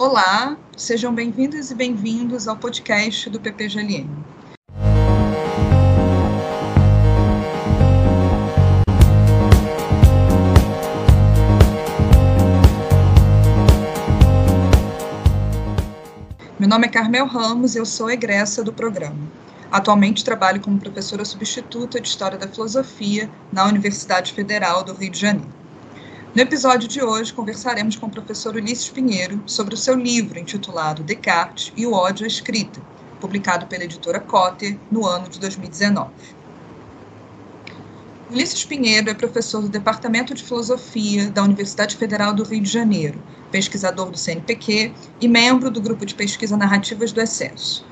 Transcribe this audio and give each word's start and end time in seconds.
Olá, 0.00 0.56
sejam 0.76 1.12
bem-vindas 1.12 1.72
e 1.72 1.74
bem-vindos 1.74 2.46
ao 2.46 2.56
podcast 2.56 3.28
do 3.28 3.40
PPGLM. 3.40 4.08
Meu 16.60 16.68
nome 16.68 16.86
é 16.86 16.88
Carmel 16.88 17.26
Ramos 17.26 17.74
e 17.74 17.78
eu 17.78 17.84
sou 17.84 18.08
egressa 18.08 18.62
do 18.62 18.72
programa. 18.72 19.18
Atualmente 19.68 20.24
trabalho 20.24 20.60
como 20.60 20.78
professora 20.78 21.24
substituta 21.24 22.00
de 22.00 22.06
História 22.06 22.38
da 22.38 22.46
Filosofia 22.46 23.28
na 23.52 23.66
Universidade 23.66 24.32
Federal 24.32 24.84
do 24.84 24.94
Rio 24.94 25.10
de 25.10 25.18
Janeiro. 25.18 25.57
No 26.34 26.42
episódio 26.42 26.86
de 26.86 27.02
hoje, 27.02 27.32
conversaremos 27.32 27.96
com 27.96 28.06
o 28.06 28.10
professor 28.10 28.54
Ulisses 28.54 28.90
Pinheiro 28.90 29.42
sobre 29.46 29.74
o 29.74 29.78
seu 29.78 29.94
livro 29.94 30.38
intitulado 30.38 31.02
Descartes 31.02 31.72
e 31.76 31.86
o 31.86 31.92
ódio 31.92 32.24
à 32.24 32.28
escrita, 32.28 32.86
publicado 33.18 33.66
pela 33.66 33.84
editora 33.84 34.20
Cotter 34.20 34.78
no 34.90 35.06
ano 35.06 35.28
de 35.28 35.40
2019. 35.40 36.12
Ulisses 38.28 38.62
Pinheiro 38.62 39.08
é 39.08 39.14
professor 39.14 39.62
do 39.62 39.70
Departamento 39.70 40.34
de 40.34 40.44
Filosofia 40.44 41.30
da 41.30 41.42
Universidade 41.42 41.96
Federal 41.96 42.34
do 42.34 42.44
Rio 42.44 42.62
de 42.62 42.68
Janeiro, 42.70 43.24
pesquisador 43.50 44.10
do 44.10 44.18
CNPq 44.18 44.94
e 45.18 45.28
membro 45.28 45.70
do 45.70 45.80
grupo 45.80 46.04
de 46.04 46.14
pesquisa 46.14 46.56
Narrativas 46.58 47.10
do 47.10 47.22
Excesso. 47.22 47.88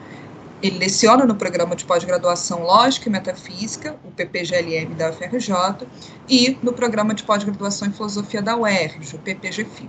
Ele 0.62 0.78
leciona 0.78 1.26
no 1.26 1.34
programa 1.34 1.76
de 1.76 1.84
pós-graduação 1.84 2.62
Lógica 2.62 3.08
e 3.08 3.12
Metafísica, 3.12 3.96
o 4.02 4.10
PPGLM 4.10 4.94
da 4.94 5.10
UFRJ, 5.10 5.86
e 6.28 6.58
no 6.62 6.72
programa 6.72 7.12
de 7.12 7.22
pós-graduação 7.22 7.88
em 7.88 7.92
Filosofia 7.92 8.40
da 8.40 8.56
UERJ, 8.56 9.16
o 9.16 9.18
PPGFI. 9.18 9.88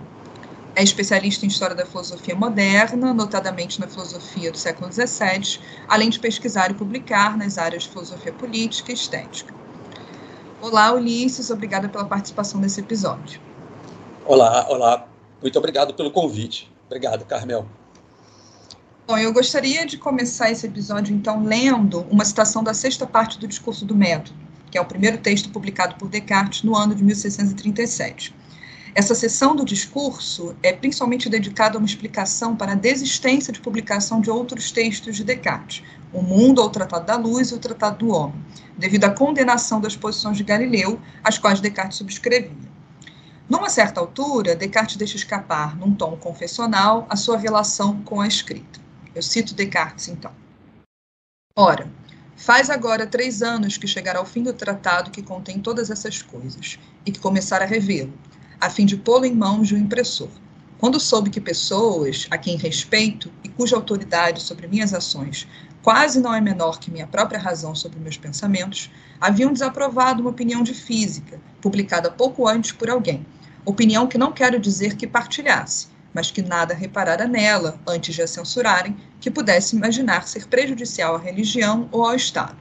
É 0.75 0.83
especialista 0.83 1.45
em 1.45 1.47
História 1.47 1.75
da 1.75 1.85
Filosofia 1.85 2.35
Moderna, 2.35 3.13
notadamente 3.13 3.79
na 3.79 3.87
filosofia 3.87 4.51
do 4.51 4.57
século 4.57 4.91
XVII, 4.91 5.59
além 5.87 6.09
de 6.09 6.19
pesquisar 6.19 6.69
e 6.69 6.73
publicar 6.73 7.35
nas 7.37 7.57
áreas 7.57 7.83
de 7.83 7.89
filosofia 7.89 8.33
política 8.33 8.91
e 8.91 8.93
estética. 8.93 9.53
Olá, 10.61 10.91
Ulisses, 10.91 11.49
obrigada 11.49 11.87
pela 11.87 12.05
participação 12.05 12.59
nesse 12.59 12.81
episódio. 12.81 13.39
Olá, 14.25 14.67
olá. 14.69 15.07
Muito 15.41 15.57
obrigado 15.57 15.93
pelo 15.93 16.11
convite. 16.11 16.71
Obrigado, 16.87 17.25
Carmel. 17.25 17.65
Bom, 19.07 19.17
eu 19.17 19.31
gostaria 19.31 19.85
de 19.85 19.95
começar 19.95 20.51
esse 20.51 20.67
episódio, 20.67 21.15
então, 21.15 21.41
lendo 21.41 22.01
uma 22.11 22.25
citação 22.25 22.61
da 22.61 22.73
sexta 22.73 23.07
parte 23.07 23.39
do 23.39 23.47
Discurso 23.47 23.85
do 23.85 23.95
Método, 23.95 24.37
que 24.69 24.77
é 24.77 24.81
o 24.81 24.85
primeiro 24.85 25.17
texto 25.17 25.49
publicado 25.49 25.95
por 25.95 26.09
Descartes 26.09 26.61
no 26.63 26.75
ano 26.75 26.93
de 26.93 27.01
1637. 27.05 28.35
Essa 28.93 29.15
seção 29.15 29.55
do 29.55 29.63
discurso 29.63 30.57
é 30.61 30.73
principalmente 30.73 31.29
dedicada 31.29 31.77
a 31.77 31.79
uma 31.79 31.85
explicação 31.85 32.53
para 32.53 32.73
a 32.73 32.75
desistência 32.75 33.53
de 33.53 33.61
publicação 33.61 34.19
de 34.19 34.29
outros 34.29 34.73
textos 34.73 35.15
de 35.15 35.23
Descartes, 35.23 35.85
O 36.11 36.21
Mundo 36.21 36.61
o 36.61 36.69
Tratado 36.69 37.05
da 37.05 37.15
Luz 37.15 37.51
e 37.51 37.53
o 37.53 37.59
Tratado 37.59 38.05
do 38.05 38.11
Homem, 38.11 38.43
devido 38.77 39.05
à 39.05 39.09
condenação 39.09 39.79
das 39.79 39.95
posições 39.95 40.35
de 40.35 40.43
Galileu, 40.43 40.99
as 41.23 41.37
quais 41.37 41.61
Descartes 41.61 41.97
subscrevia. 41.97 42.51
Numa 43.49 43.69
certa 43.69 44.01
altura, 44.01 44.53
Descartes 44.53 44.97
deixa 44.97 45.15
escapar, 45.15 45.77
num 45.77 45.93
tom 45.93 46.17
confessional, 46.17 47.07
a 47.09 47.15
sua 47.15 47.37
relação 47.37 48.01
com 48.01 48.19
a 48.19 48.27
escrita. 48.27 48.85
Eu 49.17 49.23
cito 49.23 49.55
Descartes, 49.55 50.09
então. 50.09 50.31
Ora, 51.55 51.91
faz 52.35 52.69
agora 52.69 53.07
três 53.07 53.41
anos 53.41 53.75
que 53.75 53.87
chegará 53.87 54.19
ao 54.19 54.27
fim 54.27 54.43
do 54.43 54.53
tratado 54.53 55.09
que 55.09 55.23
contém 55.23 55.59
todas 55.59 55.89
essas 55.89 56.21
coisas, 56.21 56.77
e 57.03 57.11
que 57.11 57.19
começar 57.19 57.59
a 57.63 57.65
revê-lo, 57.65 58.13
a 58.61 58.69
fim 58.69 58.85
de 58.85 58.95
pô-lo 58.95 59.25
em 59.25 59.33
mãos 59.33 59.69
de 59.69 59.73
um 59.73 59.79
impressor. 59.79 60.29
Quando 60.77 60.99
soube 60.99 61.31
que 61.31 61.41
pessoas, 61.41 62.27
a 62.29 62.37
quem 62.37 62.57
respeito 62.57 63.33
e 63.43 63.49
cuja 63.49 63.75
autoridade 63.75 64.43
sobre 64.43 64.67
minhas 64.67 64.93
ações 64.93 65.47
quase 65.81 66.19
não 66.19 66.35
é 66.35 66.39
menor 66.39 66.79
que 66.79 66.91
minha 66.91 67.07
própria 67.07 67.39
razão 67.39 67.73
sobre 67.73 67.99
meus 67.99 68.17
pensamentos, 68.17 68.91
haviam 69.19 69.51
desaprovado 69.51 70.21
uma 70.21 70.29
opinião 70.29 70.61
de 70.61 70.75
física, 70.75 71.41
publicada 71.59 72.11
pouco 72.11 72.47
antes 72.47 72.71
por 72.71 72.87
alguém, 72.87 73.25
opinião 73.65 74.05
que 74.05 74.17
não 74.17 74.31
quero 74.31 74.59
dizer 74.59 74.95
que 74.95 75.07
partilhasse, 75.07 75.87
mas 76.13 76.31
que 76.31 76.41
nada 76.41 76.73
reparara 76.73 77.27
nela, 77.27 77.79
antes 77.87 78.15
de 78.15 78.21
a 78.21 78.27
censurarem, 78.27 78.97
que 79.19 79.31
pudesse 79.31 79.75
imaginar 79.75 80.27
ser 80.27 80.47
prejudicial 80.47 81.15
à 81.15 81.19
religião 81.19 81.87
ou 81.91 82.05
ao 82.05 82.15
Estado, 82.15 82.57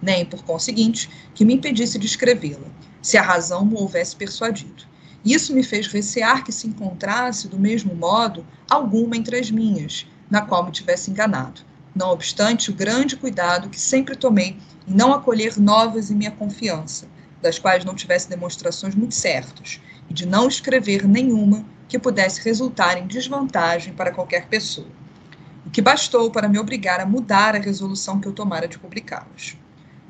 nem, 0.00 0.24
por 0.24 0.42
conseguinte, 0.44 1.08
que 1.34 1.44
me 1.44 1.54
impedisse 1.54 1.98
de 1.98 2.06
escrevê-la, 2.06 2.68
se 3.02 3.16
a 3.16 3.22
razão 3.22 3.64
me 3.64 3.76
houvesse 3.76 4.14
persuadido. 4.14 4.86
Isso 5.24 5.54
me 5.54 5.62
fez 5.62 5.86
recear 5.88 6.44
que 6.44 6.52
se 6.52 6.66
encontrasse, 6.66 7.48
do 7.48 7.58
mesmo 7.58 7.94
modo, 7.94 8.46
alguma 8.70 9.16
entre 9.16 9.38
as 9.38 9.50
minhas, 9.50 10.06
na 10.30 10.42
qual 10.42 10.64
me 10.64 10.70
tivesse 10.70 11.10
enganado. 11.10 11.62
Não 11.94 12.10
obstante 12.10 12.70
o 12.70 12.74
grande 12.74 13.16
cuidado 13.16 13.68
que 13.68 13.80
sempre 13.80 14.14
tomei 14.14 14.56
em 14.86 14.94
não 14.94 15.12
acolher 15.12 15.58
novas 15.58 16.10
em 16.10 16.14
minha 16.14 16.30
confiança, 16.30 17.08
das 17.42 17.58
quais 17.58 17.84
não 17.84 17.94
tivesse 17.94 18.28
demonstrações 18.28 18.94
muito 18.94 19.14
certas, 19.14 19.80
e 20.08 20.14
de 20.14 20.26
não 20.26 20.48
escrever 20.48 21.06
nenhuma 21.06 21.64
que 21.88 21.98
pudesse 21.98 22.42
resultar 22.42 22.98
em 22.98 23.06
desvantagem 23.06 23.94
para 23.94 24.12
qualquer 24.12 24.46
pessoa, 24.46 24.88
o 25.66 25.70
que 25.70 25.80
bastou 25.80 26.30
para 26.30 26.48
me 26.48 26.58
obrigar 26.58 27.00
a 27.00 27.06
mudar 27.06 27.56
a 27.56 27.58
resolução 27.58 28.20
que 28.20 28.28
eu 28.28 28.32
tomara 28.32 28.68
de 28.68 28.78
publicá-los. 28.78 29.56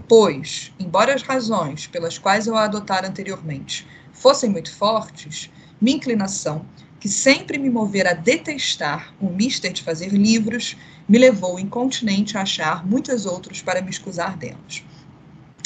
Pois, 0.08 0.72
embora 0.78 1.14
as 1.14 1.22
razões 1.22 1.86
pelas 1.86 2.18
quais 2.18 2.46
eu 2.46 2.56
a 2.56 2.64
adotara 2.64 3.08
anteriormente 3.08 3.86
fossem 4.12 4.50
muito 4.50 4.74
fortes, 4.74 5.50
minha 5.80 5.96
inclinação, 5.96 6.66
que 6.98 7.08
sempre 7.08 7.58
me 7.58 7.70
movera 7.70 8.10
a 8.10 8.14
detestar 8.14 9.14
o 9.20 9.28
mister 9.28 9.72
de 9.72 9.82
fazer 9.82 10.08
livros, 10.08 10.76
me 11.08 11.18
levou 11.18 11.58
incontinente 11.60 12.36
a 12.36 12.42
achar 12.42 12.84
muitos 12.84 13.24
outros 13.24 13.62
para 13.62 13.80
me 13.80 13.90
escusar 13.90 14.36
delas. 14.36 14.82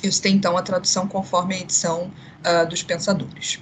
Eu 0.03 0.13
citei 0.13 0.33
então 0.33 0.57
a 0.57 0.63
tradução 0.63 1.07
conforme 1.07 1.55
a 1.55 1.61
edição 1.61 2.11
uh, 2.41 2.69
dos 2.69 2.83
Pensadores. 2.83 3.61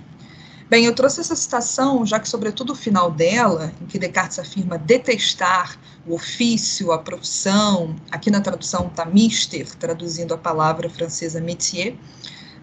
Bem, 0.71 0.85
eu 0.85 0.95
trouxe 0.95 1.21
essa 1.21 1.35
citação, 1.35 2.07
já 2.07 2.21
que, 2.21 2.29
sobretudo, 2.29 2.75
o 2.75 2.77
final 2.77 3.11
dela, 3.11 3.73
em 3.83 3.87
que 3.87 3.99
Descartes 3.99 4.39
afirma 4.39 4.79
detestar 4.79 5.77
o 6.07 6.15
ofício, 6.15 6.93
a 6.93 6.99
profissão, 6.99 7.97
aqui 8.09 8.31
na 8.31 8.41
tradução 8.41 8.87
está 8.87 9.05
mister, 9.05 9.67
traduzindo 9.75 10.33
a 10.33 10.39
palavra 10.39 10.89
francesa 10.89 11.41
métier, 11.41 11.97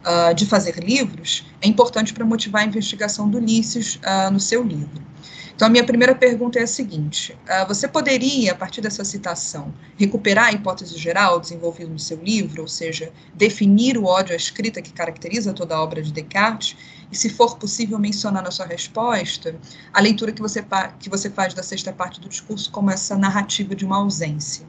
uh, 0.05 0.33
de 0.33 0.45
fazer 0.45 0.81
livros, 0.81 1.45
é 1.61 1.67
importante 1.67 2.13
para 2.13 2.23
motivar 2.23 2.61
a 2.61 2.65
investigação 2.65 3.29
do 3.29 3.39
Ulisses 3.39 3.97
uh, 3.97 4.31
no 4.31 4.39
seu 4.39 4.63
livro. 4.63 5.05
Então, 5.53 5.67
a 5.67 5.71
minha 5.71 5.83
primeira 5.83 6.15
pergunta 6.15 6.59
é 6.59 6.63
a 6.63 6.67
seguinte: 6.67 7.33
uh, 7.33 7.67
você 7.67 7.87
poderia, 7.87 8.53
a 8.53 8.55
partir 8.55 8.79
dessa 8.79 9.03
citação, 9.03 9.73
recuperar 9.97 10.45
a 10.45 10.51
hipótese 10.53 10.97
geral 10.97 11.39
desenvolvida 11.41 11.89
no 11.89 11.99
seu 11.99 12.23
livro, 12.23 12.61
ou 12.61 12.67
seja, 12.67 13.11
definir 13.33 13.97
o 13.97 14.05
ódio 14.05 14.33
à 14.33 14.37
escrita 14.37 14.81
que 14.81 14.93
caracteriza 14.93 15.51
toda 15.51 15.75
a 15.75 15.81
obra 15.81 16.01
de 16.01 16.13
Descartes, 16.13 16.77
e, 17.11 17.15
se 17.15 17.29
for 17.29 17.57
possível, 17.57 17.97
mencionar 17.97 18.43
na 18.43 18.51
sua 18.51 18.65
resposta 18.65 19.55
a 19.93 20.01
leitura 20.01 20.31
que 20.31 20.41
você, 20.41 20.65
que 20.99 21.09
você 21.09 21.29
faz 21.29 21.53
da 21.53 21.63
sexta 21.63 21.91
parte 21.93 22.19
do 22.19 22.27
discurso 22.27 22.71
como 22.71 22.91
essa 22.91 23.17
narrativa 23.17 23.75
de 23.75 23.85
uma 23.85 23.97
ausência? 23.97 24.65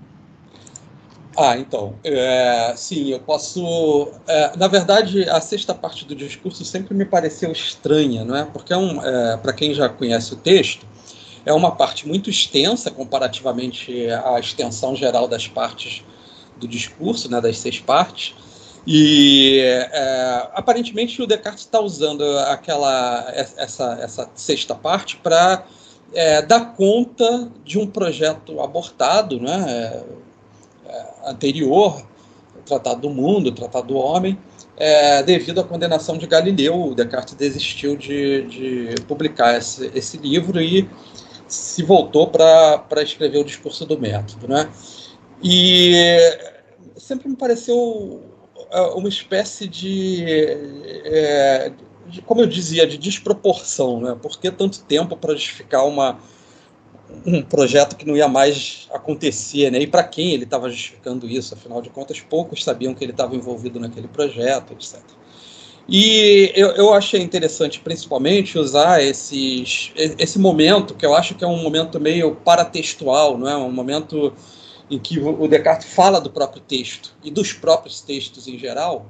Ah, 1.36 1.56
então, 1.56 1.94
é, 2.02 2.74
sim, 2.76 3.10
eu 3.10 3.20
posso. 3.20 4.10
É, 4.26 4.56
na 4.56 4.66
verdade, 4.66 5.28
a 5.30 5.40
sexta 5.40 5.72
parte 5.72 6.04
do 6.04 6.14
discurso 6.14 6.64
sempre 6.64 6.94
me 6.94 7.04
pareceu 7.04 7.52
estranha, 7.52 8.24
não 8.24 8.34
é? 8.34 8.44
Porque 8.44 8.72
é 8.72 8.76
um, 8.76 9.00
é, 9.00 9.36
para 9.36 9.52
quem 9.52 9.72
já 9.72 9.88
conhece 9.88 10.34
o 10.34 10.36
texto, 10.36 10.84
é 11.46 11.52
uma 11.52 11.70
parte 11.70 12.08
muito 12.08 12.28
extensa 12.28 12.90
comparativamente 12.90 14.10
à 14.10 14.40
extensão 14.40 14.96
geral 14.96 15.28
das 15.28 15.46
partes 15.46 16.04
do 16.56 16.66
discurso, 16.66 17.30
né, 17.30 17.40
das 17.40 17.58
seis 17.58 17.78
partes. 17.78 18.34
E 18.90 19.60
é, 19.60 20.48
aparentemente 20.54 21.20
o 21.20 21.26
Descartes 21.26 21.64
está 21.64 21.78
usando 21.78 22.22
aquela 22.38 23.30
essa, 23.34 23.98
essa 24.00 24.30
sexta 24.34 24.74
parte 24.74 25.18
para 25.18 25.66
é, 26.14 26.40
dar 26.40 26.72
conta 26.74 27.50
de 27.66 27.78
um 27.78 27.86
projeto 27.86 28.62
abortado, 28.62 29.38
né? 29.38 30.02
anterior, 31.22 32.02
o 32.58 32.62
Tratado 32.62 33.02
do 33.02 33.10
Mundo, 33.10 33.48
o 33.48 33.52
Tratado 33.52 33.88
do 33.88 33.96
Homem, 33.98 34.38
é, 34.76 35.22
devido 35.22 35.60
à 35.60 35.64
condenação 35.64 36.16
de 36.16 36.26
Galileu. 36.26 36.88
O 36.88 36.94
Descartes 36.94 37.34
desistiu 37.34 37.94
de, 37.94 38.42
de 38.46 39.02
publicar 39.02 39.58
esse, 39.58 39.90
esse, 39.94 40.16
livro 40.16 40.62
e 40.62 40.88
se 41.46 41.82
voltou 41.82 42.28
para 42.28 43.02
escrever 43.02 43.38
o 43.38 43.44
discurso 43.44 43.84
do 43.84 43.98
método. 43.98 44.48
Né? 44.48 44.66
E 45.42 46.16
sempre 46.96 47.28
me 47.28 47.36
pareceu 47.36 48.22
é, 48.22 48.37
uma 48.94 49.08
espécie 49.08 49.66
de, 49.66 50.24
é, 51.04 51.72
de, 52.06 52.22
como 52.22 52.40
eu 52.40 52.46
dizia, 52.46 52.86
de 52.86 52.98
desproporção. 52.98 54.00
Né? 54.00 54.16
Por 54.20 54.38
que 54.38 54.50
tanto 54.50 54.82
tempo 54.84 55.16
para 55.16 55.34
justificar 55.34 55.86
uma 55.86 56.18
um 57.24 57.42
projeto 57.42 57.96
que 57.96 58.06
não 58.06 58.16
ia 58.16 58.28
mais 58.28 58.86
acontecer, 58.92 59.70
né? 59.70 59.78
E 59.78 59.86
para 59.86 60.04
quem 60.04 60.34
ele 60.34 60.44
estava 60.44 60.68
justificando 60.68 61.26
isso? 61.26 61.54
Afinal 61.54 61.80
de 61.80 61.88
contas, 61.88 62.20
poucos 62.20 62.62
sabiam 62.62 62.94
que 62.94 63.02
ele 63.02 63.12
estava 63.12 63.34
envolvido 63.34 63.80
naquele 63.80 64.08
projeto, 64.08 64.72
etc. 64.72 65.00
E 65.88 66.52
eu, 66.54 66.68
eu 66.72 66.92
achei 66.92 67.22
interessante, 67.22 67.80
principalmente, 67.80 68.58
usar 68.58 69.02
esses, 69.02 69.90
esse 69.96 70.38
momento, 70.38 70.94
que 70.94 71.06
eu 71.06 71.14
acho 71.14 71.34
que 71.34 71.42
é 71.42 71.46
um 71.46 71.62
momento 71.62 71.98
meio 71.98 72.34
paratextual, 72.36 73.38
não 73.38 73.48
é? 73.48 73.56
um 73.56 73.72
momento 73.72 74.34
em 74.90 74.98
que 74.98 75.18
o 75.18 75.46
Descartes 75.46 75.92
fala 75.92 76.20
do 76.20 76.30
próprio 76.30 76.62
texto 76.62 77.14
e 77.22 77.30
dos 77.30 77.52
próprios 77.52 78.00
textos 78.00 78.48
em 78.48 78.58
geral, 78.58 79.06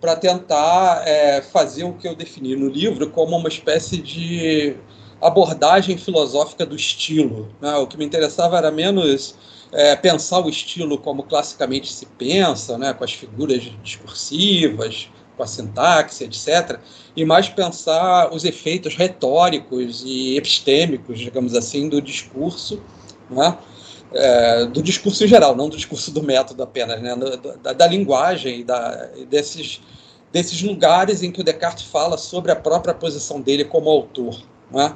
para 0.00 0.16
tentar 0.16 1.02
é, 1.06 1.40
fazer 1.40 1.84
o 1.84 1.94
que 1.94 2.06
eu 2.06 2.14
defini 2.14 2.54
no 2.54 2.68
livro 2.68 3.08
como 3.10 3.36
uma 3.36 3.48
espécie 3.48 3.96
de 3.96 4.76
abordagem 5.20 5.96
filosófica 5.96 6.66
do 6.66 6.76
estilo. 6.76 7.48
Né? 7.60 7.74
O 7.76 7.86
que 7.86 7.96
me 7.96 8.04
interessava 8.04 8.58
era 8.58 8.70
menos 8.70 9.34
é, 9.72 9.96
pensar 9.96 10.40
o 10.40 10.48
estilo 10.50 10.98
como 10.98 11.22
classicamente 11.22 11.90
se 11.90 12.04
pensa, 12.04 12.76
né? 12.76 12.92
com 12.92 13.02
as 13.02 13.12
figuras 13.12 13.62
discursivas, 13.82 15.08
com 15.36 15.42
a 15.42 15.46
sintaxe, 15.46 16.24
etc., 16.24 16.78
e 17.16 17.24
mais 17.24 17.48
pensar 17.48 18.32
os 18.32 18.44
efeitos 18.44 18.96
retóricos 18.96 20.02
e 20.04 20.36
epistêmicos, 20.36 21.18
digamos 21.18 21.54
assim, 21.54 21.88
do 21.88 22.02
discurso, 22.02 22.82
né? 23.30 23.56
É, 24.14 24.66
do 24.66 24.82
discurso 24.82 25.24
em 25.24 25.28
geral, 25.28 25.56
não 25.56 25.68
do 25.68 25.76
discurso 25.76 26.10
do 26.10 26.22
método 26.22 26.62
apenas, 26.62 27.02
né? 27.02 27.16
da, 27.62 27.72
da 27.72 27.86
linguagem 27.86 28.64
da, 28.64 29.08
desses, 29.28 29.80
desses 30.32 30.62
lugares 30.62 31.22
em 31.22 31.32
que 31.32 31.40
o 31.40 31.44
Descartes 31.44 31.84
fala 31.84 32.16
sobre 32.16 32.52
a 32.52 32.56
própria 32.56 32.94
posição 32.94 33.40
dele 33.40 33.64
como 33.64 33.90
autor. 33.90 34.40
Né? 34.70 34.94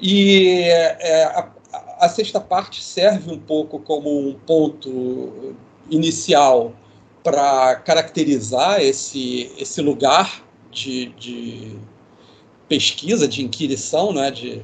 E 0.00 0.64
é, 0.64 1.24
a, 1.24 1.48
a 2.00 2.08
sexta 2.08 2.40
parte 2.40 2.82
serve 2.82 3.30
um 3.30 3.38
pouco 3.38 3.78
como 3.78 4.28
um 4.28 4.34
ponto 4.34 5.54
inicial 5.88 6.72
para 7.22 7.76
caracterizar 7.76 8.80
esse, 8.80 9.52
esse 9.58 9.80
lugar 9.80 10.42
de, 10.70 11.06
de 11.18 11.76
pesquisa, 12.68 13.28
de 13.28 13.42
inquirição 13.42 14.12
né, 14.12 14.30
de, 14.30 14.62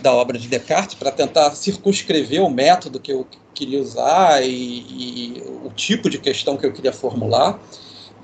da 0.00 0.12
obra 0.12 0.38
de 0.38 0.48
Descartes, 0.48 0.94
para 0.94 1.10
tentar 1.10 1.50
circunscrever 1.52 2.42
o 2.42 2.50
método 2.50 3.00
que 3.00 3.12
eu 3.12 3.26
queria 3.54 3.80
usar 3.80 4.42
e, 4.42 4.48
e, 4.48 5.42
o 5.64 5.70
tipo 5.70 6.08
de 6.08 6.18
questão 6.18 6.56
que 6.56 6.66
eu 6.66 6.72
queria 6.72 6.92
formular. 6.92 7.60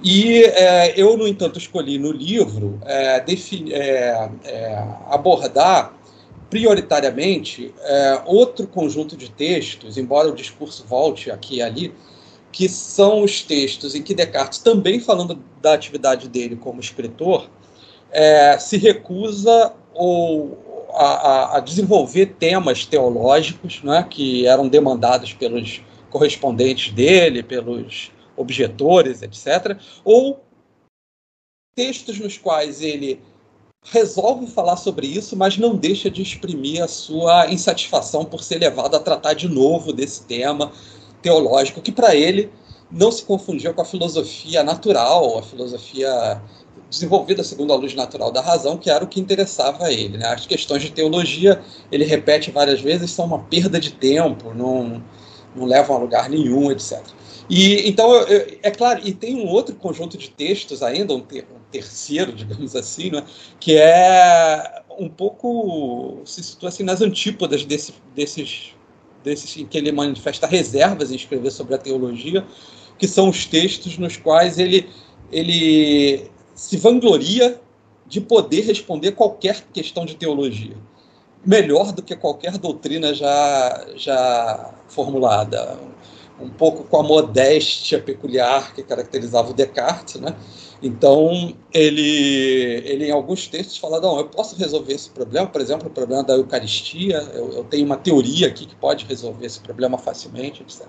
E 0.03 0.45
é, 0.45 0.95
eu, 1.01 1.17
no 1.17 1.27
entanto, 1.27 1.59
escolhi 1.59 1.99
no 1.99 2.13
livro 2.13 2.79
é, 2.85 3.25
é, 3.73 4.31
é 4.45 4.85
abordar 5.11 5.95
prioritariamente 6.49 7.75
é, 7.81 8.23
outro 8.25 8.67
conjunto 8.67 9.17
de 9.17 9.31
textos, 9.31 9.99
embora 9.99 10.29
o 10.29 10.35
discurso 10.35 10.85
volte 10.87 11.31
aqui 11.31 11.57
e 11.57 11.63
ali, 11.63 11.95
que 12.51 12.69
são 12.69 13.23
os 13.23 13.43
textos 13.43 13.95
em 13.95 14.03
que 14.03 14.15
Descartes, 14.15 14.59
também 14.61 14.99
falando 14.99 15.39
da 15.61 15.75
atividade 15.75 16.29
dele 16.29 16.57
como 16.57 16.81
escritor, 16.81 17.49
é, 18.11 18.59
se 18.59 18.79
recusa 18.79 19.75
ou 19.93 20.68
a, 21.05 21.57
a, 21.57 21.61
desenvolver 21.61 22.35
temas 22.39 22.85
teológicos 22.85 23.83
né, 23.83 24.07
que 24.09 24.47
eram 24.47 24.69
demandados 24.69 25.33
pelos 25.33 25.81
correspondentes 26.11 26.93
dele, 26.93 27.43
pelos 27.43 28.11
objetores, 28.37 29.23
etc., 29.23 29.79
ou 30.05 30.41
textos 31.75 32.19
nos 32.19 32.37
quais 32.37 32.83
ele 32.83 33.21
resolve 33.85 34.47
falar 34.49 34.77
sobre 34.77 35.07
isso, 35.07 35.37
mas 35.37 35.57
não 35.57 35.77
deixa 35.77 36.11
de 36.11 36.23
exprimir 36.23 36.83
a 36.83 36.89
sua 36.89 37.51
insatisfação 37.51 38.25
por 38.25 38.43
ser 38.43 38.59
levado 38.59 38.97
a 38.97 39.01
tratar 39.01 39.35
de 39.35 39.49
novo 39.49 39.93
desse 39.93 40.25
tema, 40.25 40.73
teológico, 41.23 41.81
que 41.81 41.93
para 41.93 42.15
ele 42.15 42.51
não 42.91 43.13
se 43.13 43.23
confundia 43.23 43.73
com 43.73 43.83
a 43.83 43.85
filosofia 43.85 44.63
natural, 44.63 45.39
a 45.39 45.43
filosofia 45.43 46.41
desenvolvida 46.89 47.45
segundo 47.45 47.73
a 47.73 47.77
luz 47.77 47.95
natural 47.95 48.33
da 48.33 48.41
razão, 48.41 48.79
que 48.79 48.91
era 48.91 49.05
o 49.05 49.09
que 49.09 49.21
interessava 49.21 49.85
a 49.85 49.93
ele. 49.93 50.17
Né? 50.17 50.27
As 50.27 50.47
questões 50.47 50.83
de 50.83 50.91
teologia, 50.91 51.61
ele 51.93 52.05
repete 52.05 52.51
várias 52.51 52.81
vezes, 52.81 53.11
são 53.11 53.27
uma 53.27 53.41
perda 53.41 53.79
de 53.79 53.93
tempo, 53.93 54.55
não, 54.55 55.03
não 55.55 55.67
levam 55.67 55.97
a 55.97 55.99
lugar 55.99 56.31
nenhum, 56.31 56.71
etc. 56.71 57.03
E 57.51 57.89
então, 57.89 58.11
é 58.63 58.71
claro, 58.71 59.01
e 59.05 59.13
tem 59.13 59.37
um 59.37 59.49
outro 59.49 59.75
conjunto 59.75 60.17
de 60.17 60.31
textos 60.31 60.83
ainda, 60.83 61.15
um, 61.15 61.21
ter, 61.21 61.47
um 61.55 61.61
terceiro, 61.71 62.33
digamos 62.35 62.75
assim, 62.75 63.11
né, 63.11 63.23
que 63.61 63.77
é 63.77 64.83
um 64.99 65.09
pouco 65.09 66.21
se 66.25 66.43
situa 66.43 66.71
assim 66.71 66.83
nas 66.83 67.01
antípodas 67.01 67.65
desse, 67.65 67.95
desses 68.15 68.75
desses 69.23 69.57
em 69.57 69.67
que 69.67 69.77
ele 69.77 69.93
manifesta 69.93 70.47
reservas 70.47 71.11
em 71.11 71.17
escrever 71.17 71.51
sobre 71.51 71.75
a 71.75 71.79
teologia, 71.79 72.45
que 72.99 73.07
são 73.07 73.29
os 73.29 73.47
textos 73.47 73.97
nos 73.97 74.17
quais 74.17 74.59
ele, 74.59 74.89
ele 75.31 76.31
se 76.55 76.77
vangloria 76.77 77.61
de 78.07 78.21
poder 78.21 78.63
responder 78.63 79.13
qualquer 79.13 79.65
questão 79.73 80.05
de 80.05 80.17
teologia, 80.17 80.77
melhor 81.45 81.93
do 81.93 82.03
que 82.03 82.17
qualquer 82.17 82.59
doutrina 82.59 83.15
já, 83.15 83.87
já 83.95 84.75
formulada, 84.89 85.79
um 86.41 86.49
pouco 86.49 86.85
com 86.85 86.99
a 86.99 87.03
modéstia 87.03 88.01
peculiar 88.01 88.75
que 88.75 88.83
caracterizava 88.83 89.51
o 89.51 89.55
Descartes, 89.55 90.21
né? 90.21 90.35
Então, 90.81 91.55
ele, 91.75 92.83
ele 92.85 93.07
em 93.07 93.11
alguns 93.11 93.49
textos 93.49 93.79
fala, 93.79 94.01
não, 94.01 94.17
eu 94.19 94.29
posso 94.29 94.55
resolver 94.57 94.93
esse 94.93 95.11
problema, 95.11 95.49
por 95.49 95.61
exemplo, 95.61 95.89
o 95.89 95.91
problema 95.91 96.23
da 96.23 96.35
Eucaristia, 96.35 97.17
eu, 97.35 97.53
eu 97.53 97.65
tenho 97.65 97.85
uma 97.85 97.97
teoria 97.97 98.47
aqui 98.47 98.65
que 98.65 98.77
pode 98.77 99.05
resolver 99.05 99.45
esse 99.45 99.59
problema 99.59 99.99
facilmente, 99.99 100.63
etc. 100.63 100.87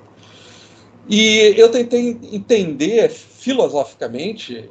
E 1.10 1.56
eu 1.58 1.72
tentei 1.72 2.20
entender 2.32 3.10
filosoficamente, 3.10 4.70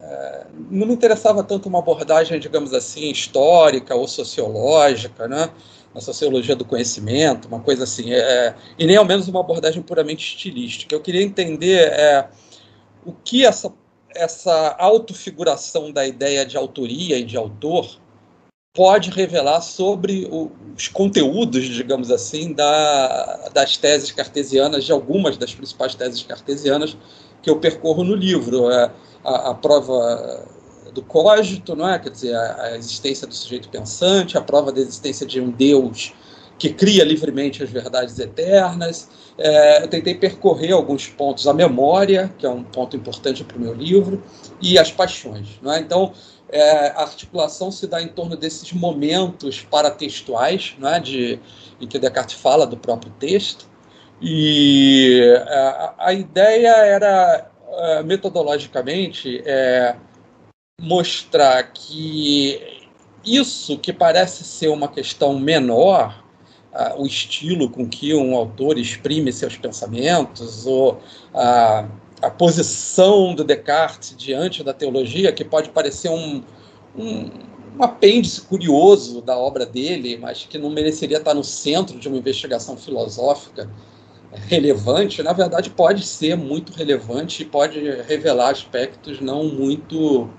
é, 0.00 0.46
não 0.68 0.86
me 0.86 0.92
interessava 0.92 1.44
tanto 1.44 1.68
uma 1.68 1.78
abordagem, 1.78 2.40
digamos 2.40 2.74
assim, 2.74 3.10
histórica 3.10 3.94
ou 3.94 4.08
sociológica, 4.08 5.28
né? 5.28 5.50
na 5.94 6.00
sociologia 6.00 6.56
do 6.56 6.64
conhecimento, 6.64 7.46
uma 7.48 7.60
coisa 7.60 7.84
assim, 7.84 8.12
é, 8.12 8.54
e 8.78 8.86
nem 8.86 8.96
ao 8.96 9.04
menos 9.04 9.28
uma 9.28 9.40
abordagem 9.40 9.82
puramente 9.82 10.34
estilística. 10.34 10.94
Eu 10.94 11.00
queria 11.00 11.22
entender 11.22 11.88
é, 11.92 12.28
o 13.04 13.12
que 13.12 13.44
essa 13.44 13.72
essa 14.14 14.76
autofiguração 14.78 15.90
da 15.90 16.06
ideia 16.06 16.44
de 16.44 16.56
autoria 16.56 17.16
e 17.16 17.24
de 17.24 17.36
autor 17.36 17.98
pode 18.74 19.10
revelar 19.10 19.60
sobre 19.60 20.26
os 20.74 20.88
conteúdos, 20.88 21.64
digamos 21.64 22.10
assim, 22.10 22.54
da, 22.54 23.50
das 23.52 23.76
teses 23.76 24.10
cartesianas, 24.10 24.84
de 24.84 24.92
algumas 24.92 25.36
das 25.36 25.54
principais 25.54 25.94
teses 25.94 26.22
cartesianas 26.22 26.96
que 27.42 27.50
eu 27.50 27.58
percorro 27.58 28.02
no 28.02 28.14
livro. 28.14 28.70
É, 28.70 28.90
a, 29.24 29.50
a 29.50 29.54
prova 29.54 30.46
do 30.94 31.02
cógito, 31.02 31.76
não 31.76 31.88
é? 31.88 31.98
quer 31.98 32.10
dizer, 32.10 32.34
a, 32.34 32.62
a 32.62 32.76
existência 32.76 33.26
do 33.26 33.34
sujeito 33.34 33.68
pensante, 33.68 34.38
a 34.38 34.40
prova 34.40 34.72
da 34.72 34.80
existência 34.80 35.26
de 35.26 35.40
um 35.40 35.50
Deus 35.50 36.14
que 36.58 36.72
cria 36.72 37.04
livremente 37.04 37.62
as 37.62 37.70
verdades 37.70 38.18
eternas. 38.18 39.08
É, 39.36 39.82
eu 39.82 39.88
tentei 39.88 40.14
percorrer 40.14 40.72
alguns 40.72 41.08
pontos, 41.08 41.46
a 41.46 41.52
memória, 41.52 42.32
que 42.38 42.46
é 42.46 42.48
um 42.48 42.62
ponto 42.62 42.96
importante 42.96 43.42
para 43.42 43.56
o 43.56 43.60
meu 43.60 43.74
livro, 43.74 44.22
e 44.60 44.78
as 44.78 44.90
paixões. 44.92 45.58
Né? 45.60 45.80
Então, 45.80 46.12
é, 46.52 46.88
a 46.90 47.00
articulação 47.00 47.72
se 47.72 47.86
dá 47.86 48.02
em 48.02 48.08
torno 48.08 48.36
desses 48.36 48.72
momentos 48.72 49.62
paratextuais, 49.62 50.76
né, 50.78 51.00
de, 51.00 51.40
em 51.80 51.86
que 51.86 51.98
Descartes 51.98 52.38
fala 52.38 52.66
do 52.66 52.76
próprio 52.76 53.10
texto, 53.18 53.66
e 54.20 55.20
é, 55.48 55.58
a, 55.58 55.94
a 55.98 56.12
ideia 56.12 56.76
era, 56.76 57.50
é, 57.68 58.02
metodologicamente, 58.02 59.42
é, 59.44 59.96
mostrar 60.80 61.62
que 61.72 62.80
isso 63.24 63.78
que 63.78 63.92
parece 63.92 64.44
ser 64.44 64.68
uma 64.68 64.88
questão 64.88 65.38
menor 65.38 66.22
uh, 66.72 67.00
o 67.00 67.06
estilo 67.06 67.68
com 67.68 67.88
que 67.88 68.14
um 68.14 68.34
autor 68.34 68.78
exprime 68.78 69.32
seus 69.32 69.56
pensamentos, 69.56 70.66
ou 70.66 71.00
a, 71.34 71.86
a 72.22 72.30
posição 72.30 73.34
do 73.34 73.42
Descartes 73.42 74.14
diante 74.16 74.62
da 74.62 74.72
teologia, 74.72 75.32
que 75.32 75.44
pode 75.44 75.70
parecer 75.70 76.08
um, 76.08 76.42
um, 76.96 77.30
um 77.76 77.82
apêndice 77.82 78.40
curioso 78.42 79.20
da 79.20 79.36
obra 79.36 79.66
dele, 79.66 80.16
mas 80.16 80.44
que 80.44 80.56
não 80.56 80.70
mereceria 80.70 81.18
estar 81.18 81.34
no 81.34 81.42
centro 81.42 81.98
de 81.98 82.08
uma 82.08 82.16
investigação 82.16 82.76
filosófica 82.76 83.68
relevante, 84.48 85.22
na 85.22 85.32
verdade 85.32 85.68
pode 85.68 86.06
ser 86.06 86.36
muito 86.36 86.72
relevante 86.72 87.42
e 87.42 87.44
pode 87.44 87.78
revelar 88.08 88.50
aspectos 88.50 89.20
não 89.20 89.44
muito 89.44 90.30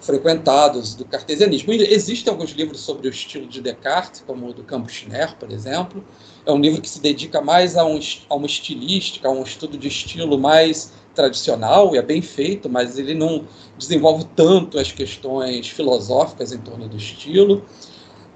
frequentados 0.00 0.94
do 0.94 1.04
cartesianismo. 1.04 1.72
Existem 1.72 2.30
alguns 2.30 2.50
livros 2.50 2.80
sobre 2.80 3.08
o 3.08 3.10
estilo 3.10 3.46
de 3.46 3.60
Descartes, 3.60 4.22
como 4.26 4.48
o 4.48 4.52
do 4.52 4.62
Campo 4.62 4.90
Schner, 4.90 5.36
por 5.36 5.50
exemplo. 5.50 6.04
É 6.44 6.52
um 6.52 6.60
livro 6.60 6.80
que 6.80 6.88
se 6.88 7.00
dedica 7.00 7.40
mais 7.40 7.76
a, 7.76 7.84
um, 7.84 7.98
a 8.28 8.34
uma 8.34 8.46
estilística, 8.46 9.28
a 9.28 9.30
um 9.30 9.42
estudo 9.42 9.78
de 9.78 9.88
estilo 9.88 10.38
mais 10.38 10.92
tradicional, 11.16 11.94
e 11.94 11.98
é 11.98 12.02
bem 12.02 12.22
feito, 12.22 12.68
mas 12.68 12.98
ele 12.98 13.14
não 13.14 13.44
desenvolve 13.76 14.24
tanto 14.36 14.78
as 14.78 14.92
questões 14.92 15.68
filosóficas 15.68 16.52
em 16.52 16.58
torno 16.58 16.88
do 16.88 16.96
estilo. 16.96 17.64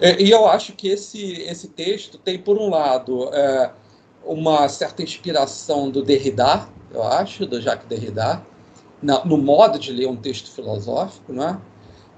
É, 0.01 0.21
e 0.21 0.31
eu 0.31 0.49
acho 0.49 0.73
que 0.73 0.89
esse, 0.89 1.43
esse 1.43 1.69
texto 1.69 2.19
tem, 2.19 2.39
por 2.39 2.57
um 2.57 2.71
lado, 2.71 3.29
é, 3.35 3.71
uma 4.25 4.67
certa 4.69 5.03
inspiração 5.03 5.91
do 5.91 6.03
Derrida, 6.03 6.67
eu 6.93 7.03
acho, 7.03 7.47
do 7.47 7.61
Jacques 7.61 7.87
Derrida, 7.87 8.45
na, 9.03 9.25
no 9.25 9.37
modo 9.37 9.79
de 9.79 9.93
ler 9.93 10.09
um 10.09 10.17
texto 10.17 10.51
filosófico, 10.51 11.33
não 11.33 11.45
é? 11.47 11.59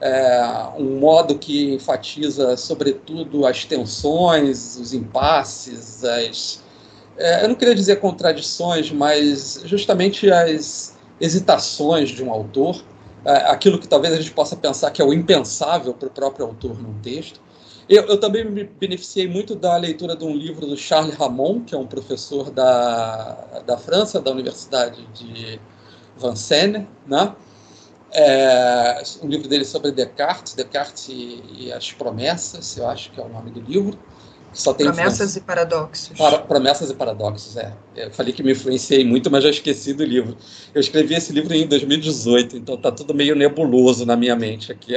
é? 0.01 0.69
um 0.79 0.99
modo 1.01 1.39
que 1.39 1.75
enfatiza, 1.75 2.57
sobretudo, 2.57 3.45
as 3.45 3.65
tensões, 3.65 4.79
os 4.79 4.95
impasses, 4.95 6.05
as, 6.05 6.62
é, 7.23 7.45
eu 7.45 7.49
não 7.49 7.55
queria 7.55 7.75
dizer 7.75 8.01
contradições, 8.01 8.91
mas 8.91 9.63
justamente 9.65 10.31
as 10.31 10.97
hesitações 11.21 12.11
de 12.11 12.23
um 12.25 12.33
autor, 12.33 12.83
é, 13.25 13.33
aquilo 13.51 13.79
que 13.79 13.87
talvez 13.87 14.13
a 14.13 14.17
gente 14.17 14.33
possa 14.33 14.57
pensar 14.57 14.91
que 14.91 15.01
é 15.01 15.05
o 15.05 15.13
impensável 15.13 15.95
para 15.95 16.09
o 16.09 16.11
próprio 16.11 16.47
autor 16.47 16.83
num 16.83 16.95
texto. 17.01 17.41
Eu, 17.89 18.05
eu, 18.07 18.19
também 18.19 18.45
me 18.45 18.65
beneficiei 18.65 19.29
muito 19.29 19.55
da 19.55 19.77
leitura 19.77 20.17
de 20.17 20.25
um 20.25 20.35
livro 20.35 20.67
do 20.67 20.77
Charles 20.77 21.15
Ramon, 21.15 21.61
que 21.61 21.75
é 21.75 21.79
um 21.79 21.87
professor 21.87 22.51
da, 22.51 23.63
da 23.67 23.77
França, 23.77 24.21
da 24.21 24.31
Universidade 24.31 25.07
de 25.15 25.61
Vincennes, 26.17 26.87
né? 27.07 27.35
É, 28.15 29.03
um 29.23 29.29
livro 29.29 29.49
dele 29.49 29.65
sobre 29.65 29.91
Descartes, 29.91 30.55
Descartes 30.55 31.09
e, 31.09 31.43
e, 31.57 31.73
as 31.73 31.93
Promessas, 31.93 32.77
eu 32.77 32.87
acho 32.87 33.11
que 33.11 33.21
é 33.21 33.25
o 33.25 33.29
nome 33.29 33.51
do 33.51 33.61
livro. 33.61 33.99
Só 34.53 34.75
tem 34.75 34.87
promessas 34.87 35.37
e 35.37 35.41
paradoxos. 35.41 36.17
Para, 36.17 36.39
promessas 36.39 36.91
e 36.91 36.95
paradoxos, 36.95 37.57
é. 37.57 37.73
Eu 37.97 38.11
falei 38.11 38.33
que 38.33 38.43
me 38.43 38.53
influenciei 38.53 39.05
muito, 39.05 39.31
mas 39.31 39.45
já 39.45 39.51
esqueci 39.51 39.95
do 39.95 40.05
livro. 40.05 40.37
Eu 40.75 40.81
escrevi 40.81 41.15
esse 41.15 41.33
livro 41.33 41.55
em 41.55 41.67
2018, 41.67 42.57
então 42.59 42.75
está 42.75 42.93
tudo 42.93 43.15
meio 43.15 43.35
nebuloso 43.35 44.05
na 44.05 44.17
minha 44.17 44.37
mente 44.37 44.71
aqui. 44.71 44.95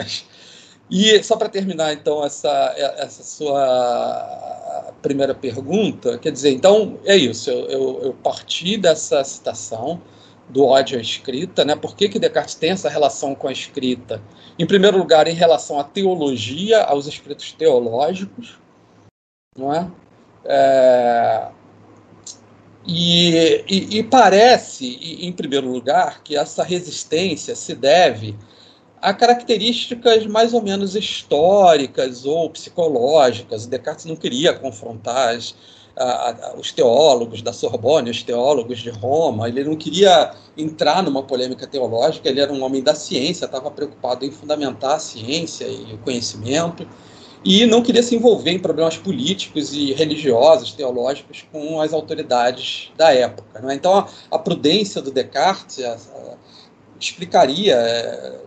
E 0.89 1.23
só 1.23 1.35
para 1.35 1.49
terminar, 1.49 1.93
então, 1.93 2.23
essa, 2.23 2.73
essa 2.97 3.23
sua 3.23 4.93
primeira 5.01 5.33
pergunta, 5.33 6.17
quer 6.17 6.31
dizer, 6.31 6.51
então 6.51 6.99
é 7.05 7.15
isso, 7.15 7.49
eu, 7.49 7.65
eu, 7.67 7.99
eu 8.03 8.13
parti 8.13 8.77
dessa 8.77 9.23
citação 9.23 10.01
do 10.49 10.63
ódio 10.63 10.97
à 10.97 11.01
escrita, 11.01 11.65
né? 11.65 11.75
Por 11.75 11.95
que, 11.95 12.07
que 12.07 12.19
Descartes 12.19 12.55
tem 12.55 12.71
essa 12.71 12.89
relação 12.89 13.33
com 13.33 13.47
a 13.47 13.51
escrita? 13.51 14.21
Em 14.59 14.65
primeiro 14.65 14.97
lugar, 14.97 15.27
em 15.27 15.33
relação 15.33 15.79
à 15.79 15.83
teologia, 15.83 16.83
aos 16.83 17.07
escritos 17.07 17.51
teológicos, 17.51 18.59
não 19.57 19.73
é? 19.73 19.89
é 20.45 21.47
e, 22.87 23.63
e, 23.67 23.97
e, 23.97 24.03
parece, 24.03 24.85
em 25.25 25.31
primeiro 25.31 25.67
lugar, 25.71 26.21
que 26.23 26.37
essa 26.37 26.63
resistência 26.63 27.55
se 27.55 27.73
deve 27.73 28.35
a 29.01 29.11
características 29.11 30.27
mais 30.27 30.53
ou 30.53 30.61
menos 30.61 30.95
históricas 30.95 32.25
ou 32.25 32.47
psicológicas. 32.49 33.65
Descartes 33.65 34.05
não 34.05 34.15
queria 34.15 34.53
confrontar 34.53 35.35
as, 35.35 35.55
a, 35.95 36.29
a, 36.29 36.55
os 36.57 36.71
teólogos 36.71 37.41
da 37.41 37.51
Sorbonne, 37.51 38.11
os 38.11 38.21
teólogos 38.21 38.79
de 38.79 38.91
Roma, 38.91 39.47
ele 39.47 39.63
não 39.63 39.75
queria 39.75 40.35
entrar 40.55 41.01
numa 41.01 41.23
polêmica 41.23 41.65
teológica, 41.65 42.29
ele 42.29 42.39
era 42.39 42.53
um 42.53 42.63
homem 42.63 42.83
da 42.83 42.93
ciência, 42.93 43.45
estava 43.45 43.71
preocupado 43.71 44.25
em 44.25 44.31
fundamentar 44.31 44.95
a 44.95 44.99
ciência 44.99 45.65
e 45.65 45.93
o 45.93 45.97
conhecimento, 45.99 46.87
e 47.45 47.63
não 47.67 47.83
queria 47.83 48.01
se 48.01 48.15
envolver 48.15 48.49
em 48.49 48.59
problemas 48.59 48.97
políticos 48.97 49.71
e 49.71 49.93
religiosos, 49.93 50.73
teológicos, 50.73 51.45
com 51.51 51.79
as 51.79 51.93
autoridades 51.93 52.91
da 52.97 53.13
época. 53.13 53.61
Né? 53.61 53.75
Então, 53.75 53.99
a, 53.99 54.07
a, 54.31 54.39
prudência 54.39 54.99
do 54.99 55.11
Descartes 55.11 55.79
explicaria 56.99 57.75
é, 57.75 58.39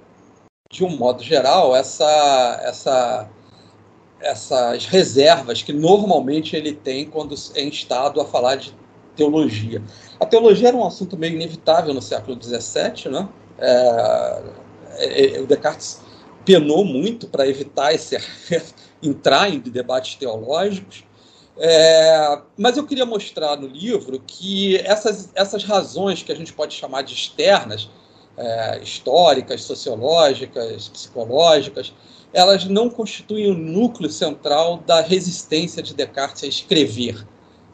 de 0.69 0.85
um 0.85 0.97
modo 0.97 1.23
geral, 1.23 1.77
essa, 1.77 2.61
essa, 2.65 3.31
essas 4.21 4.87
reservas 4.87 5.63
que 5.63 5.73
normalmente 5.73 6.57
ele 6.57 6.73
tem 6.73 7.07
quando 7.07 7.37
é 7.55 7.63
instado 7.63 8.21
a 8.21 8.25
falar 8.25 8.57
de 8.57 8.75
teologia. 9.15 9.81
A 10.19 10.27
teologia 10.27 10.69
era 10.69 10.77
um 10.77 10.85
assunto 10.85 11.17
meio 11.17 11.35
inevitável 11.35 11.95
no 11.95 12.03
século 12.03 12.37
XVII, 12.43 13.13
né? 13.13 13.29
É, 13.59 14.43
é, 14.97 15.37
é, 15.37 15.41
o 15.41 15.47
Descartes 15.47 16.01
penou 16.45 16.85
muito 16.85 17.29
para 17.29 17.47
evitar 17.47 17.93
esse 17.93 18.17
entrar 19.03 19.53
em 19.53 19.59
debates 19.59 20.15
teológicos. 20.15 21.05
É, 21.61 22.41
mas 22.57 22.77
eu 22.77 22.87
queria 22.87 23.05
mostrar 23.05 23.57
no 23.57 23.67
livro 23.67 24.23
que 24.25 24.77
essas, 24.79 25.31
essas 25.35 25.65
razões 25.65 26.23
que 26.23 26.31
a 26.31 26.35
gente 26.35 26.53
pode 26.53 26.75
chamar 26.75 27.03
de 27.03 27.15
externas, 27.15 27.91
é, 28.37 28.81
históricas, 28.81 29.65
sociológicas, 29.65 30.89
psicológicas, 30.89 31.93
elas 32.33 32.65
não 32.67 32.89
constituem 32.89 33.51
o 33.51 33.55
núcleo 33.55 34.11
central 34.11 34.79
da 34.87 35.01
resistência 35.01 35.83
de 35.83 35.95
Descartes 35.95 36.45
a 36.45 36.47
escrever 36.47 37.27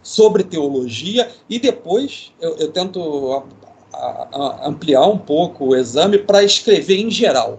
sobre 0.03 0.45
teologia 0.45 1.31
e 1.49 1.59
depois 1.59 2.33
eu, 2.41 2.57
eu 2.57 2.71
tento 2.71 3.45
a, 3.93 4.29
a, 4.33 4.69
ampliar 4.69 5.07
um 5.07 5.19
pouco 5.19 5.67
o 5.67 5.77
exame 5.77 6.19
para 6.19 6.43
escrever 6.43 6.99
em 6.99 7.11
geral. 7.11 7.59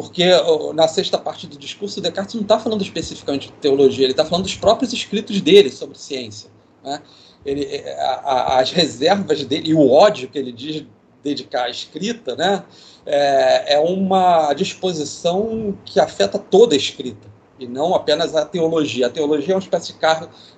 Porque 0.00 0.24
na 0.74 0.88
sexta 0.88 1.18
parte 1.18 1.46
do 1.46 1.58
discurso, 1.58 2.00
Descartes 2.00 2.34
não 2.34 2.40
está 2.40 2.58
falando 2.58 2.80
especificamente 2.80 3.48
de 3.48 3.52
teologia, 3.54 4.06
ele 4.06 4.14
está 4.14 4.24
falando 4.24 4.44
dos 4.44 4.54
próprios 4.54 4.94
escritos 4.94 5.42
dele 5.42 5.70
sobre 5.70 5.98
ciência. 5.98 6.48
Né? 6.82 7.02
Ele, 7.44 7.68
as 7.98 8.70
reservas 8.70 9.44
dele 9.44 9.68
e 9.68 9.74
o 9.74 9.90
ódio 9.90 10.30
que 10.30 10.38
ele 10.38 10.52
diz 10.52 10.86
dedicar 11.22 11.64
à 11.64 11.70
escrita, 11.70 12.34
né, 12.34 12.64
é, 13.04 13.74
é 13.74 13.78
uma 13.78 14.54
disposição 14.54 15.76
que 15.84 16.00
afeta 16.00 16.38
toda 16.38 16.74
a 16.74 16.78
escrita 16.78 17.28
e 17.58 17.66
não 17.66 17.94
apenas 17.94 18.34
a 18.34 18.46
teologia. 18.46 19.08
A 19.08 19.10
teologia 19.10 19.52
é 19.52 19.56
uma 19.56 19.62
espécie 19.62 19.92
de 19.92 19.98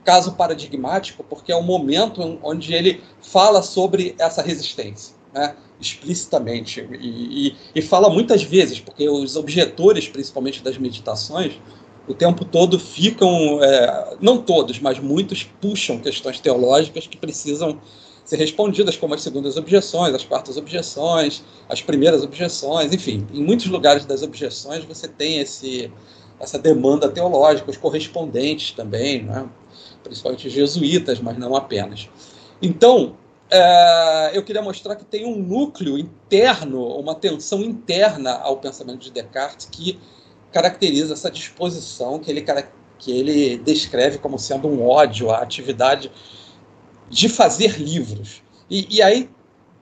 caso 0.04 0.32
paradigmático, 0.36 1.24
porque 1.24 1.50
é 1.50 1.56
o 1.56 1.62
momento 1.62 2.38
onde 2.44 2.72
ele 2.74 3.02
fala 3.20 3.60
sobre 3.60 4.14
essa 4.20 4.40
resistência, 4.40 5.16
né, 5.34 5.54
explicitamente. 5.80 6.86
E, 7.00 7.48
e, 7.48 7.56
e, 7.74 7.82
fala 7.82 8.08
muitas 8.10 8.42
vezes, 8.42 8.80
porque 8.80 9.08
os 9.08 9.36
objetores, 9.36 10.08
principalmente 10.08 10.62
das 10.62 10.78
meditações, 10.78 11.54
o 12.06 12.14
tempo 12.14 12.44
todo 12.44 12.78
ficam, 12.78 13.62
é, 13.62 14.16
não 14.20 14.38
todos, 14.38 14.78
mas 14.80 14.98
muitos 14.98 15.44
puxam 15.60 15.98
questões 15.98 16.40
teológicas 16.40 17.06
que 17.06 17.16
precisam 17.16 17.80
ser 18.24 18.36
respondidas, 18.36 18.96
como 18.96 19.14
as 19.14 19.22
segundas 19.22 19.56
objeções, 19.56 20.14
as 20.14 20.24
quartas 20.24 20.56
objeções, 20.56 21.42
as 21.68 21.82
primeiras 21.82 22.22
objeções, 22.22 22.92
enfim, 22.92 23.26
em 23.32 23.42
muitos 23.42 23.66
lugares 23.66 24.04
das 24.04 24.22
objeções 24.22 24.84
você 24.84 25.08
tem 25.08 25.38
esse, 25.38 25.90
essa 26.38 26.58
demanda 26.58 27.08
teológica, 27.08 27.70
os 27.70 27.76
correspondentes 27.76 28.72
também, 28.72 29.22
né? 29.22 29.48
principalmente 30.02 30.48
jesuítas, 30.50 31.20
mas 31.20 31.36
não 31.38 31.54
apenas. 31.56 32.08
Então, 32.60 33.16
é, 33.52 34.30
eu 34.32 34.42
queria 34.42 34.62
mostrar 34.62 34.96
que 34.96 35.04
tem 35.04 35.26
um 35.26 35.36
núcleo 35.36 35.98
interno, 35.98 36.86
uma 36.98 37.14
tensão 37.14 37.62
interna 37.62 38.32
ao 38.32 38.56
pensamento 38.56 39.00
de 39.00 39.10
Descartes 39.10 39.68
que 39.70 40.00
caracteriza 40.50 41.12
essa 41.12 41.30
disposição 41.30 42.18
que 42.18 42.30
ele, 42.30 42.42
que 42.98 43.12
ele 43.12 43.58
descreve 43.58 44.16
como 44.16 44.38
sendo 44.38 44.68
um 44.68 44.88
ódio 44.88 45.30
à 45.30 45.42
atividade 45.42 46.10
de 47.10 47.28
fazer 47.28 47.78
livros. 47.78 48.42
E, 48.70 48.96
e 48.96 49.02
aí, 49.02 49.28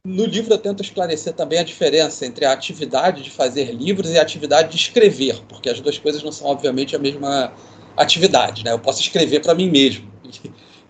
no 0.05 0.25
livro, 0.25 0.53
eu 0.53 0.59
tento 0.59 0.83
esclarecer 0.83 1.33
também 1.35 1.61
a 1.61 1.63
diferença 1.63 2.27
entre 2.27 2.45
a 2.45 2.53
atividade 2.53 3.23
de 3.23 3.31
fazer 3.31 3.73
livros 3.73 4.11
e 4.11 4.19
a 4.19 4.23
atividade 4.23 4.71
de 4.71 4.77
escrever, 4.77 5.41
porque 5.49 5.71
as 5.71 5.81
duas 5.81 5.97
coisas 5.97 6.25
não 6.25 6.33
são, 6.33 6.49
obviamente, 6.49 6.97
a 6.97 6.99
mesma 6.99 7.53
atividade. 7.97 8.65
Né? 8.65 8.73
Eu 8.73 8.81
posso 8.81 9.01
escrever 9.01 9.41
para 9.41 9.55
mim 9.55 9.71
mesmo 9.71 10.11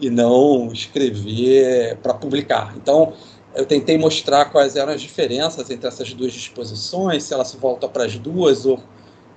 e 0.01 0.09
não 0.09 0.73
escrever 0.73 1.97
para 1.99 2.15
publicar. 2.15 2.75
Então, 2.77 3.13
eu 3.55 3.67
tentei 3.67 3.99
mostrar 3.99 4.47
quais 4.47 4.77
eram 4.77 4.93
as 4.93 5.03
diferenças 5.03 5.71
entre 5.71 5.89
essas 5.89 6.13
duas 6.15 6.33
disposições, 6.33 7.25
se 7.25 7.35
ela 7.35 7.45
se 7.45 7.57
volta 7.57 7.89
para 7.89 8.05
as 8.05 8.17
duas 8.17 8.65
ou 8.65 8.81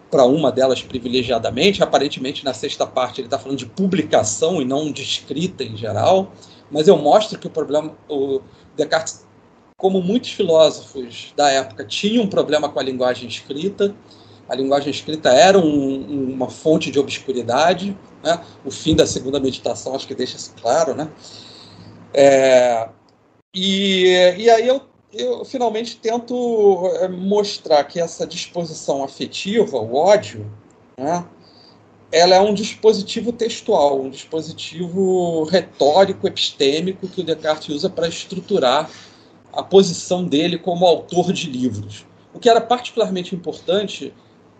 para 0.09 0.25
uma 0.25 0.51
delas 0.51 0.81
privilegiadamente. 0.81 1.83
Aparentemente, 1.83 2.45
na 2.45 2.53
sexta 2.53 2.85
parte, 2.85 3.19
ele 3.21 3.27
está 3.27 3.39
falando 3.39 3.57
de 3.57 3.65
publicação 3.65 4.61
e 4.61 4.65
não 4.65 4.91
de 4.91 5.01
escrita 5.01 5.63
em 5.63 5.75
geral 5.75 6.31
mas 6.73 6.87
eu 6.87 6.97
mostro 6.97 7.37
que 7.37 7.45
o 7.45 7.51
problema, 7.51 7.95
o 8.09 8.41
Descartes, 8.75 9.23
como 9.77 10.01
muitos 10.01 10.31
filósofos 10.31 11.31
da 11.37 11.47
época, 11.49 11.85
tinha 11.85 12.19
um 12.19 12.27
problema 12.27 12.67
com 12.67 12.79
a 12.79 12.83
linguagem 12.83 13.29
escrita. 13.29 13.95
A 14.49 14.55
linguagem 14.55 14.89
escrita 14.89 15.29
era 15.29 15.59
um, 15.59 16.33
uma 16.33 16.49
fonte 16.49 16.89
de 16.89 16.97
obscuridade. 16.97 17.95
Né? 18.23 18.39
O 18.63 18.71
fim 18.71 18.95
da 18.95 19.05
segunda 19.05 19.39
meditação 19.39 19.93
acho 19.93 20.07
que 20.07 20.15
deixa 20.15 20.37
isso 20.37 20.53
claro, 20.61 20.95
né? 20.95 21.09
É, 22.13 22.89
e, 23.53 24.05
e 24.37 24.49
aí 24.49 24.67
eu, 24.67 24.81
eu 25.11 25.43
finalmente 25.43 25.97
tento 25.97 26.87
é, 27.01 27.07
mostrar 27.07 27.83
que 27.83 27.99
essa 27.99 28.25
disposição 28.25 29.03
afetiva, 29.03 29.77
o 29.77 29.95
ódio, 29.95 30.49
né, 30.97 31.25
ela 32.11 32.35
é 32.35 32.39
um 32.39 32.53
dispositivo 32.53 33.33
textual, 33.33 33.99
um 33.99 34.09
dispositivo 34.09 35.43
retórico, 35.45 36.27
epistêmico 36.27 37.07
que 37.07 37.21
o 37.21 37.23
Descartes 37.23 37.75
usa 37.75 37.89
para 37.89 38.07
estruturar 38.07 38.89
a 39.51 39.63
posição 39.63 40.23
dele 40.23 40.57
como 40.57 40.85
autor 40.85 41.33
de 41.33 41.49
livros. 41.49 42.05
O 42.31 42.39
que 42.39 42.49
era 42.49 42.61
particularmente 42.61 43.35
importante 43.35 44.13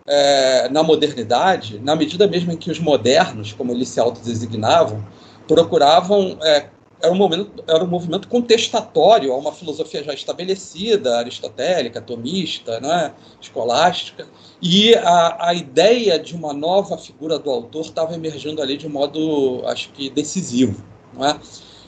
é, 0.06 0.70
na 0.70 0.84
modernidade, 0.84 1.80
na 1.80 1.96
medida 1.96 2.28
mesmo 2.28 2.52
em 2.52 2.58
que 2.58 2.72
os 2.72 2.80
modernos, 2.80 3.54
como 3.54 3.72
eles 3.72 3.90
se 3.90 4.00
autodesignavam, 4.00 5.04
procuravam 5.48 6.38
é, 6.42 6.68
era 7.04 7.12
um, 7.12 7.18
momento, 7.18 7.64
era 7.68 7.84
um 7.84 7.88
movimento 7.88 8.30
contestatório 8.30 9.34
a 9.34 9.38
uma 9.38 9.52
filosofia 9.52 10.02
já 10.02 10.14
estabelecida, 10.14 11.18
aristotélica, 11.18 12.02
tomista, 12.02 12.80
né, 12.80 13.14
escolástica, 13.42 14.26
e 14.62 14.96
a, 14.96 15.50
a 15.50 15.54
ideia 15.54 16.18
de 16.18 16.34
uma 16.34 16.54
nova 16.54 16.98
figura 16.98 17.38
do 17.38 17.52
autor 17.52 17.82
estava 17.82 18.16
emergindo 18.16 18.62
ali 18.62 18.78
de 18.78 18.88
modo, 18.88 19.64
acho 19.66 19.90
que, 19.92 20.10
decisivo. 20.10 20.82
Né? 21.14 21.38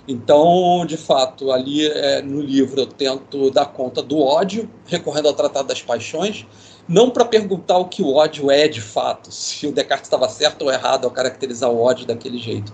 Então, 0.05 0.85
de 0.85 0.97
fato, 0.97 1.49
ali 1.49 1.87
é, 1.87 2.21
no 2.21 2.41
livro 2.41 2.81
eu 2.81 2.85
tento 2.85 3.49
dar 3.51 3.67
conta 3.67 4.03
do 4.03 4.19
ódio, 4.19 4.69
recorrendo 4.85 5.29
ao 5.29 5.33
Tratado 5.33 5.69
das 5.69 5.81
Paixões, 5.81 6.45
não 6.87 7.09
para 7.09 7.25
perguntar 7.25 7.77
o 7.77 7.85
que 7.85 8.01
o 8.01 8.13
ódio 8.13 8.51
é 8.51 8.67
de 8.67 8.81
fato, 8.81 9.31
se 9.33 9.67
o 9.67 9.71
Descartes 9.71 10.07
estava 10.07 10.29
certo 10.29 10.63
ou 10.63 10.71
errado 10.71 11.05
ao 11.05 11.11
caracterizar 11.11 11.69
o 11.69 11.81
ódio 11.81 12.05
daquele 12.05 12.37
jeito, 12.37 12.73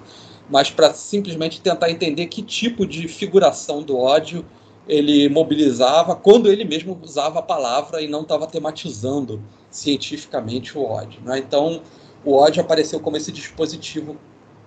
mas 0.49 0.69
para 0.69 0.93
simplesmente 0.93 1.61
tentar 1.61 1.89
entender 1.89 2.27
que 2.27 2.41
tipo 2.41 2.85
de 2.85 3.07
figuração 3.07 3.81
do 3.81 3.97
ódio 3.97 4.45
ele 4.87 5.29
mobilizava 5.29 6.15
quando 6.15 6.51
ele 6.51 6.65
mesmo 6.65 6.99
usava 7.01 7.39
a 7.39 7.41
palavra 7.41 8.01
e 8.01 8.07
não 8.07 8.23
estava 8.23 8.47
tematizando 8.47 9.41
cientificamente 9.69 10.77
o 10.77 10.83
ódio. 10.83 11.21
Né? 11.23 11.37
Então, 11.37 11.81
o 12.25 12.33
ódio 12.33 12.61
apareceu 12.61 12.99
como 12.99 13.15
esse 13.15 13.31
dispositivo 13.31 14.17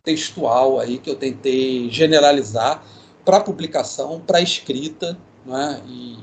textual 0.03 0.79
aí 0.79 0.99
que 0.99 1.11
eu 1.11 1.17
tentei 1.17 1.91
generalizar 1.91 2.83
para 3.25 3.41
publicação, 3.41 4.21
para 4.21 4.41
escrita 4.41 5.19
né? 5.45 5.83
e 5.87 6.17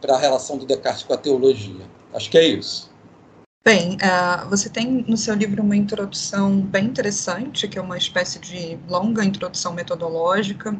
para 0.00 0.14
a 0.14 0.18
relação 0.18 0.56
do 0.56 0.64
Descartes 0.64 1.02
com 1.02 1.12
a 1.12 1.16
teologia. 1.16 1.99
Acho 2.12 2.30
que 2.30 2.38
é 2.38 2.44
isso. 2.44 2.90
Bem, 3.62 3.96
uh, 3.96 4.48
você 4.48 4.70
tem 4.70 5.04
no 5.06 5.18
seu 5.18 5.34
livro 5.34 5.62
uma 5.62 5.76
introdução 5.76 6.62
bem 6.62 6.86
interessante, 6.86 7.68
que 7.68 7.78
é 7.78 7.82
uma 7.82 7.98
espécie 7.98 8.38
de 8.38 8.78
longa 8.88 9.22
introdução 9.22 9.74
metodológica, 9.74 10.74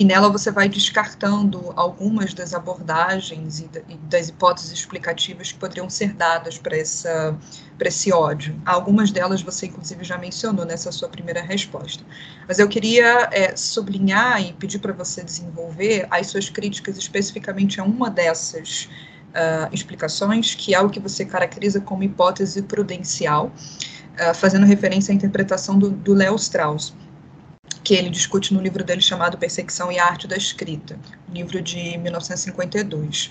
e 0.00 0.04
nela 0.04 0.28
você 0.28 0.50
vai 0.50 0.68
descartando 0.68 1.72
algumas 1.76 2.34
das 2.34 2.52
abordagens 2.52 3.60
e, 3.60 3.70
e 3.88 3.96
das 4.08 4.30
hipóteses 4.30 4.72
explicativas 4.72 5.52
que 5.52 5.58
poderiam 5.60 5.88
ser 5.88 6.12
dadas 6.12 6.58
para 6.58 6.76
esse 6.76 8.12
ódio. 8.12 8.60
Algumas 8.66 9.12
delas 9.12 9.40
você, 9.40 9.66
inclusive, 9.66 10.02
já 10.02 10.18
mencionou 10.18 10.64
nessa 10.64 10.90
sua 10.90 11.08
primeira 11.08 11.40
resposta. 11.40 12.02
Mas 12.48 12.58
eu 12.58 12.68
queria 12.68 13.28
é, 13.30 13.54
sublinhar 13.54 14.42
e 14.42 14.52
pedir 14.54 14.80
para 14.80 14.92
você 14.92 15.22
desenvolver 15.22 16.08
as 16.10 16.26
suas 16.26 16.50
críticas 16.50 16.98
especificamente 16.98 17.80
a 17.80 17.84
uma 17.84 18.10
dessas 18.10 18.88
uh, 19.34 19.68
explicações, 19.72 20.54
que 20.54 20.74
é 20.74 20.80
o 20.80 20.88
que 20.88 21.00
você 21.00 21.24
caracteriza 21.24 21.80
como 21.80 22.02
hipótese 22.02 22.62
prudencial, 22.62 23.46
uh, 23.46 24.34
fazendo 24.34 24.64
referência 24.64 25.12
à 25.12 25.14
interpretação 25.14 25.78
do, 25.78 25.90
do 25.90 26.14
Léo 26.14 26.36
Strauss, 26.36 26.94
que 27.82 27.94
ele 27.94 28.08
discute 28.08 28.54
no 28.54 28.60
livro 28.60 28.82
dele 28.82 29.02
chamado 29.02 29.36
Perseguição 29.36 29.92
e 29.92 29.98
Arte 29.98 30.26
da 30.26 30.36
Escrita, 30.36 30.98
livro 31.30 31.60
de 31.60 31.98
1952. 31.98 33.30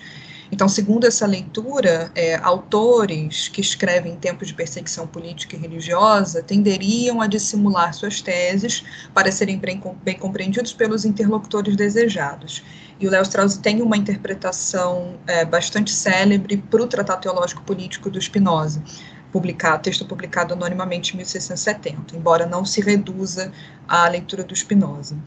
Então, 0.51 0.69
segundo 0.69 1.07
essa 1.07 1.25
leitura, 1.25 2.11
é, 2.13 2.35
autores 2.35 3.47
que 3.47 3.59
escrevem 3.59 4.13
em 4.13 4.15
tempos 4.15 4.49
de 4.49 4.53
perseguição 4.53 5.07
política 5.07 5.55
e 5.55 5.59
religiosa 5.59 6.43
tenderiam 6.43 7.21
a 7.21 7.25
dissimular 7.25 7.91
suas 7.91 8.21
teses 8.21 8.83
para 9.15 9.31
serem 9.31 9.57
bem, 9.57 9.81
bem 10.03 10.15
compreendidos 10.15 10.71
pelos 10.71 11.05
interlocutores 11.05 11.75
desejados. 11.75 12.61
E 12.99 13.07
o 13.07 13.11
Léo 13.11 13.23
Strauss 13.23 13.57
tem 13.57 13.81
uma 13.81 13.97
interpretação 13.97 15.15
é, 15.27 15.43
bastante 15.43 15.91
célebre 15.91 16.57
para 16.57 16.81
o 16.81 16.87
Tratado 16.87 17.21
Teológico 17.21 17.63
Político 17.63 18.09
do 18.09 18.21
Spinoza, 18.21 18.83
publicado, 19.31 19.83
texto 19.83 20.05
publicado 20.05 20.53
anonimamente 20.53 21.13
em 21.13 21.17
1670, 21.17 22.15
embora 22.15 22.45
não 22.45 22.63
se 22.63 22.81
reduza 22.81 23.51
à 23.87 24.07
leitura 24.07 24.43
do 24.43 24.55
Spinoza. 24.55 25.17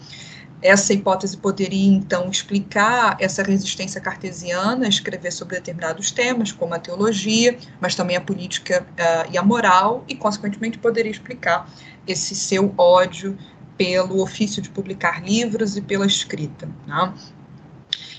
Essa 0.62 0.94
hipótese 0.94 1.36
poderia, 1.36 1.92
então, 1.92 2.30
explicar 2.30 3.16
essa 3.20 3.42
resistência 3.42 4.00
cartesiana 4.00 4.86
a 4.86 4.88
escrever 4.88 5.30
sobre 5.30 5.56
determinados 5.56 6.10
temas, 6.10 6.50
como 6.50 6.72
a 6.72 6.78
teologia, 6.78 7.58
mas 7.78 7.94
também 7.94 8.16
a 8.16 8.20
política 8.20 8.86
uh, 8.92 9.30
e 9.30 9.36
a 9.36 9.42
moral, 9.42 10.02
e, 10.08 10.14
consequentemente, 10.14 10.78
poderia 10.78 11.10
explicar 11.10 11.68
esse 12.06 12.34
seu 12.34 12.72
ódio 12.78 13.36
pelo 13.76 14.22
ofício 14.22 14.62
de 14.62 14.70
publicar 14.70 15.22
livros 15.22 15.76
e 15.76 15.82
pela 15.82 16.06
escrita. 16.06 16.66
Né? 16.86 17.12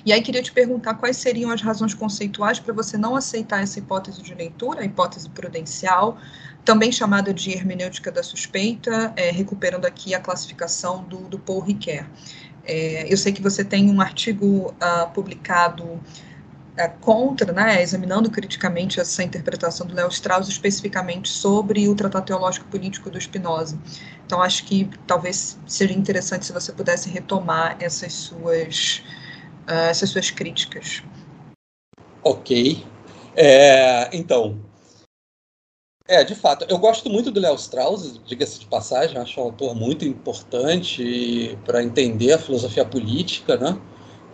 E 0.07 0.13
aí 0.13 0.21
queria 0.21 0.41
te 0.41 0.53
perguntar 0.53 0.93
quais 0.93 1.17
seriam 1.17 1.51
as 1.51 1.61
razões 1.61 1.93
conceituais 1.93 2.61
para 2.61 2.73
você 2.73 2.97
não 2.97 3.13
aceitar 3.13 3.61
essa 3.61 3.77
hipótese 3.77 4.21
de 4.21 4.33
leitura, 4.33 4.79
a 4.79 4.85
hipótese 4.85 5.29
prudencial, 5.29 6.17
também 6.63 6.93
chamada 6.93 7.33
de 7.33 7.51
hermenêutica 7.51 8.09
da 8.09 8.23
suspeita, 8.23 9.11
é, 9.17 9.31
recuperando 9.31 9.83
aqui 9.83 10.15
a 10.15 10.19
classificação 10.21 11.03
do, 11.03 11.27
do 11.27 11.37
Paul 11.37 11.59
Ricoeur. 11.59 12.05
É, 12.63 13.11
eu 13.11 13.17
sei 13.17 13.33
que 13.33 13.41
você 13.41 13.65
tem 13.65 13.91
um 13.91 13.99
artigo 13.99 14.73
uh, 14.81 15.11
publicado 15.13 15.83
uh, 15.83 16.01
contra, 17.01 17.51
né, 17.51 17.83
examinando 17.83 18.31
criticamente 18.31 19.01
essa 19.01 19.21
interpretação 19.23 19.85
do 19.85 19.93
Léo 19.93 20.07
Strauss, 20.07 20.47
especificamente 20.47 21.27
sobre 21.27 21.85
o 21.89 21.93
Tratado 21.93 22.27
Teológico 22.27 22.65
Político 22.67 23.09
do 23.09 23.19
Spinoza. 23.19 23.77
Então, 24.25 24.41
acho 24.41 24.63
que 24.63 24.89
talvez 25.05 25.59
seja 25.67 25.91
interessante 25.91 26.45
se 26.45 26.53
você 26.53 26.71
pudesse 26.71 27.09
retomar 27.09 27.75
essas 27.81 28.13
suas 28.13 29.03
uh, 29.67 29.89
essas 29.89 30.09
suas 30.09 30.31
críticas. 30.31 31.03
Ok. 32.23 32.83
É, 33.35 34.09
então, 34.15 34.59
é, 36.07 36.23
de 36.23 36.35
fato, 36.35 36.65
eu 36.69 36.77
gosto 36.77 37.09
muito 37.09 37.29
do 37.31 37.39
Léo 37.39 37.55
Strauss, 37.55 38.19
diga-se 38.25 38.61
de 38.61 38.65
passagem, 38.65 39.17
acho 39.17 39.39
um 39.41 39.43
autor 39.43 39.75
muito 39.75 40.05
importante 40.05 41.57
para 41.65 41.83
entender 41.83 42.31
a 42.31 42.39
filosofia 42.39 42.85
política, 42.85 43.57
né? 43.57 43.77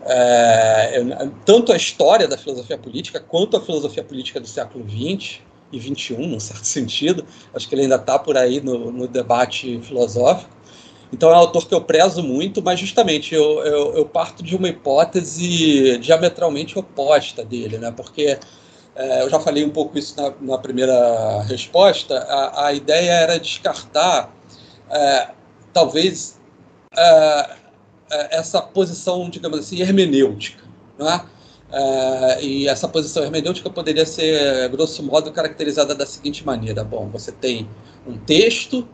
É, 0.06 1.02
tanto 1.46 1.72
a 1.72 1.76
história 1.76 2.28
da 2.28 2.38
filosofia 2.38 2.78
política 2.78 3.20
quanto 3.20 3.58
a 3.58 3.62
filosofia 3.62 4.04
política 4.04 4.40
do 4.40 4.48
século 4.48 4.86
XX 4.88 5.40
e 5.72 5.80
XXI, 5.80 6.28
num 6.28 6.40
certo 6.40 6.66
sentido. 6.68 7.26
Acho 7.56 7.68
que 7.68 7.74
ele 7.74 7.84
ainda 7.84 7.96
está 7.96 8.20
por 8.20 8.38
aí 8.38 8.62
no, 8.62 8.92
no 8.92 9.08
debate 9.08 9.80
filosófico. 9.82 10.56
Então 11.14 11.30
é 11.30 11.34
um 11.34 11.38
autor 11.38 11.68
que 11.68 11.76
eu 11.76 11.80
prezo 11.80 12.24
muito, 12.24 12.60
mas 12.64 12.80
justamente 12.80 13.36
eu, 13.36 13.64
eu, 13.64 13.94
eu 13.98 14.06
parto 14.06 14.42
de 14.42 14.56
uma 14.56 14.68
hipótese 14.68 16.00
diametralmente 16.00 16.78
oposta 16.78 17.46
dele, 17.46 17.78
né? 17.78 17.92
Porque 17.96 18.40
é, 18.96 19.22
eu 19.22 19.30
já 19.30 19.40
falei 19.40 19.64
um 19.64 19.70
pouco 19.70 19.96
isso 19.96 20.20
na, 20.20 20.34
na 20.42 20.58
primeira 20.58 21.44
resposta. 21.44 22.18
A, 22.18 22.66
a, 22.66 22.74
ideia 22.74 23.12
era 23.12 23.40
descartar, 23.40 24.34
é, 24.90 25.30
talvez, 25.72 26.40
é, 26.98 27.50
é 28.12 28.38
essa 28.38 28.60
posição, 28.60 29.30
digamos 29.30 29.60
assim, 29.60 29.82
hermenêutica, 29.82 30.64
né? 30.98 31.26
E 32.42 32.68
essa 32.68 32.88
posição 32.88 33.24
hermenêutica 33.24 33.70
poderia 33.70 34.06
ser, 34.06 34.68
grosso 34.70 35.04
modo, 35.04 35.32
caracterizada 35.32 35.94
da 35.94 36.08
seguinte 36.08 36.44
maneira: 36.46 36.84
bom, 36.84 37.08
você 37.10 37.32
tem 37.32 37.68
um 38.08 38.18
texto 38.18 38.88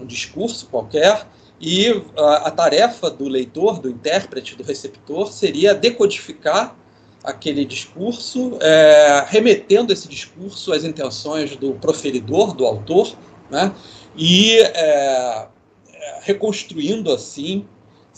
um 0.00 0.06
discurso 0.06 0.66
qualquer, 0.66 1.26
e 1.60 2.02
a, 2.16 2.48
a, 2.48 2.50
tarefa 2.50 3.10
do 3.10 3.26
leitor, 3.26 3.80
do 3.80 3.90
intérprete, 3.90 4.54
do 4.54 4.62
receptor, 4.62 5.32
seria 5.32 5.74
decodificar 5.74 6.76
aquele 7.22 7.64
discurso, 7.64 8.58
é, 8.60 9.24
remetendo 9.28 9.92
esse 9.92 10.08
discurso 10.08 10.72
às 10.72 10.84
intenções 10.84 11.56
do 11.56 11.72
proferidor, 11.74 12.54
do 12.54 12.64
autor, 12.64 13.12
né, 13.50 13.74
e 14.16 14.58
é, 14.60 15.48
é 15.92 16.18
reconstruindo 16.22 17.12
assim, 17.12 17.66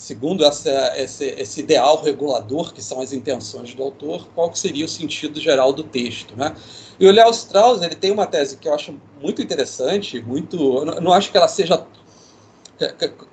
segundo 0.01 0.43
essa, 0.43 0.93
esse, 0.97 1.25
esse, 1.37 1.59
ideal 1.59 2.01
regulador, 2.01 2.73
que 2.73 2.81
são 2.81 2.99
as 3.01 3.13
intenções 3.13 3.75
do 3.75 3.83
autor, 3.83 4.27
qual 4.33 4.51
seria 4.55 4.83
o 4.83 4.87
sentido 4.87 5.39
geral 5.39 5.71
do 5.71 5.83
texto. 5.83 6.35
Né? 6.35 6.55
E 6.99 7.05
o 7.07 7.11
Léo 7.11 7.29
Strauss 7.29 7.83
ele 7.83 7.93
tem 7.93 8.09
uma 8.09 8.25
tese 8.25 8.57
que 8.57 8.67
eu 8.67 8.73
acho 8.73 8.99
muito 9.21 9.43
interessante, 9.43 10.19
muito. 10.19 10.57
Eu 10.57 11.01
não 11.01 11.13
acho 11.13 11.31
que 11.31 11.37
ela 11.37 11.47
seja. 11.47 11.85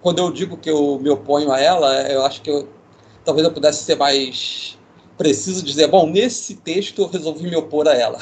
Quando 0.03 0.19
eu 0.19 0.31
digo 0.31 0.59
que 0.59 0.69
eu 0.69 0.99
me 0.99 1.09
oponho 1.09 1.51
a 1.51 1.59
ela, 1.59 2.03
eu 2.03 2.23
acho 2.23 2.43
que 2.43 2.51
eu, 2.51 2.69
talvez 3.25 3.47
eu 3.47 3.53
pudesse 3.53 3.83
ser 3.83 3.97
mais 3.97 4.77
preciso 5.17 5.65
dizer, 5.65 5.87
bom, 5.87 6.07
nesse 6.07 6.55
texto 6.55 7.01
eu 7.01 7.09
resolvi 7.09 7.49
me 7.49 7.57
opor 7.57 7.89
a 7.89 7.95
ela. 7.95 8.19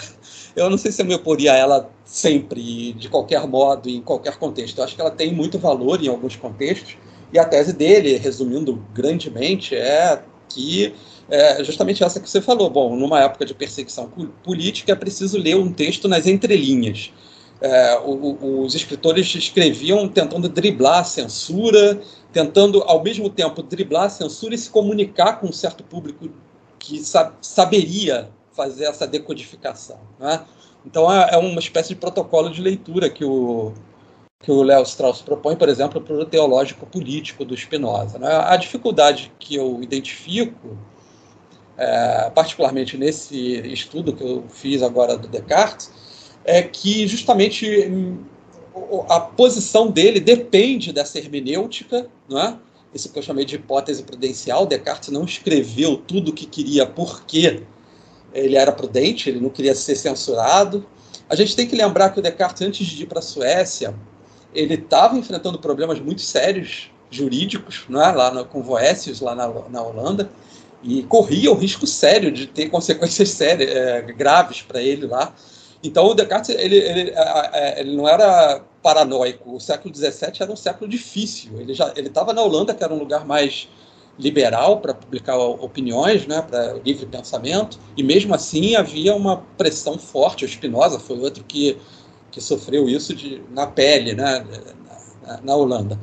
Eu 0.54 0.70
não 0.70 0.78
sei 0.78 0.92
se 0.92 1.02
eu 1.02 1.06
me 1.06 1.14
oporia 1.14 1.52
a 1.52 1.56
ela 1.56 1.90
sempre, 2.04 2.92
de 2.92 3.08
qualquer 3.08 3.44
modo, 3.46 3.90
em 3.90 4.00
qualquer 4.00 4.38
contexto. 4.38 4.78
Eu 4.78 4.84
acho 4.84 4.94
que 4.94 5.00
ela 5.00 5.10
tem 5.10 5.34
muito 5.34 5.58
valor 5.58 6.00
em 6.02 6.08
alguns 6.08 6.36
contextos. 6.36 6.96
E 7.32 7.38
a 7.38 7.44
tese 7.44 7.72
dele, 7.72 8.16
resumindo 8.16 8.82
grandemente, 8.94 9.74
é 9.74 10.22
que 10.48 10.94
é 11.28 11.62
justamente 11.64 12.04
essa 12.04 12.20
que 12.20 12.30
você 12.30 12.40
falou. 12.40 12.70
Bom, 12.70 12.94
numa 12.96 13.20
época 13.20 13.44
de 13.44 13.54
perseguição 13.54 14.10
política, 14.44 14.92
é 14.92 14.94
preciso 14.94 15.38
ler 15.38 15.56
um 15.56 15.72
texto 15.72 16.08
nas 16.08 16.26
entrelinhas. 16.26 17.12
É, 17.60 17.98
o, 18.04 18.62
os 18.62 18.74
escritores 18.74 19.34
escreviam 19.34 20.06
tentando 20.08 20.48
driblar 20.48 21.00
a 21.00 21.04
censura, 21.04 22.00
tentando, 22.32 22.82
ao 22.82 23.02
mesmo 23.02 23.30
tempo, 23.30 23.62
driblar 23.62 24.04
a 24.04 24.10
censura 24.10 24.54
e 24.54 24.58
se 24.58 24.70
comunicar 24.70 25.40
com 25.40 25.48
um 25.48 25.52
certo 25.52 25.82
público 25.82 26.28
que 26.78 26.98
sab 27.02 27.32
saberia 27.40 28.30
fazer 28.52 28.84
essa 28.84 29.06
decodificação. 29.06 29.98
Né? 30.20 30.42
Então, 30.84 31.12
é, 31.12 31.30
é, 31.32 31.36
uma 31.36 31.58
espécie 31.58 31.90
de 31.90 31.96
protocolo 31.96 32.50
de 32.50 32.62
leitura 32.62 33.10
que 33.10 33.24
o, 33.24 33.72
que 34.40 34.50
o 34.50 34.62
Léo 34.62 34.82
Strauss 34.82 35.22
propõe, 35.22 35.56
por 35.56 35.68
exemplo, 35.68 36.00
para 36.00 36.14
o 36.14 36.24
teológico 36.24 36.86
político 36.86 37.44
do 37.44 37.56
Spinoza. 37.56 38.18
Né? 38.18 38.28
A 38.28 38.56
dificuldade 38.56 39.32
que 39.38 39.56
eu 39.56 39.82
identifico, 39.82 40.76
é, 41.76 42.30
particularmente 42.34 42.96
nesse 42.96 43.36
estudo 43.72 44.12
que 44.12 44.22
eu 44.22 44.44
fiz 44.48 44.82
agora 44.82 45.16
do 45.16 45.26
Descartes, 45.26 45.90
é 46.44 46.62
que 46.62 47.06
justamente 47.08 47.88
hum, 47.88 48.24
a 49.08 49.20
posição 49.20 49.90
dele 49.90 50.20
depende 50.20 50.92
dessa 50.92 51.18
hermenêutica, 51.18 52.08
não 52.28 52.38
é? 52.38 52.58
isso 52.94 53.12
que 53.12 53.18
eu 53.18 53.22
chamei 53.22 53.44
de 53.44 53.56
hipótese 53.56 54.02
prudencial. 54.02 54.64
Descartes 54.64 55.10
não 55.10 55.24
escreveu 55.24 55.96
tudo 55.96 56.30
o 56.30 56.34
que 56.34 56.46
queria 56.46 56.86
porque 56.86 57.62
ele 58.32 58.56
era 58.56 58.72
prudente, 58.72 59.28
ele 59.28 59.40
não 59.40 59.50
queria 59.50 59.74
ser 59.74 59.96
censurado. 59.96 60.86
A 61.28 61.34
gente 61.34 61.56
tem 61.56 61.66
que 61.66 61.74
lembrar 61.74 62.10
que 62.10 62.20
o 62.20 62.22
Descartes, 62.22 62.62
antes 62.62 62.86
de 62.86 63.02
ir 63.02 63.06
para 63.06 63.18
a 63.18 63.22
Suécia, 63.22 63.94
ele 64.54 64.74
estava 64.74 65.16
enfrentando 65.16 65.58
problemas 65.58 66.00
muito 66.00 66.22
sérios 66.22 66.90
jurídicos, 67.10 67.84
né, 67.88 68.12
lá 68.12 68.30
no, 68.30 68.44
com 68.44 68.62
Voécios, 68.62 69.20
lá 69.20 69.34
na, 69.34 69.48
na 69.68 69.82
Holanda, 69.82 70.30
e 70.82 71.02
corria 71.04 71.50
o 71.50 71.54
risco 71.54 71.86
sério 71.86 72.30
de 72.30 72.46
ter 72.46 72.68
consequências 72.68 73.30
sérias, 73.30 73.70
é, 73.70 74.02
graves 74.02 74.62
para 74.62 74.82
ele 74.82 75.06
lá. 75.06 75.34
Então, 75.82 76.06
o 76.06 76.14
Descartes 76.14 76.50
ele, 76.50 76.76
ele, 76.76 77.12
ele, 77.76 77.96
não 77.96 78.08
era 78.08 78.62
paranoico. 78.82 79.54
O 79.54 79.60
século 79.60 79.94
XVII 79.94 80.32
era 80.40 80.50
um 80.50 80.56
século 80.56 80.88
difícil. 80.88 81.52
Ele 81.60 81.74
já 81.74 81.92
ele 81.96 82.08
estava 82.08 82.32
na 82.32 82.42
Holanda, 82.42 82.74
que 82.74 82.82
era 82.82 82.92
um 82.92 82.98
lugar 82.98 83.24
mais 83.24 83.68
liberal 84.18 84.80
para 84.80 84.94
publicar 84.94 85.36
opiniões, 85.36 86.26
né, 86.26 86.40
para 86.40 86.74
livre 86.84 87.04
pensamento, 87.04 87.78
e 87.96 88.02
mesmo 88.02 88.34
assim 88.34 88.74
havia 88.74 89.14
uma 89.14 89.42
pressão 89.58 89.98
forte. 89.98 90.44
O 90.44 90.48
Spinoza 90.48 90.98
foi 90.98 91.18
outro 91.18 91.44
que 91.44 91.76
que 92.36 92.40
sofreu 92.42 92.86
isso 92.86 93.14
de, 93.14 93.42
na 93.50 93.66
pele, 93.66 94.12
né, 94.12 94.44
na, 95.26 95.40
na 95.40 95.56
Holanda. 95.56 95.98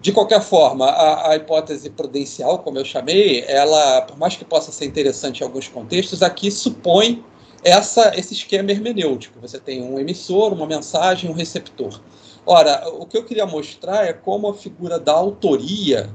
De 0.00 0.12
qualquer 0.12 0.40
forma, 0.40 0.86
a, 0.86 1.32
a, 1.32 1.36
hipótese 1.36 1.90
prudencial, 1.90 2.60
como 2.60 2.78
eu 2.78 2.84
chamei, 2.84 3.44
ela, 3.48 4.02
por 4.02 4.16
mais 4.16 4.36
que 4.36 4.44
possa 4.44 4.70
ser 4.70 4.84
interessante 4.84 5.40
em 5.40 5.44
alguns 5.44 5.66
contextos, 5.66 6.22
aqui 6.22 6.52
supõe 6.52 7.24
essa, 7.64 8.12
esse 8.16 8.32
esquema 8.32 8.70
hermenêutico. 8.70 9.40
Você 9.40 9.58
tem 9.58 9.82
um 9.82 9.98
emissor, 9.98 10.52
uma 10.52 10.68
mensagem, 10.68 11.28
um 11.28 11.32
receptor. 11.32 12.00
Ora, 12.46 12.88
o 12.88 13.04
que 13.04 13.18
eu 13.18 13.24
queria 13.24 13.44
mostrar 13.44 14.06
é 14.06 14.12
como 14.12 14.46
a 14.46 14.54
figura 14.54 15.00
da 15.00 15.14
autoria. 15.14 16.08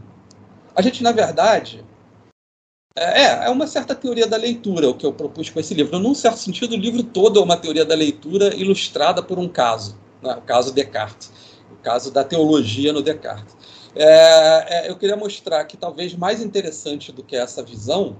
A 0.73 0.81
gente, 0.81 1.03
na 1.03 1.11
verdade, 1.11 1.83
é, 2.95 3.45
é, 3.45 3.49
uma 3.49 3.67
certa 3.67 3.95
teoria 3.95 4.27
da 4.27 4.37
leitura 4.37 4.89
o 4.89 4.93
que 4.93 5.05
eu 5.05 5.13
propus 5.13 5.49
com 5.49 5.59
esse 5.59 5.73
livro. 5.73 5.97
Num 5.99 6.13
certo 6.13 6.39
sentido, 6.39 6.73
o 6.73 6.77
livro 6.77 7.03
todo 7.03 7.39
é 7.39 7.43
uma 7.43 7.57
teoria 7.57 7.85
da 7.85 7.95
leitura 7.95 8.55
ilustrada 8.55 9.23
por 9.23 9.39
um 9.39 9.47
caso, 9.47 9.97
né? 10.21 10.35
o 10.35 10.41
caso 10.41 10.73
Descartes, 10.73 11.31
o 11.71 11.75
caso 11.83 12.11
da 12.11 12.23
teologia 12.23 12.91
no 12.91 13.01
Descartes. 13.01 13.55
É, 13.95 14.87
é, 14.87 14.89
eu 14.89 14.97
queria 14.97 15.15
mostrar 15.15 15.63
que 15.65 15.77
talvez 15.77 16.15
mais 16.15 16.41
interessante 16.41 17.11
do 17.11 17.23
que 17.23 17.35
essa 17.35 17.61
visão 17.61 18.15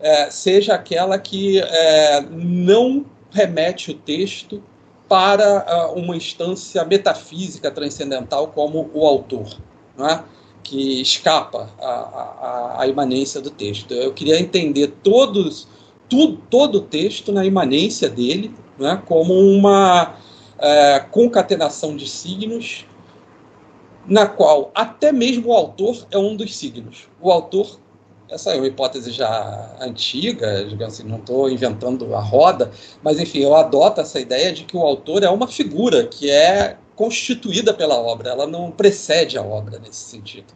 é, 0.00 0.30
seja 0.30 0.74
aquela 0.74 1.18
que 1.18 1.60
é, 1.60 2.20
não 2.20 3.06
remete 3.30 3.90
o 3.90 3.94
texto 3.94 4.62
para 5.08 5.90
uh, 5.92 5.98
uma 5.98 6.16
instância 6.16 6.84
metafísica 6.84 7.70
transcendental 7.70 8.48
como 8.48 8.90
o 8.94 9.06
autor. 9.06 9.58
Não 9.96 10.08
é? 10.08 10.24
Que 10.64 11.00
escapa 11.00 11.68
à, 11.78 12.80
à, 12.80 12.88
imanência 12.88 13.40
do 13.40 13.50
texto. 13.50 13.92
Eu 13.92 14.12
queria 14.12 14.40
entender 14.40 14.94
todos, 15.02 15.68
tudo, 16.08 16.40
todo 16.50 16.78
o 16.78 16.80
texto 16.80 17.30
na 17.30 17.44
imanência 17.44 18.08
dele, 18.08 18.52
né, 18.78 19.00
como 19.06 19.34
uma 19.34 20.16
é, 20.58 21.00
concatenação 21.10 21.94
de 21.94 22.08
signos, 22.08 22.86
na 24.06 24.26
qual 24.26 24.70
até 24.74 25.12
mesmo 25.12 25.50
o 25.50 25.52
autor 25.52 26.06
é 26.10 26.18
um 26.18 26.34
dos 26.34 26.56
signos. 26.56 27.08
O 27.20 27.30
autor, 27.30 27.78
essa 28.28 28.52
é 28.52 28.56
uma 28.56 28.66
hipótese 28.66 29.10
já 29.10 29.76
antiga, 29.80 30.64
digamos 30.64 30.94
assim, 30.94 31.06
não 31.06 31.18
estou 31.18 31.50
inventando 31.50 32.14
a 32.14 32.20
roda, 32.20 32.70
mas 33.02 33.20
enfim, 33.20 33.40
eu 33.40 33.54
adoto 33.54 34.00
essa 34.00 34.18
ideia 34.18 34.52
de 34.52 34.64
que 34.64 34.76
o 34.76 34.82
autor 34.82 35.22
é 35.22 35.28
uma 35.28 35.46
figura 35.46 36.06
que 36.06 36.30
é 36.30 36.78
constituída 36.94 37.74
pela 37.74 37.96
obra, 37.96 38.30
ela 38.30 38.46
não 38.46 38.70
precede 38.70 39.36
a 39.36 39.42
obra 39.42 39.78
nesse 39.78 40.10
sentido. 40.10 40.46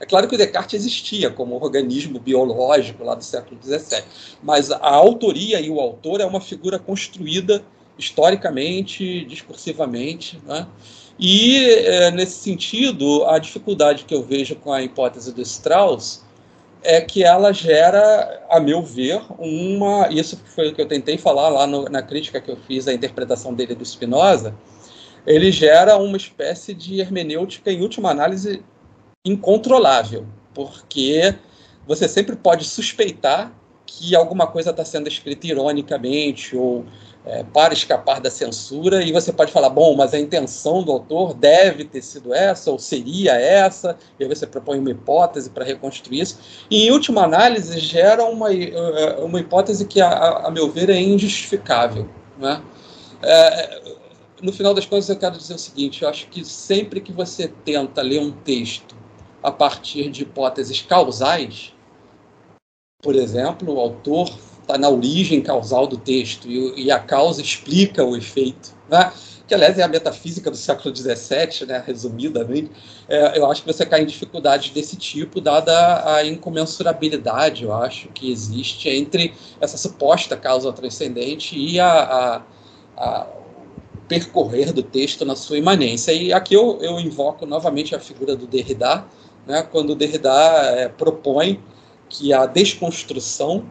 É 0.00 0.06
claro 0.06 0.28
que 0.28 0.34
o 0.34 0.38
Descartes 0.38 0.80
existia 0.80 1.28
como 1.30 1.56
organismo 1.56 2.20
biológico 2.20 3.02
lá 3.04 3.14
do 3.14 3.24
século 3.24 3.60
XVII, 3.60 4.02
mas 4.42 4.70
a 4.70 4.78
autoria 4.78 5.60
e 5.60 5.68
o 5.68 5.80
autor 5.80 6.20
é 6.20 6.24
uma 6.24 6.40
figura 6.40 6.78
construída 6.78 7.62
historicamente, 7.98 9.24
discursivamente, 9.24 10.40
né? 10.46 10.68
E, 11.18 11.64
é, 11.64 12.12
nesse 12.12 12.38
sentido, 12.38 13.24
a 13.26 13.40
dificuldade 13.40 14.04
que 14.04 14.14
eu 14.14 14.22
vejo 14.22 14.54
com 14.54 14.72
a 14.72 14.80
hipótese 14.80 15.32
do 15.32 15.42
Strauss 15.42 16.22
é 16.80 17.00
que 17.00 17.24
ela 17.24 17.52
gera, 17.52 18.40
a 18.48 18.60
meu 18.60 18.80
ver, 18.80 19.20
uma. 19.36 20.08
Isso 20.12 20.40
foi 20.54 20.68
o 20.68 20.74
que 20.74 20.80
eu 20.80 20.86
tentei 20.86 21.18
falar 21.18 21.48
lá 21.48 21.66
no, 21.66 21.86
na 21.86 22.02
crítica 22.02 22.40
que 22.40 22.48
eu 22.48 22.56
fiz 22.68 22.86
à 22.86 22.92
interpretação 22.92 23.52
dele 23.52 23.74
do 23.74 23.84
Spinoza 23.84 24.54
ele 25.28 25.52
gera 25.52 25.98
uma 25.98 26.16
espécie 26.16 26.72
de 26.72 27.00
hermenêutica, 27.00 27.70
em 27.70 27.82
última 27.82 28.10
análise, 28.10 28.62
incontrolável, 29.22 30.26
porque 30.54 31.34
você 31.86 32.08
sempre 32.08 32.34
pode 32.34 32.64
suspeitar 32.64 33.52
que 33.84 34.16
alguma 34.16 34.46
coisa 34.46 34.70
está 34.70 34.84
sendo 34.86 35.06
escrita 35.06 35.46
ironicamente 35.46 36.56
ou 36.56 36.86
é, 37.26 37.44
para 37.44 37.74
escapar 37.74 38.22
da 38.22 38.30
censura, 38.30 39.02
e 39.04 39.12
você 39.12 39.30
pode 39.30 39.52
falar, 39.52 39.68
bom, 39.68 39.94
mas 39.94 40.14
a 40.14 40.18
intenção 40.18 40.82
do 40.82 40.90
autor 40.92 41.34
deve 41.34 41.84
ter 41.84 42.00
sido 42.00 42.32
essa, 42.32 42.70
ou 42.70 42.78
seria 42.78 43.32
essa, 43.32 43.98
e 44.18 44.24
aí 44.24 44.28
você 44.28 44.46
propõe 44.46 44.78
uma 44.78 44.90
hipótese 44.90 45.50
para 45.50 45.62
reconstruir 45.62 46.20
isso, 46.20 46.38
e 46.70 46.86
em 46.86 46.90
última 46.90 47.24
análise 47.24 47.78
gera 47.80 48.24
uma, 48.24 48.50
é, 48.54 49.18
uma 49.18 49.40
hipótese 49.40 49.84
que, 49.84 50.00
a, 50.00 50.46
a 50.46 50.50
meu 50.50 50.70
ver, 50.70 50.88
é 50.88 50.98
injustificável. 50.98 52.08
Né? 52.38 52.62
É, 53.22 53.97
no 54.42 54.52
final 54.52 54.74
das 54.74 54.86
contas, 54.86 55.08
eu 55.08 55.16
quero 55.16 55.36
dizer 55.36 55.54
o 55.54 55.58
seguinte: 55.58 56.02
eu 56.02 56.08
acho 56.08 56.28
que 56.28 56.44
sempre 56.44 57.00
que 57.00 57.12
você 57.12 57.48
tenta 57.48 58.02
ler 58.02 58.20
um 58.20 58.30
texto 58.30 58.96
a 59.42 59.50
partir 59.50 60.10
de 60.10 60.22
hipóteses 60.22 60.82
causais, 60.82 61.72
por 63.02 63.14
exemplo, 63.14 63.74
o 63.74 63.80
autor 63.80 64.28
está 64.60 64.76
na 64.76 64.88
origem 64.88 65.40
causal 65.40 65.86
do 65.86 65.96
texto 65.96 66.48
e, 66.48 66.84
e, 66.84 66.90
a 66.90 66.98
causa 66.98 67.40
explica 67.40 68.04
o 68.04 68.16
efeito, 68.16 68.74
né? 68.88 69.12
que 69.46 69.54
aliás 69.54 69.78
é 69.78 69.82
a 69.82 69.88
metafísica 69.88 70.50
do 70.50 70.56
século 70.58 70.94
XVII, 70.94 71.66
né, 71.66 71.82
resumidamente, 71.84 72.70
é, 73.08 73.38
eu 73.38 73.50
acho 73.50 73.62
que 73.62 73.72
você 73.72 73.86
cai 73.86 74.02
em 74.02 74.06
dificuldades 74.06 74.70
desse 74.72 74.94
tipo, 74.94 75.40
dada 75.40 76.16
a 76.16 76.26
incomensurabilidade, 76.26 77.64
eu 77.64 77.72
acho, 77.72 78.08
que 78.08 78.30
existe 78.30 78.90
entre 78.90 79.32
essa 79.58 79.78
suposta 79.78 80.36
causa 80.36 80.70
transcendente 80.70 81.58
e 81.58 81.80
a, 81.80 81.88
a, 81.88 82.42
a 82.98 83.26
percorrer 84.08 84.72
do 84.72 84.82
texto 84.82 85.24
na 85.24 85.36
sua 85.36 85.58
imanência. 85.58 86.12
E 86.12 86.32
aqui 86.32 86.54
eu, 86.54 86.78
eu 86.80 86.98
invoco 86.98 87.44
novamente 87.44 87.94
a 87.94 88.00
figura 88.00 88.34
do 88.34 88.46
Derrida, 88.46 89.04
né, 89.46 89.62
quando 89.62 89.94
Derrida 89.94 90.32
é, 90.32 90.88
propõe 90.88 91.60
que 92.08 92.32
a 92.32 92.46
desconstrução 92.46 93.64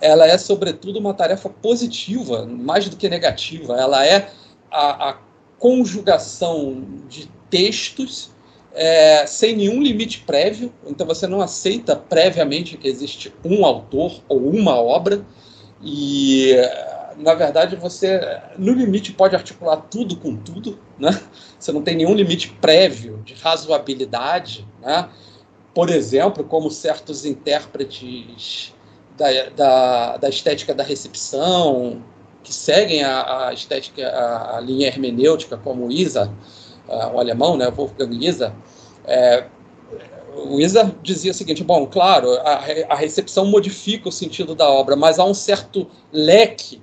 ela 0.00 0.26
é, 0.26 0.38
sobretudo, 0.38 0.98
uma 0.98 1.14
tarefa 1.14 1.48
positiva, 1.48 2.46
mais 2.46 2.88
do 2.88 2.96
que 2.96 3.08
negativa. 3.08 3.74
Ela 3.74 4.06
é 4.06 4.30
a, 4.70 5.10
a 5.10 5.18
conjugação 5.58 6.84
de 7.08 7.28
textos 7.50 8.30
é, 8.72 9.26
sem 9.26 9.56
nenhum 9.56 9.82
limite 9.82 10.20
prévio, 10.20 10.72
então 10.86 11.06
você 11.06 11.26
não 11.26 11.40
aceita 11.40 11.96
previamente 11.96 12.76
que 12.76 12.86
existe 12.86 13.34
um 13.44 13.64
autor 13.64 14.20
ou 14.28 14.38
uma 14.50 14.76
obra, 14.76 15.24
e 15.82 16.54
na 17.18 17.34
verdade, 17.34 17.74
você, 17.76 18.20
no 18.56 18.72
limite, 18.72 19.12
pode 19.12 19.34
articular 19.34 19.76
tudo 19.76 20.16
com 20.16 20.36
tudo, 20.36 20.78
né? 20.98 21.10
Você 21.58 21.72
não 21.72 21.82
tem 21.82 21.96
nenhum 21.96 22.14
limite 22.14 22.50
prévio 22.60 23.20
de 23.24 23.34
razoabilidade, 23.34 24.66
né? 24.80 25.08
Por 25.74 25.90
exemplo, 25.90 26.44
como 26.44 26.70
certos 26.70 27.24
intérpretes 27.24 28.72
da, 29.16 29.26
da, 29.50 30.16
da 30.16 30.28
estética 30.28 30.74
da 30.74 30.84
recepção, 30.84 32.02
que 32.42 32.54
seguem 32.54 33.02
a, 33.02 33.48
a 33.48 33.52
estética, 33.52 34.06
a, 34.08 34.56
a, 34.56 34.60
linha 34.60 34.86
hermenêutica, 34.86 35.56
como 35.56 35.90
Isa, 35.90 36.32
o 37.12 37.18
alemão, 37.18 37.56
né, 37.56 37.70
Wolfgang 37.70 38.16
Isa, 38.24 38.54
é, 39.04 39.44
o 40.34 40.60
Isa 40.60 40.94
dizia 41.02 41.32
o 41.32 41.34
seguinte: 41.34 41.64
bom, 41.64 41.86
claro, 41.86 42.32
a, 42.40 42.62
a 42.88 42.94
recepção 42.94 43.44
modifica 43.46 44.08
o 44.08 44.12
sentido 44.12 44.54
da 44.54 44.68
obra, 44.68 44.96
mas 44.96 45.18
há 45.18 45.24
um 45.24 45.34
certo 45.34 45.88
leque 46.12 46.80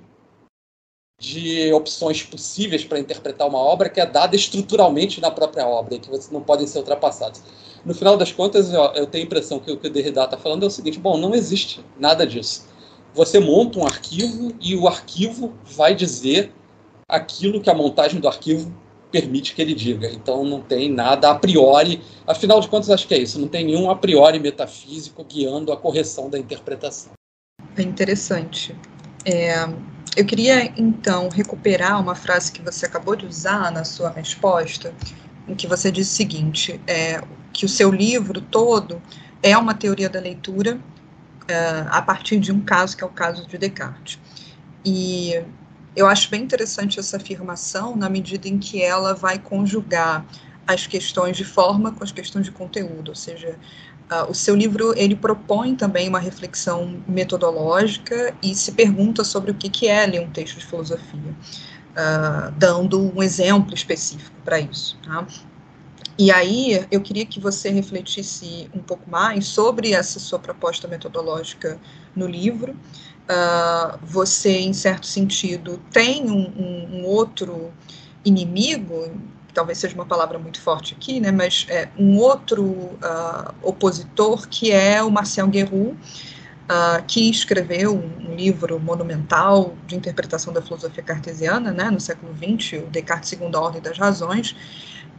de 1.18 1.72
opções 1.72 2.22
possíveis 2.22 2.84
para 2.84 2.98
interpretar 2.98 3.48
uma 3.48 3.58
obra 3.58 3.88
que 3.88 4.00
é 4.00 4.06
dada 4.06 4.36
estruturalmente 4.36 5.20
na 5.20 5.30
própria 5.30 5.66
obra 5.66 5.94
e 5.94 5.98
que 5.98 6.10
não 6.32 6.42
podem 6.42 6.66
ser 6.66 6.78
ultrapassados. 6.78 7.42
No 7.84 7.94
final 7.94 8.16
das 8.16 8.32
contas, 8.32 8.72
eu 8.72 9.06
tenho 9.06 9.24
a 9.24 9.26
impressão 9.26 9.58
que 9.58 9.70
o 9.70 9.76
que 9.76 9.86
o 9.86 9.90
Derrida 9.90 10.24
está 10.24 10.36
falando 10.36 10.64
é 10.64 10.66
o 10.66 10.70
seguinte: 10.70 10.98
bom, 10.98 11.16
não 11.16 11.34
existe 11.34 11.80
nada 11.98 12.26
disso. 12.26 12.66
Você 13.14 13.38
monta 13.38 13.78
um 13.78 13.86
arquivo 13.86 14.52
e 14.60 14.76
o 14.76 14.86
arquivo 14.86 15.54
vai 15.64 15.94
dizer 15.94 16.52
aquilo 17.08 17.60
que 17.60 17.70
a 17.70 17.74
montagem 17.74 18.20
do 18.20 18.28
arquivo 18.28 18.74
permite 19.10 19.54
que 19.54 19.62
ele 19.62 19.72
diga. 19.72 20.10
Então 20.10 20.44
não 20.44 20.60
tem 20.60 20.90
nada 20.90 21.30
a 21.30 21.34
priori, 21.34 22.02
afinal 22.26 22.60
de 22.60 22.68
contas 22.68 22.90
acho 22.90 23.06
que 23.06 23.14
é 23.14 23.18
isso, 23.18 23.38
não 23.38 23.48
tem 23.48 23.64
nenhum 23.64 23.90
a 23.90 23.96
priori 23.96 24.38
metafísico 24.38 25.24
guiando 25.24 25.72
a 25.72 25.76
correção 25.76 26.28
da 26.28 26.38
interpretação. 26.38 27.12
É 27.76 27.82
interessante. 27.82 28.74
É, 29.24 29.54
eu 30.16 30.24
queria 30.24 30.72
então 30.80 31.28
recuperar 31.28 32.00
uma 32.00 32.14
frase 32.14 32.50
que 32.50 32.62
você 32.62 32.86
acabou 32.86 33.14
de 33.14 33.26
usar 33.26 33.70
na 33.70 33.84
sua 33.84 34.10
resposta, 34.10 34.94
em 35.46 35.54
que 35.54 35.66
você 35.66 35.92
disse 35.92 36.12
o 36.12 36.16
seguinte: 36.16 36.80
é, 36.86 37.22
que 37.52 37.66
o 37.66 37.68
seu 37.68 37.90
livro 37.90 38.40
todo 38.40 39.00
é 39.42 39.56
uma 39.56 39.74
teoria 39.74 40.08
da 40.08 40.18
leitura 40.18 40.80
é, 41.46 41.84
a 41.90 42.00
partir 42.00 42.40
de 42.40 42.50
um 42.50 42.60
caso 42.60 42.96
que 42.96 43.04
é 43.04 43.06
o 43.06 43.10
caso 43.10 43.46
de 43.46 43.58
Descartes. 43.58 44.18
E 44.84 45.42
eu 45.94 46.06
acho 46.06 46.30
bem 46.30 46.42
interessante 46.42 46.98
essa 46.98 47.18
afirmação 47.18 47.94
na 47.94 48.08
medida 48.08 48.48
em 48.48 48.58
que 48.58 48.82
ela 48.82 49.14
vai 49.14 49.38
conjugar 49.38 50.24
as 50.66 50.86
questões 50.86 51.36
de 51.36 51.44
forma 51.44 51.92
com 51.92 52.02
as 52.02 52.10
questões 52.10 52.46
de 52.46 52.52
conteúdo, 52.52 53.10
ou 53.10 53.14
seja, 53.14 53.56
uh, 54.10 54.30
o 54.30 54.34
seu 54.34 54.54
livro 54.54 54.92
ele 54.96 55.16
propõe 55.16 55.74
também 55.74 56.08
uma 56.08 56.18
reflexão 56.18 57.02
metodológica 57.06 58.34
e 58.42 58.54
se 58.54 58.72
pergunta 58.72 59.24
sobre 59.24 59.50
o 59.50 59.54
que, 59.54 59.68
que 59.68 59.88
é 59.88 60.06
ler 60.06 60.20
um 60.20 60.30
texto 60.30 60.58
de 60.58 60.66
filosofia, 60.66 61.30
uh, 61.30 62.52
dando 62.56 63.00
um 63.14 63.22
exemplo 63.22 63.74
específico 63.74 64.36
para 64.44 64.60
isso. 64.60 64.98
Tá? 65.04 65.26
E 66.18 66.32
aí 66.32 66.86
eu 66.90 67.00
queria 67.02 67.26
que 67.26 67.38
você 67.38 67.68
refletisse 67.68 68.70
um 68.74 68.80
pouco 68.80 69.08
mais 69.10 69.46
sobre 69.46 69.92
essa 69.92 70.18
sua 70.18 70.38
proposta 70.38 70.88
metodológica 70.88 71.78
no 72.14 72.26
livro, 72.26 72.72
uh, 72.72 73.98
você, 74.02 74.60
em 74.60 74.72
certo 74.72 75.06
sentido, 75.06 75.80
tem 75.92 76.30
um, 76.30 76.48
um, 76.56 77.00
um, 77.00 77.04
outro 77.04 77.70
inimigo, 78.24 79.12
talvez 79.56 79.78
seja 79.78 79.94
uma 79.94 80.04
palavra 80.04 80.38
muito 80.38 80.60
forte 80.60 80.94
aqui, 80.94 81.18
né, 81.18 81.32
mas 81.32 81.64
é 81.70 81.88
um 81.98 82.18
outro 82.18 82.62
uh, 82.62 83.54
opositor 83.62 84.46
que 84.46 84.70
é 84.70 85.02
o 85.02 85.10
Marcel 85.10 85.48
Guerrou, 85.48 85.92
uh, 85.94 87.02
que 87.08 87.30
escreveu 87.30 87.96
um, 87.96 88.34
livro 88.36 88.78
monumental 88.78 89.74
de 89.86 89.96
interpretação 89.96 90.52
da 90.52 90.60
filosofia 90.60 91.02
cartesiana, 91.02 91.72
né, 91.72 91.90
no 91.90 91.98
século 91.98 92.34
XX, 92.36 92.82
o 92.82 92.90
Descartes 92.90 93.30
Segundo 93.30 93.56
a 93.56 93.60
Ordem 93.62 93.80
das 93.80 93.96
Razões, 93.96 94.54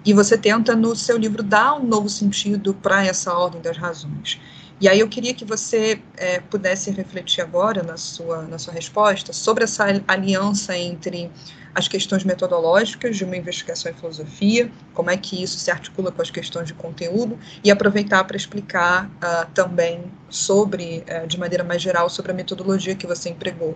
e 0.06 0.14
você 0.14 0.38
tenta, 0.38 0.76
no 0.76 0.96
seu 0.96 1.18
livro, 1.18 1.42
dar 1.42 1.74
um 1.74 1.84
novo 1.84 2.08
sentido 2.08 2.76
para 2.76 3.04
essa 3.04 3.34
ordem 3.34 3.60
das 3.60 3.76
razões. 3.76 4.40
E 4.80 4.88
aí 4.88 5.00
eu 5.00 5.10
queria 5.10 5.34
que 5.34 5.44
você 5.44 6.00
é, 6.18 6.40
pudesse 6.40 6.92
refletir 6.92 7.42
agora 7.42 7.82
na 7.82 7.98
sua, 7.98 8.44
na 8.44 8.60
sua 8.60 8.74
resposta 8.74 9.34
sobre 9.34 9.64
essa 9.64 9.86
aliança 10.08 10.78
entre 10.78 11.32
as 11.74 11.88
questões 11.88 12.24
metodológicas 12.24 13.18
de 13.18 13.24
uma 13.24 13.36
investigação 13.36 13.92
em 13.92 13.96
filosofia, 13.96 14.72
como 14.94 15.10
é 15.10 15.18
que 15.18 15.42
isso 15.42 15.58
se 15.60 15.72
articula 15.72 16.12
com 16.12 16.22
as 16.22 16.30
questões 16.30 16.68
de 16.68 16.74
conteúdo, 16.76 17.38
e 17.64 17.72
aproveitar 17.72 18.24
para 18.24 18.38
explicar 18.38 19.08
uh, 19.08 19.52
também 19.54 20.04
sobre, 20.30 21.04
uh, 21.08 21.28
de 21.28 21.40
maneira 21.40 21.64
mais 21.64 21.82
geral, 21.82 22.10
sobre 22.10 22.32
a 22.32 22.36
metodologia 22.36 22.96
que 22.96 23.06
você 23.06 23.30
empregou 23.30 23.76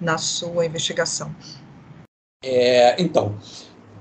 na 0.00 0.16
sua 0.16 0.64
investigação. 0.64 1.34
É, 2.44 3.00
então, 3.00 3.36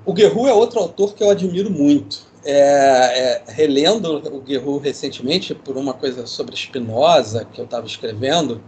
o 0.05 0.13
Guerrero 0.13 0.47
é 0.47 0.53
outro 0.53 0.79
autor 0.79 1.13
que 1.15 1.23
eu 1.23 1.29
admiro 1.29 1.71
muito 1.71 2.28
é, 2.49 3.19
é, 3.19 3.43
relendo 3.47 4.17
o 4.33 4.41
Guerrero 4.41 4.77
recentemente 4.77 5.53
por 5.53 5.77
uma 5.77 5.93
coisa 5.93 6.25
sobre 6.25 6.55
Spinoza 6.55 7.45
que 7.45 7.61
eu 7.61 7.65
estava 7.65 7.85
escrevendo, 7.85 8.61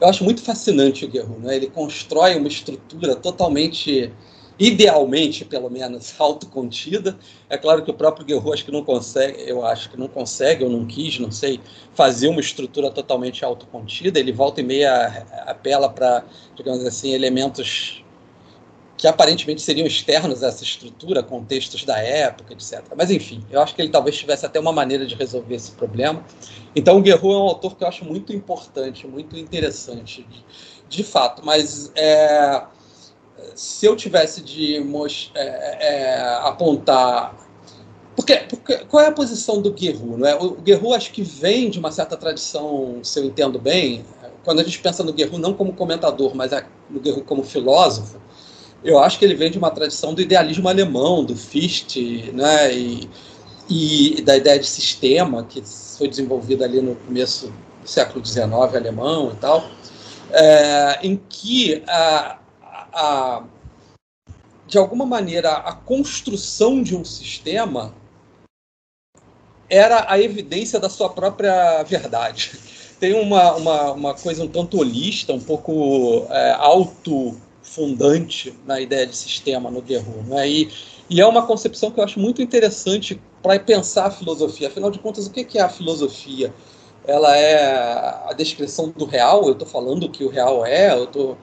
eu 0.00 0.08
acho 0.08 0.24
muito 0.24 0.42
fascinante 0.42 1.04
o 1.04 1.08
Guerrero. 1.08 1.38
Né? 1.40 1.56
Ele 1.56 1.68
constrói 1.68 2.36
uma 2.36 2.48
estrutura 2.48 3.14
totalmente, 3.14 4.12
idealmente, 4.58 5.44
pelo 5.44 5.70
menos, 5.70 6.14
autocontida. 6.18 7.16
É 7.48 7.56
claro 7.56 7.84
que 7.84 7.90
o 7.90 7.94
próprio 7.94 8.26
Guerrero 8.26 8.52
acho 8.52 8.64
que 8.64 8.72
não 8.72 8.82
consegue, 8.82 9.48
eu 9.48 9.64
acho 9.64 9.90
que 9.90 9.96
não 9.96 10.08
consegue 10.08 10.64
ou 10.64 10.70
não 10.70 10.86
quis, 10.86 11.18
não 11.18 11.30
sei, 11.30 11.60
fazer 11.94 12.28
uma 12.28 12.40
estrutura 12.40 12.90
totalmente 12.90 13.44
autocontida. 13.44 14.18
Ele 14.18 14.32
volta 14.32 14.60
e 14.60 14.64
meia 14.64 15.24
apela 15.46 15.88
para, 15.88 16.24
digamos 16.56 16.84
assim, 16.84 17.12
elementos 17.12 17.99
que 19.00 19.06
aparentemente 19.06 19.62
seriam 19.62 19.86
externos 19.86 20.42
a 20.44 20.48
essa 20.48 20.62
estrutura, 20.62 21.22
contextos 21.22 21.86
da 21.86 21.98
época, 21.98 22.52
etc. 22.52 22.82
Mas, 22.94 23.10
enfim, 23.10 23.42
eu 23.50 23.58
acho 23.62 23.74
que 23.74 23.80
ele 23.80 23.88
talvez 23.88 24.14
tivesse 24.14 24.44
até 24.44 24.60
uma 24.60 24.72
maneira 24.72 25.06
de 25.06 25.14
resolver 25.14 25.54
esse 25.54 25.70
problema. 25.70 26.22
Então, 26.76 26.98
o 26.98 27.00
Guerrero 27.00 27.32
é 27.32 27.36
um 27.38 27.48
autor 27.48 27.76
que 27.76 27.82
eu 27.82 27.88
acho 27.88 28.04
muito 28.04 28.30
importante, 28.30 29.06
muito 29.06 29.38
interessante, 29.38 30.22
de, 30.28 30.44
de 30.86 31.02
fato. 31.02 31.40
Mas 31.42 31.90
é, 31.96 32.62
se 33.54 33.86
eu 33.86 33.96
tivesse 33.96 34.42
de 34.42 34.76
é, 35.34 35.40
é, 35.40 36.22
apontar. 36.42 37.34
Porque, 38.14 38.36
porque, 38.50 38.76
qual 38.84 39.02
é 39.02 39.06
a 39.06 39.12
posição 39.12 39.62
do 39.62 39.72
Guerrero? 39.72 40.18
Não 40.18 40.26
é? 40.26 40.34
O 40.34 40.56
Guerrero 40.56 40.92
acho 40.92 41.10
que 41.10 41.22
vem 41.22 41.70
de 41.70 41.78
uma 41.78 41.90
certa 41.90 42.18
tradição, 42.18 43.00
se 43.02 43.18
eu 43.18 43.24
entendo 43.24 43.58
bem, 43.58 44.04
quando 44.44 44.60
a 44.60 44.62
gente 44.62 44.78
pensa 44.78 45.02
no 45.02 45.14
Guerrero 45.14 45.38
não 45.38 45.54
como 45.54 45.72
comentador, 45.72 46.34
mas 46.34 46.50
no 46.90 47.00
Guerrero 47.00 47.24
como 47.24 47.42
filósofo, 47.42 48.20
eu 48.82 48.98
acho 48.98 49.18
que 49.18 49.24
ele 49.24 49.34
vem 49.34 49.50
de 49.50 49.58
uma 49.58 49.70
tradição 49.70 50.14
do 50.14 50.22
idealismo 50.22 50.68
alemão, 50.68 51.24
do 51.24 51.36
Fichte, 51.36 52.30
né, 52.32 52.72
e, 52.74 53.10
e 53.68 54.22
da 54.22 54.36
ideia 54.36 54.58
de 54.58 54.66
sistema, 54.66 55.44
que 55.44 55.62
foi 55.98 56.08
desenvolvida 56.08 56.64
ali 56.64 56.80
no 56.80 56.96
começo 56.96 57.52
do 57.82 57.88
século 57.88 58.24
XIX 58.24 58.52
alemão 58.52 59.32
e 59.32 59.36
tal, 59.36 59.64
é, 60.32 60.98
em 61.02 61.20
que, 61.28 61.82
a, 61.86 62.38
a, 62.92 63.44
de 64.66 64.78
alguma 64.78 65.04
maneira, 65.04 65.52
a 65.52 65.74
construção 65.74 66.82
de 66.82 66.96
um 66.96 67.04
sistema 67.04 67.94
era 69.68 70.06
a 70.10 70.18
evidência 70.18 70.80
da 70.80 70.88
sua 70.88 71.10
própria 71.10 71.82
verdade. 71.82 72.52
Tem 72.98 73.14
uma, 73.14 73.54
uma, 73.54 73.92
uma 73.92 74.14
coisa 74.14 74.42
um 74.42 74.48
tanto 74.48 74.78
holista, 74.78 75.32
um 75.32 75.40
pouco 75.40 76.26
é, 76.28 76.52
auto 76.52 77.40
fundante 77.62 78.54
na 78.66 78.80
ideia 78.80 79.06
de 79.06 79.16
sistema 79.16 79.70
no 79.70 79.82
Guerrero. 79.82 80.22
Né? 80.26 80.48
E, 80.48 80.70
e 81.08 81.20
é 81.20 81.26
uma 81.26 81.46
concepção 81.46 81.90
que 81.90 82.00
eu 82.00 82.04
acho 82.04 82.18
muito 82.18 82.42
interessante 82.42 83.20
para 83.42 83.58
pensar 83.58 84.06
a 84.06 84.10
filosofia. 84.10 84.68
Afinal 84.68 84.90
de 84.90 84.98
contas, 84.98 85.26
o 85.26 85.30
que 85.30 85.58
é 85.58 85.62
a 85.62 85.68
filosofia? 85.68 86.52
Ela 87.06 87.36
é 87.36 88.28
a 88.28 88.32
descrição 88.36 88.92
do 88.96 89.04
real? 89.04 89.46
Eu 89.46 89.52
estou 89.52 89.66
falando 89.66 90.04
o 90.04 90.10
que 90.10 90.24
o 90.24 90.28
real 90.28 90.64
é? 90.64 90.92
Eu 90.92 91.04
estou 91.04 91.36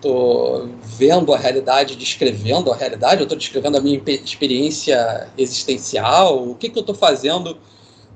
tô 0.00 0.68
vendo 0.82 1.32
a 1.32 1.38
realidade, 1.38 1.96
descrevendo 1.96 2.70
a 2.70 2.76
realidade? 2.76 3.20
Eu 3.20 3.24
estou 3.24 3.38
descrevendo 3.38 3.78
a 3.78 3.80
minha 3.80 4.00
experiência 4.06 5.28
existencial? 5.38 6.46
O 6.46 6.54
que, 6.54 6.68
que 6.68 6.78
eu 6.78 6.82
estou 6.82 6.94
fazendo 6.94 7.56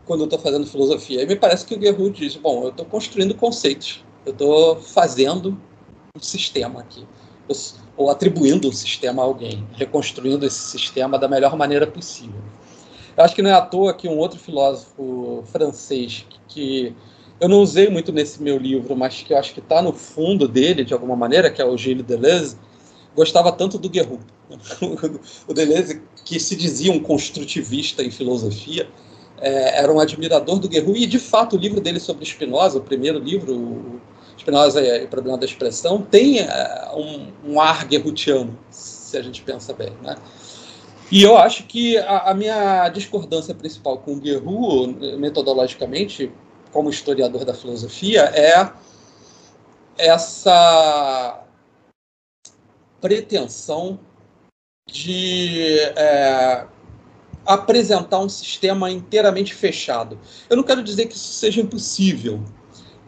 quando 0.05 0.21
eu 0.21 0.25
estou 0.25 0.39
fazendo 0.39 0.67
filosofia? 0.67 1.23
E 1.23 1.27
me 1.27 1.37
parece 1.37 1.65
que 1.65 1.75
o 1.75 1.79
Guerrero 1.79 2.11
diz, 2.11 2.37
bom, 2.37 2.65
eu 2.65 2.69
estou 2.69 2.85
construindo 2.85 3.35
conceitos. 3.35 4.05
Eu 4.27 4.33
estou 4.33 4.77
fazendo 4.77 5.59
um 6.15 6.21
sistema 6.21 6.81
aqui 6.81 7.07
ou 7.97 8.11
atribuindo 8.11 8.69
um 8.69 8.73
sistema 8.73 9.23
a 9.23 9.25
alguém, 9.25 9.67
reconstruindo 9.75 10.47
esse 10.47 10.61
sistema 10.61 11.19
da 11.19 11.29
melhor 11.29 11.57
maneira 11.57 11.87
possível. 11.87 12.41
Eu 13.17 13.25
acho 13.25 13.35
que 13.35 13.43
não 13.43 13.51
é 13.51 13.55
à 13.55 13.61
toa 13.61 13.93
que 13.93 14.09
um 14.09 14.17
outro 14.17 14.39
filósofo 14.39 15.43
francês 15.51 16.25
que 16.47 16.95
eu 17.41 17.49
não 17.49 17.61
usei 17.61 17.89
muito 17.89 18.13
nesse 18.13 18.43
meu 18.43 18.59
livro, 18.59 18.97
mas 18.97 19.23
que 19.23 19.33
eu 19.33 19.39
acho 19.39 19.55
que 19.55 19.61
está 19.61 19.81
no 19.81 19.93
fundo 19.93 20.49
dele, 20.49 20.85
de 20.85 20.93
alguma 20.93 21.17
maneira, 21.17 21.51
que 21.51 21.63
é 21.63 21.65
o 21.65 21.77
Gilles 21.77 22.05
Deleuze, 22.05 22.57
gostava 23.15 23.53
tanto 23.53 23.79
do 23.79 23.89
Guerrero. 23.89 24.21
o 25.47 25.55
Deleuze, 25.55 26.03
que 26.25 26.39
se 26.41 26.57
dizia 26.57 26.93
um 26.93 27.01
construtivista 27.01 28.03
em 28.03 28.11
filosofia, 28.11 28.89
é, 29.41 29.81
era 29.81 29.93
um 29.93 30.01
admirador 30.01 30.59
do 30.59 30.69
Guerrero, 30.69 30.97
e 30.97 31.07
de 31.07 31.19
fato 31.19 31.57
o 31.57 31.59
livro 31.59 31.81
dele 31.81 32.01
sobre 32.01 32.25
Spinoza, 32.25 32.79
o 32.79 32.83
primeiro 32.83 33.19
livro, 33.19 34.01
Spinoza 34.49 34.81
e 34.81 35.05
o 35.05 35.09
problema 35.09 35.37
da 35.37 35.45
expressão 35.45 36.01
tem 36.01 36.41
uh, 36.41 36.97
um, 36.97 37.33
um, 37.45 37.61
ar 37.61 37.85
guerrutiano, 37.85 38.59
se 38.71 39.17
a 39.19 39.23
gente 39.23 39.43
pensa 39.43 39.75
bem, 39.75 39.93
né? 40.03 40.17
E 41.13 41.23
eu 41.23 41.37
acho 41.37 41.65
que 41.65 41.99
a, 41.99 42.31
a 42.31 42.35
minha 42.35 42.89
discordância 42.89 43.55
principal 43.55 43.99
com 43.99 44.15
o 44.15 44.17
Guerrero, 44.17 45.19
metodologicamente, 45.19 46.33
como 46.73 46.89
historiador 46.89 47.45
da 47.45 47.53
filosofia, 47.53 48.23
é 48.35 48.71
essa 49.99 51.45
pretensão 53.01 53.99
de 54.91 55.79
é, 55.97 56.67
apresentar 57.45 58.19
um 58.21 58.29
sistema 58.29 58.91
inteiramente 58.91 59.55
fechado. 59.55 60.19
Eu 60.49 60.57
não 60.57 60.63
quero 60.63 60.83
dizer 60.83 61.07
que 61.07 61.17
isso 61.17 61.33
seja 61.33 61.61
impossível, 61.61 62.43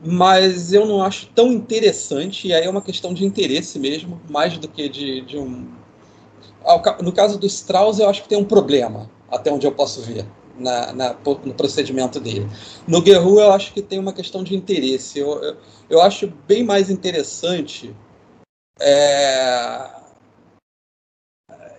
mas 0.05 0.73
eu 0.73 0.87
não 0.87 1.03
acho 1.03 1.27
tão 1.29 1.53
interessante, 1.53 2.49
e 2.49 2.55
aí 2.55 2.65
é 2.65 2.71
uma 2.71 2.83
questão 2.83 3.13
de 3.13 3.25
interesse 3.25 3.79
mesmo, 3.79 4.21
mais 4.29 4.57
do 4.57 4.69
que 4.69 4.89
de, 4.89 5.21
de 5.23 5.39
um. 5.39 5.69
No 7.03 7.13
caso 7.13 7.39
do 7.39 7.47
Strauss, 7.47 7.99
eu 7.99 8.09
acho 8.09 8.23
que 8.23 8.29
tem 8.29 8.39
um 8.39 8.45
problema, 8.45 9.11
até 9.31 9.53
onde 9.53 9.67
eu 9.67 9.73
posso 9.73 10.03
ver, 10.03 10.27
na, 10.59 10.93
na 10.93 11.17
no 11.45 11.55
procedimento 11.55 12.21
dele. 12.21 12.49
No 12.87 13.01
Guerrero, 13.01 13.41
eu 13.41 13.53
acho 13.53 13.73
que 13.73 13.83
tem 13.83 13.99
uma 13.99 14.13
questão 14.13 14.43
de 14.45 14.55
interesse. 14.55 15.19
Eu, 15.19 15.43
eu, 15.43 15.57
eu 15.89 16.03
acho 16.03 16.33
bem 16.47 16.63
mais 16.63 16.91
interessante 16.91 17.95
é, 18.79 19.91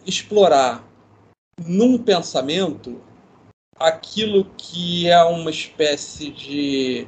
explorar 0.05 0.83
num 1.63 1.97
pensamento 1.97 3.01
aquilo 3.75 4.45
que 4.57 5.07
é 5.07 5.23
uma 5.23 5.49
espécie 5.49 6.31
de 6.31 7.07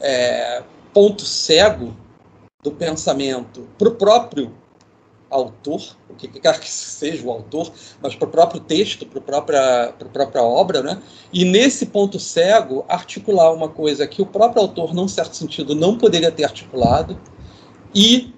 é, 0.00 0.62
ponto 0.92 1.24
cego 1.24 1.94
do 2.62 2.70
pensamento 2.70 3.66
para 3.78 3.88
o 3.88 3.94
próprio 3.94 4.52
autor, 5.30 5.96
o 6.08 6.14
que 6.14 6.26
quer 6.26 6.58
que 6.58 6.68
seja 6.68 7.24
o 7.24 7.30
autor, 7.30 7.72
mas 8.02 8.16
para 8.16 8.28
o 8.28 8.30
próprio 8.30 8.60
texto, 8.60 9.06
para 9.06 9.18
a 9.18 9.22
própria, 9.22 9.94
própria 10.12 10.42
obra, 10.42 10.82
né? 10.82 11.00
e 11.32 11.44
nesse 11.44 11.86
ponto 11.86 12.18
cego 12.18 12.84
articular 12.88 13.52
uma 13.52 13.68
coisa 13.68 14.06
que 14.08 14.20
o 14.20 14.26
próprio 14.26 14.62
autor, 14.62 14.92
num 14.92 15.06
certo 15.06 15.36
sentido, 15.36 15.74
não 15.74 15.96
poderia 15.96 16.32
ter 16.32 16.44
articulado, 16.44 17.18
e, 17.94 18.34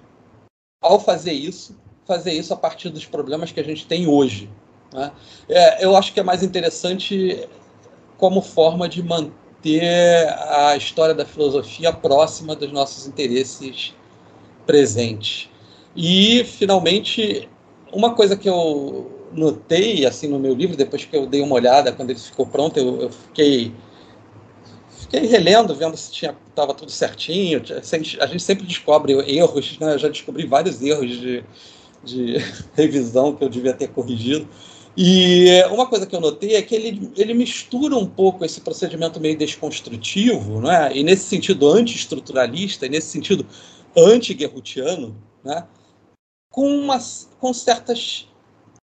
ao 0.81 0.99
fazer 0.99 1.33
isso, 1.33 1.75
fazer 2.05 2.33
isso 2.33 2.53
a 2.53 2.57
partir 2.57 2.89
dos 2.89 3.05
problemas 3.05 3.51
que 3.51 3.59
a 3.59 3.63
gente 3.63 3.87
tem 3.87 4.07
hoje. 4.07 4.49
Né? 4.91 5.11
É, 5.49 5.85
eu 5.85 5.95
acho 5.95 6.13
que 6.13 6.19
é 6.19 6.23
mais 6.23 6.43
interessante 6.43 7.47
como 8.17 8.41
forma 8.41 8.87
de 8.87 9.01
manter 9.01 9.42
a 9.71 10.75
história 10.75 11.13
da 11.13 11.25
filosofia 11.25 11.91
próxima 11.93 12.55
dos 12.55 12.71
nossos 12.71 13.07
interesses 13.07 13.93
presentes. 14.65 15.49
E, 15.95 16.43
finalmente, 16.43 17.47
uma 17.91 18.13
coisa 18.13 18.35
que 18.35 18.49
eu 18.49 19.09
notei 19.31 20.05
assim 20.05 20.27
no 20.27 20.39
meu 20.39 20.53
livro, 20.53 20.75
depois 20.75 21.05
que 21.05 21.15
eu 21.15 21.25
dei 21.25 21.41
uma 21.41 21.55
olhada, 21.55 21.91
quando 21.91 22.09
ele 22.09 22.19
ficou 22.19 22.45
pronto, 22.45 22.77
eu, 22.77 23.01
eu 23.01 23.09
fiquei 23.09 23.73
fiquei 25.13 25.27
relendo, 25.27 25.75
vendo 25.75 25.95
se 25.95 26.11
tinha 26.11 26.35
estava 26.49 26.73
tudo 26.73 26.91
certinho. 26.91 27.61
A 28.19 28.25
gente 28.27 28.43
sempre 28.43 28.65
descobre 28.65 29.13
erros, 29.13 29.77
né? 29.79 29.93
Eu 29.93 29.99
já 29.99 30.07
descobri 30.07 30.45
vários 30.45 30.81
erros 30.81 31.09
de, 31.09 31.43
de 32.03 32.37
revisão 32.73 33.35
que 33.35 33.43
eu 33.43 33.49
devia 33.49 33.73
ter 33.73 33.89
corrigido. 33.89 34.47
E 34.95 35.63
uma 35.71 35.87
coisa 35.87 36.05
que 36.05 36.15
eu 36.15 36.21
notei 36.21 36.55
é 36.55 36.61
que 36.61 36.75
ele, 36.75 37.11
ele 37.17 37.33
mistura 37.33 37.95
um 37.97 38.05
pouco 38.05 38.45
esse 38.45 38.61
procedimento 38.61 39.19
meio 39.19 39.35
desconstrutivo, 39.35 40.61
né? 40.61 40.95
e 40.95 41.03
nesse 41.03 41.23
sentido 41.23 41.67
anti-estruturalista, 41.67 42.85
e 42.85 42.89
nesse 42.89 43.07
sentido 43.07 43.45
anti-guerrutiano, 43.97 45.15
né? 45.43 45.65
com, 46.51 46.67
umas, 46.67 47.27
com 47.39 47.51
certas, 47.51 48.27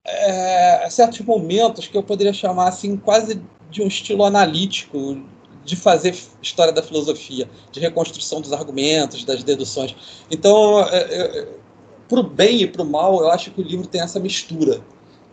é, 0.02 0.88
certos 0.88 1.20
momentos 1.20 1.86
que 1.86 1.96
eu 1.96 2.02
poderia 2.02 2.32
chamar 2.32 2.68
assim, 2.68 2.96
quase 2.96 3.42
de 3.70 3.82
um 3.82 3.86
estilo 3.86 4.24
analítico 4.24 5.22
de 5.62 5.76
fazer 5.76 6.16
história 6.40 6.72
da 6.72 6.82
filosofia, 6.82 7.46
de 7.70 7.80
reconstrução 7.80 8.40
dos 8.40 8.54
argumentos, 8.54 9.24
das 9.24 9.44
deduções. 9.44 9.94
Então, 10.30 10.80
é, 10.88 10.96
é, 11.00 11.48
para 12.08 12.20
o 12.20 12.22
bem 12.22 12.62
e 12.62 12.66
para 12.66 12.80
o 12.80 12.86
mal, 12.86 13.20
eu 13.20 13.30
acho 13.30 13.50
que 13.50 13.60
o 13.60 13.64
livro 13.64 13.86
tem 13.86 14.00
essa 14.00 14.18
mistura 14.18 14.82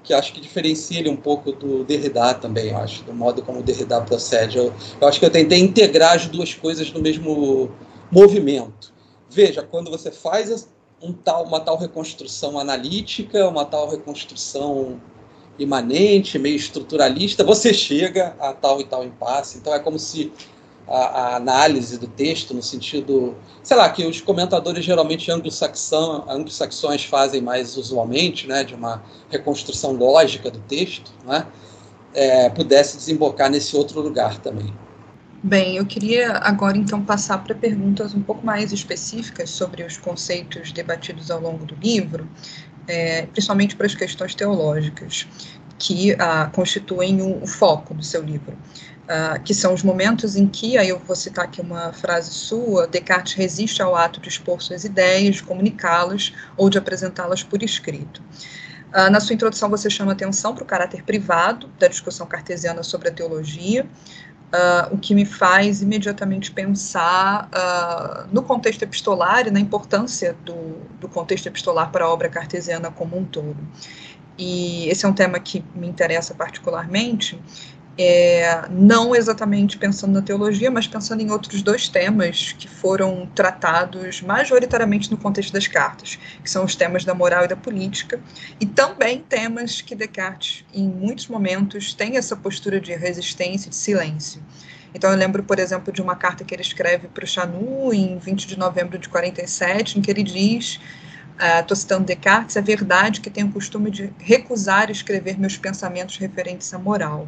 que 0.05 0.13
acho 0.13 0.31
que 0.33 0.39
diferencia 0.39 0.99
ele 0.99 1.09
um 1.09 1.15
pouco 1.15 1.51
do 1.51 1.83
Derrida 1.83 2.33
também, 2.35 2.69
eu 2.69 2.77
acho, 2.77 3.03
do 3.03 3.13
modo 3.13 3.41
como 3.41 3.59
o 3.59 3.63
Derrida 3.63 3.99
procede. 4.01 4.57
Eu, 4.57 4.71
eu 5.01 5.07
acho 5.07 5.19
que 5.19 5.25
eu 5.25 5.31
tentei 5.31 5.59
integrar 5.59 6.15
as 6.15 6.27
duas 6.27 6.53
coisas 6.53 6.91
no 6.93 7.01
mesmo 7.01 7.71
movimento. 8.11 8.93
Veja, 9.29 9.63
quando 9.63 9.89
você 9.89 10.11
faz 10.11 10.69
um 11.01 11.11
tal, 11.11 11.45
uma 11.45 11.59
tal 11.59 11.77
reconstrução 11.77 12.57
analítica, 12.59 13.49
uma 13.49 13.65
tal 13.65 13.89
reconstrução 13.89 15.01
imanente, 15.57 16.37
meio 16.37 16.55
estruturalista, 16.55 17.43
você 17.43 17.73
chega 17.73 18.35
a 18.39 18.53
tal 18.53 18.79
e 18.79 18.83
tal 18.83 19.03
impasse. 19.03 19.57
Então 19.57 19.73
é 19.73 19.79
como 19.79 19.97
se 19.97 20.31
a, 20.87 20.97
a, 20.97 21.35
análise 21.35 21.97
do 21.97 22.07
texto 22.07 22.53
no 22.53 22.61
sentido, 22.61 23.35
sei 23.63 23.75
lá, 23.77 23.89
que 23.89 24.05
os 24.05 24.21
comentadores 24.21 24.85
geralmente 24.85 25.31
anglo-saxões 25.31 27.03
fazem 27.05 27.41
mais 27.41 27.77
usualmente, 27.77 28.47
né, 28.47 28.63
de 28.63 28.75
uma 28.75 29.03
reconstrução 29.29 29.93
lógica 29.93 30.51
do 30.51 30.59
texto, 30.59 31.11
né, 31.25 31.45
é, 32.13 32.49
pudesse 32.49 32.97
desembocar 32.97 33.49
nesse 33.49 33.75
outro 33.75 33.99
lugar 34.01 34.37
também. 34.39 34.73
Bem, 35.43 35.77
eu 35.77 35.85
queria 35.85 36.37
agora 36.37 36.75
então 36.75 37.03
passar 37.03 37.43
para 37.43 37.53
perguntas 37.53 38.15
um 38.15 38.21
pouco 38.21 38.43
mais 38.43 38.71
específicas 38.71 39.51
sobre 39.51 39.83
os 39.83 39.95
conceitos 39.95 40.71
debatidos 40.71 41.29
ao 41.29 41.39
longo 41.39 41.65
do 41.65 41.75
livro, 41.75 42.27
é, 42.87 43.27
principalmente 43.27 43.75
para 43.75 43.85
as 43.85 43.93
questões 43.93 44.33
teológicas, 44.33 45.27
que 45.77 46.13
ah, 46.13 46.49
constituem 46.53 47.21
o, 47.21 47.43
o 47.43 47.47
foco 47.47 47.93
do 47.93 48.03
seu 48.03 48.23
livro. 48.23 48.57
Uh, 49.05 49.39
que 49.43 49.53
são 49.53 49.71
os 49.71 49.83
momentos 49.83 50.35
em 50.35 50.47
que, 50.47 50.79
aí 50.79 50.89
eu 50.89 50.97
vou 50.97 51.15
citar 51.15 51.45
aqui 51.45 51.61
uma 51.61 51.93
frase 51.93 52.31
sua, 52.31 52.87
Descartes 52.87 53.33
resiste 53.33 53.79
ao 53.79 53.95
ato 53.95 54.19
de 54.19 54.29
expor 54.29 54.59
suas 54.63 54.83
ideias, 54.83 55.35
de 55.35 55.43
comunicá-las 55.43 56.33
ou 56.57 56.71
de 56.71 56.79
apresentá-las 56.79 57.43
por 57.43 57.61
escrito. 57.61 58.23
Uh, 58.91 59.11
na 59.11 59.19
sua 59.19 59.35
introdução, 59.35 59.69
você 59.69 59.91
chama 59.91 60.13
atenção 60.13 60.55
para 60.55 60.63
o 60.63 60.65
caráter 60.65 61.03
privado 61.03 61.69
da 61.77 61.87
discussão 61.87 62.25
cartesiana 62.25 62.81
sobre 62.81 63.09
a 63.09 63.11
teologia, 63.11 63.85
uh, 63.85 64.95
o 64.95 64.97
que 64.97 65.13
me 65.13 65.23
faz 65.23 65.83
imediatamente 65.83 66.51
pensar 66.51 67.47
no 68.31 68.41
contexto 68.41 68.81
epistolar 68.81 69.47
e 69.47 69.51
na 69.51 69.59
importância 69.59 70.35
do, 70.43 70.79
do 70.99 71.07
contexto 71.07 71.45
epistolar 71.45 71.91
para 71.91 72.05
a 72.05 72.09
obra 72.09 72.27
cartesiana 72.27 72.89
como 72.89 73.15
um 73.15 73.23
todo. 73.23 73.57
E 74.37 74.89
esse 74.89 75.05
é 75.05 75.07
um 75.07 75.13
tema 75.13 75.39
que 75.39 75.63
me 75.75 75.87
interessa 75.87 76.33
particularmente, 76.33 77.39
é, 77.97 78.67
não 78.69 79.15
exatamente 79.15 79.77
pensando 79.77 80.13
na 80.13 80.21
teologia, 80.21 80.69
mas 80.69 80.85
pensando 80.85 81.21
em 81.21 81.31
outros 81.31 81.61
dois 81.61 81.87
temas 81.87 82.51
que 82.51 82.67
foram 82.67 83.25
tratados 83.33 84.21
majoritariamente 84.21 85.09
no 85.09 85.17
contexto 85.17 85.53
das 85.53 85.67
cartas, 85.67 86.19
que 86.43 86.49
são 86.49 86.65
os 86.65 86.75
temas 86.75 87.05
da 87.05 87.13
moral 87.13 87.45
e 87.45 87.47
da 87.47 87.55
política, 87.55 88.19
e 88.59 88.65
também 88.65 89.19
temas 89.19 89.79
que 89.81 89.95
Descartes, 89.95 90.65
em 90.73 90.87
muitos 90.87 91.27
momentos, 91.27 91.93
tem 91.93 92.17
essa 92.17 92.35
postura 92.35 92.81
de 92.81 92.93
resistência, 92.93 93.69
de 93.69 93.75
silêncio. 93.75 94.41
Então, 94.93 95.09
eu 95.11 95.17
lembro, 95.17 95.43
por 95.43 95.59
exemplo, 95.59 95.91
de 95.91 96.01
uma 96.01 96.15
carta 96.15 96.43
que 96.43 96.53
ele 96.53 96.61
escreve 96.61 97.07
para 97.07 97.23
o 97.23 97.27
Chanu 97.27 97.93
em 97.93 98.17
20 98.17 98.47
de 98.47 98.57
novembro 98.57 98.97
de 98.97 99.09
47, 99.09 99.99
em 99.99 100.01
que 100.01 100.09
ele 100.11 100.23
diz 100.23 100.79
estou 101.37 101.75
uh, 101.75 101.77
citando 101.77 102.05
Descartes, 102.05 102.55
é 102.55 102.61
verdade 102.61 103.19
que 103.19 103.29
tenho 103.29 103.47
o 103.47 103.51
costume 103.51 103.91
de 103.91 104.09
recusar 104.19 104.89
escrever 104.89 105.37
meus 105.37 105.57
pensamentos 105.57 106.17
referentes 106.17 106.73
à 106.73 106.79
moral. 106.79 107.27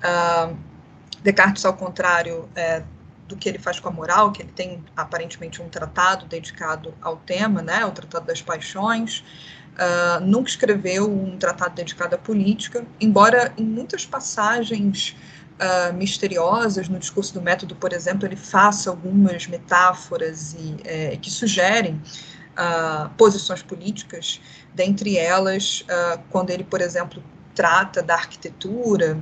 Uh, 0.00 0.56
Descartes, 1.22 1.64
ao 1.64 1.74
contrário 1.74 2.48
é, 2.54 2.82
do 3.28 3.36
que 3.36 3.48
ele 3.48 3.58
faz 3.58 3.78
com 3.78 3.88
a 3.88 3.92
moral, 3.92 4.32
que 4.32 4.42
ele 4.42 4.52
tem 4.52 4.82
aparentemente 4.96 5.62
um 5.62 5.68
tratado 5.68 6.26
dedicado 6.26 6.94
ao 7.00 7.16
tema, 7.16 7.62
né, 7.62 7.84
o 7.84 7.90
Tratado 7.92 8.26
das 8.26 8.42
Paixões, 8.42 9.22
uh, 9.74 10.20
nunca 10.20 10.50
escreveu 10.50 11.10
um 11.10 11.38
tratado 11.38 11.74
dedicado 11.74 12.14
à 12.14 12.18
política, 12.18 12.84
embora 13.00 13.52
em 13.56 13.64
muitas 13.64 14.04
passagens 14.04 15.14
uh, 15.60 15.92
misteriosas 15.94 16.88
no 16.88 16.98
discurso 16.98 17.34
do 17.34 17.42
método, 17.42 17.76
por 17.76 17.92
exemplo, 17.92 18.26
ele 18.26 18.36
faça 18.36 18.90
algumas 18.90 19.46
metáforas 19.46 20.54
e, 20.54 20.76
é, 20.84 21.16
que 21.16 21.30
sugerem 21.30 21.94
uh, 22.56 23.10
posições 23.10 23.62
políticas, 23.62 24.40
dentre 24.74 25.18
elas, 25.18 25.84
quando 26.30 26.50
ele, 26.50 26.62
por 26.62 26.80
exemplo, 26.80 27.22
trata 27.54 28.02
da 28.02 28.14
arquitetura 28.14 29.20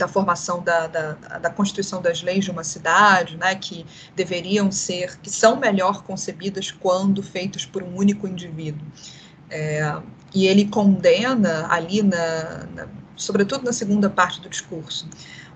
da 0.00 0.08
formação 0.08 0.62
da, 0.62 0.86
da, 0.86 1.12
da, 1.12 1.50
constituição 1.50 2.00
das 2.00 2.22
leis 2.22 2.44
de 2.44 2.50
uma 2.50 2.64
cidade, 2.64 3.36
né, 3.36 3.54
que 3.54 3.84
deveriam 4.16 4.72
ser, 4.72 5.18
que 5.18 5.30
são 5.30 5.56
melhor 5.56 6.02
concebidas 6.04 6.70
quando 6.70 7.22
feitas 7.22 7.66
por 7.66 7.82
um 7.82 7.94
único 7.94 8.26
indivíduo. 8.26 8.86
É, 9.50 9.94
e 10.34 10.46
ele 10.46 10.64
condena 10.66 11.66
ali, 11.68 12.02
na, 12.02 12.66
na, 12.74 12.88
sobretudo 13.14 13.62
na 13.62 13.74
segunda 13.74 14.08
parte 14.08 14.40
do 14.40 14.48
discurso, 14.48 15.06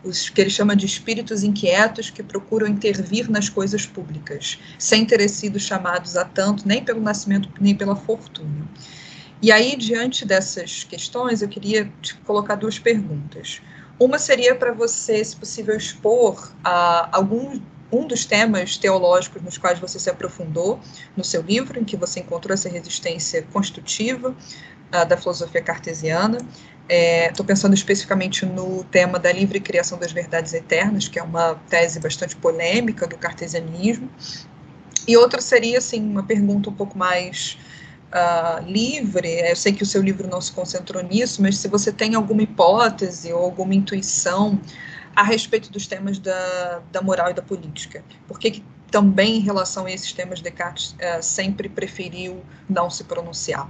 os 0.05 0.29
que 0.29 0.43
ele 0.43 0.51
chama 0.51 0.77
de 0.77 0.85
espíritos 0.85 1.43
inquietos 1.43 2.11
que 2.11 2.23
procuram 2.23 2.67
intervir 2.67 3.31
nas 3.31 3.49
coisas 3.49 3.87
públicas, 3.87 4.59
sem 4.79 5.07
terem 5.07 5.29
sido 5.29 5.59
chamados 5.59 6.17
a 6.17 6.25
tanto 6.27 6.69
nem 6.69 6.85
pelo 6.85 7.01
nascimento 7.01 7.49
nem 7.59 7.75
pela 7.75 7.97
fortuna. 7.97 8.69
E 9.41 9.51
aí, 9.51 9.77
diante 9.77 10.25
dessas 10.25 10.85
questões, 10.85 11.41
eu 11.41 11.49
queria 11.49 11.91
te 12.03 12.15
colocar 12.19 12.57
duas 12.57 12.79
perguntas. 12.79 13.61
Uma 13.99 14.19
seria 14.19 14.55
para 14.55 14.73
você, 14.73 15.25
se 15.25 15.37
possível, 15.37 15.77
expor 15.77 16.53
uh, 16.67 17.09
algum 17.13 17.61
um 17.93 18.07
dos 18.07 18.25
temas 18.25 18.77
teológicos 18.77 19.41
nos 19.43 19.57
quais 19.57 19.79
você 19.79 20.01
se 20.01 20.11
aprofundou 20.11 20.81
no 21.17 21.23
seu 21.23 21.41
livro, 21.41 21.79
em 21.79 21.85
que 21.85 21.97
você 21.97 22.21
encontrou 22.21 22.53
essa 22.53 22.69
resistência 22.69 23.43
constitutiva 23.53 24.31
uh, 24.31 25.07
da 25.07 25.17
filosofia 25.17 25.63
cartesiana. 25.63 26.39
Estou 26.87 27.45
é, 27.45 27.47
pensando 27.47 27.73
especificamente 27.73 28.45
no 28.45 28.85
tema 28.85 29.19
da 29.19 29.33
livre 29.33 29.59
criação 29.59 29.97
das 29.97 30.13
verdades 30.13 30.53
eternas, 30.53 31.09
que 31.09 31.19
é 31.19 31.23
uma 31.23 31.55
tese 31.69 31.99
bastante 31.99 32.37
polêmica 32.37 33.07
do 33.07 33.17
cartesianismo. 33.17 34.11
E 35.07 35.17
outra 35.17 35.41
seria, 35.41 35.79
assim, 35.79 36.03
uma 36.03 36.23
pergunta 36.23 36.69
um 36.69 36.75
pouco 36.75 36.99
mais 36.99 37.57
uh, 38.13 38.65
livre, 38.67 39.29
eu 39.29 39.57
sei 39.57 39.73
que 39.73 39.83
o 39.83 39.87
seu 39.87 40.03
livro 40.03 40.29
não 40.29 40.41
se 40.41 40.53
concentrou 40.53 41.03
nisso, 41.03 41.43
mas 41.43 41.59
se 41.59 41.69
você 41.69 41.93
tem 41.93 42.15
alguma 42.15 42.43
hipótese 42.43 43.33
ou 43.33 43.43
alguma 43.43 43.75
intuição 43.75 44.61
a 45.15 45.23
respeito 45.23 45.71
dos 45.71 45.87
temas 45.87 46.19
da, 46.19 46.83
da 46.91 47.01
moral 47.01 47.31
e 47.31 47.35
da 47.35 47.43
política, 47.43 48.05
por 48.27 48.39
que, 48.39 48.51
que 48.51 48.65
também 48.91 49.37
em 49.37 49.41
relação 49.41 49.87
a 49.87 49.91
esses 49.91 50.13
temas 50.13 50.41
Descartes 50.41 50.93
uh, 50.93 51.23
sempre 51.23 51.69
preferiu 51.69 52.43
não 52.69 52.91
se 52.91 53.05
pronunciar? 53.05 53.69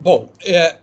Bom, 0.00 0.32
é, 0.44 0.78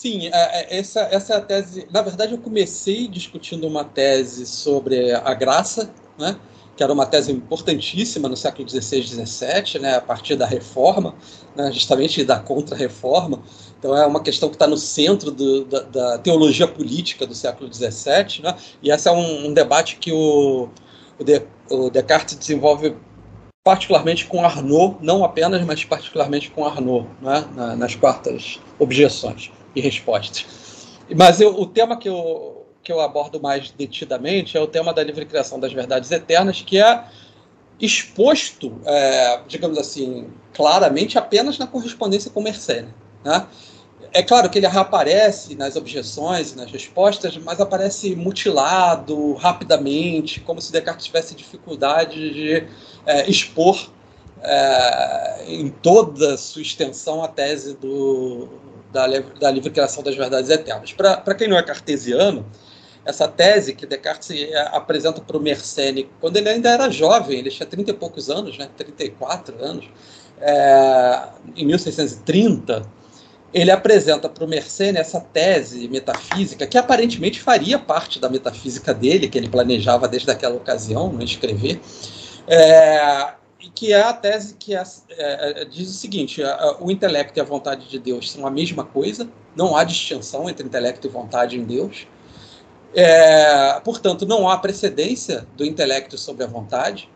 Sim, 0.00 0.28
é, 0.28 0.30
é, 0.32 0.78
essa, 0.78 1.00
essa 1.00 1.34
é 1.34 1.36
a 1.36 1.40
tese. 1.42 1.86
Na 1.90 2.00
verdade, 2.00 2.32
eu 2.32 2.38
comecei 2.38 3.06
discutindo 3.06 3.66
uma 3.66 3.84
tese 3.84 4.46
sobre 4.46 5.12
a 5.12 5.34
graça, 5.34 5.92
né? 6.18 6.40
Que 6.80 6.84
era 6.84 6.94
uma 6.94 7.04
tese 7.04 7.30
importantíssima 7.30 8.26
no 8.26 8.34
século 8.34 8.66
XVI 8.66 9.00
e 9.00 9.02
XVII, 9.02 9.82
né? 9.82 9.96
a 9.96 10.00
partir 10.00 10.34
da 10.34 10.46
reforma, 10.46 11.14
né? 11.54 11.70
justamente 11.70 12.24
da 12.24 12.38
contra-reforma. 12.38 13.42
Então, 13.78 13.94
é 13.94 14.06
uma 14.06 14.22
questão 14.22 14.48
que 14.48 14.54
está 14.54 14.66
no 14.66 14.78
centro 14.78 15.30
do, 15.30 15.66
da, 15.66 15.80
da, 15.82 16.18
teologia 16.18 16.66
política 16.66 17.26
do 17.26 17.34
século 17.34 17.70
XVII. 17.70 18.42
Né? 18.42 18.56
E 18.82 18.90
esse 18.90 19.06
é 19.06 19.12
um, 19.12 19.48
um 19.48 19.52
debate 19.52 19.96
que 19.96 20.10
o, 20.10 20.70
o, 21.18 21.22
de, 21.22 21.42
o 21.68 21.90
Descartes 21.90 22.34
desenvolve 22.34 22.96
particularmente 23.62 24.24
com 24.24 24.42
Arnaud, 24.42 24.96
não 25.02 25.22
apenas, 25.22 25.62
mas 25.66 25.84
particularmente 25.84 26.50
com 26.50 26.64
Arnaud, 26.64 27.06
né? 27.20 27.44
nas 27.76 27.94
quartas 27.94 28.58
objeções 28.78 29.52
e 29.76 29.82
respostas. 29.82 30.46
Mas 31.14 31.42
eu, 31.42 31.60
o 31.60 31.66
tema 31.66 31.98
que 31.98 32.08
eu, 32.08 32.59
que 32.90 32.92
eu 32.92 33.00
abordo 33.00 33.40
mais 33.40 33.70
detidamente 33.70 34.56
é 34.56 34.60
o 34.60 34.66
tema 34.66 34.92
da 34.92 35.04
livre 35.04 35.24
criação 35.24 35.60
das 35.60 35.72
verdades 35.72 36.10
eternas, 36.10 36.60
que 36.60 36.76
é 36.76 37.04
exposto, 37.78 38.80
é, 38.84 39.40
digamos 39.46 39.78
assim, 39.78 40.26
claramente 40.52 41.16
apenas 41.16 41.56
na 41.56 41.68
correspondência 41.68 42.32
com 42.32 42.42
Mersenne. 42.42 42.92
Né? 43.24 43.46
É 44.12 44.24
claro 44.24 44.50
que 44.50 44.58
ele 44.58 44.66
reaparece 44.66 45.54
nas 45.54 45.76
objeções 45.76 46.50
e 46.50 46.56
nas 46.56 46.68
respostas, 46.72 47.36
mas 47.36 47.60
aparece 47.60 48.16
mutilado 48.16 49.34
rapidamente, 49.34 50.40
como 50.40 50.60
se 50.60 50.72
Descartes 50.72 51.06
tivesse 51.06 51.36
dificuldade 51.36 52.34
de 52.34 52.66
é, 53.06 53.30
expor 53.30 53.88
é, 54.42 55.44
em 55.46 55.68
toda 55.68 56.34
a 56.34 56.36
sua 56.36 56.60
extensão 56.60 57.22
a 57.22 57.28
tese 57.28 57.74
do, 57.74 58.48
da, 58.92 59.06
da 59.06 59.50
livre 59.50 59.70
criação 59.70 60.02
das 60.02 60.16
verdades 60.16 60.50
eternas. 60.50 60.92
Para 60.92 61.34
quem 61.36 61.46
não 61.46 61.56
é 61.56 61.62
cartesiano, 61.62 62.44
essa 63.04 63.26
tese 63.26 63.74
que 63.74 63.86
Descartes 63.86 64.30
é, 64.30 64.68
apresenta 64.72 65.20
para 65.20 65.36
o 65.36 65.40
Mersenne, 65.40 66.08
quando 66.20 66.36
ele 66.36 66.48
ainda 66.48 66.70
era 66.70 66.90
jovem, 66.90 67.38
ele 67.38 67.50
tinha 67.50 67.66
30 67.66 67.90
e 67.90 67.94
poucos 67.94 68.30
anos, 68.30 68.58
né, 68.58 68.68
34 68.76 69.62
anos, 69.62 69.86
é, 70.40 71.28
em 71.56 71.66
1630, 71.66 72.86
ele 73.52 73.70
apresenta 73.70 74.28
para 74.28 74.44
o 74.44 74.48
Mersenne 74.48 74.98
essa 74.98 75.20
tese 75.20 75.88
metafísica, 75.88 76.66
que 76.66 76.78
aparentemente 76.78 77.40
faria 77.40 77.78
parte 77.78 78.20
da 78.20 78.28
metafísica 78.28 78.94
dele, 78.94 79.28
que 79.28 79.36
ele 79.36 79.48
planejava 79.48 80.06
desde 80.06 80.30
aquela 80.30 80.54
ocasião, 80.54 81.12
no 81.12 81.22
escrever, 81.22 81.80
é, 82.46 83.34
que 83.74 83.92
é 83.92 84.02
a 84.02 84.12
tese 84.12 84.54
que 84.54 84.74
é, 84.74 84.82
é, 85.10 85.64
diz 85.64 85.88
o 85.88 85.94
seguinte: 85.94 86.42
o 86.80 86.90
intelecto 86.90 87.38
e 87.38 87.40
a 87.40 87.44
vontade 87.44 87.88
de 87.88 87.98
Deus 87.98 88.30
são 88.30 88.46
a 88.46 88.50
mesma 88.50 88.84
coisa, 88.84 89.28
não 89.56 89.76
há 89.76 89.84
distinção 89.84 90.48
entre 90.48 90.66
intelecto 90.66 91.06
e 91.06 91.10
vontade 91.10 91.58
em 91.58 91.64
Deus. 91.64 92.06
É, 92.94 93.78
portanto, 93.80 94.26
não 94.26 94.48
há 94.48 94.58
precedência 94.58 95.46
do 95.56 95.64
intelecto 95.64 96.18
sobre 96.18 96.44
a 96.44 96.46
vontade, 96.46 97.08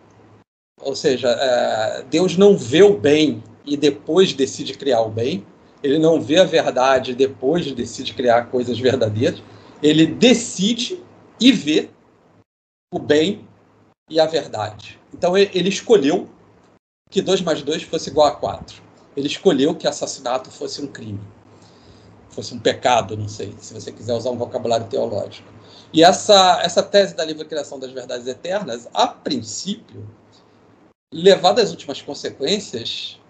ou 0.80 0.94
seja, 0.94 1.28
é, 1.28 2.04
Deus 2.08 2.36
não 2.36 2.56
vê 2.56 2.82
o 2.82 2.98
bem 2.98 3.42
e 3.64 3.76
depois 3.76 4.32
decide 4.32 4.74
criar 4.74 5.00
o 5.00 5.10
bem, 5.10 5.44
ele 5.82 5.98
não 5.98 6.20
vê 6.20 6.38
a 6.38 6.44
verdade 6.44 7.10
e 7.10 7.14
depois 7.14 7.70
decide 7.72 8.14
criar 8.14 8.46
coisas 8.46 8.78
verdadeiras, 8.78 9.42
ele 9.82 10.06
decide 10.06 11.02
e 11.40 11.52
vê 11.52 11.90
o 12.92 12.98
bem 12.98 13.46
e 14.08 14.20
a 14.20 14.26
verdade. 14.26 14.98
Então 15.12 15.36
ele 15.36 15.68
escolheu 15.68 16.28
que 17.10 17.20
2 17.20 17.42
mais 17.42 17.62
2 17.62 17.82
fosse 17.82 18.10
igual 18.10 18.28
a 18.28 18.32
4. 18.36 18.82
Ele 19.16 19.26
escolheu 19.26 19.74
que 19.74 19.86
assassinato 19.86 20.50
fosse 20.50 20.82
um 20.82 20.86
crime, 20.86 21.20
fosse 22.30 22.54
um 22.54 22.58
pecado, 22.58 23.16
não 23.16 23.28
sei, 23.28 23.54
se 23.60 23.72
você 23.72 23.92
quiser 23.92 24.14
usar 24.14 24.30
um 24.30 24.38
vocabulário 24.38 24.86
teológico. 24.86 25.53
E 25.94 26.02
essa, 26.02 26.60
essa 26.60 26.82
tese 26.82 27.14
da 27.14 27.24
livre 27.24 27.44
criação 27.44 27.78
das 27.78 27.92
verdades 27.92 28.26
eternas, 28.26 28.88
a 28.92 29.06
princípio, 29.06 30.04
levada 31.12 31.62
às 31.62 31.70
últimas 31.70 32.02
consequências, 32.02 33.20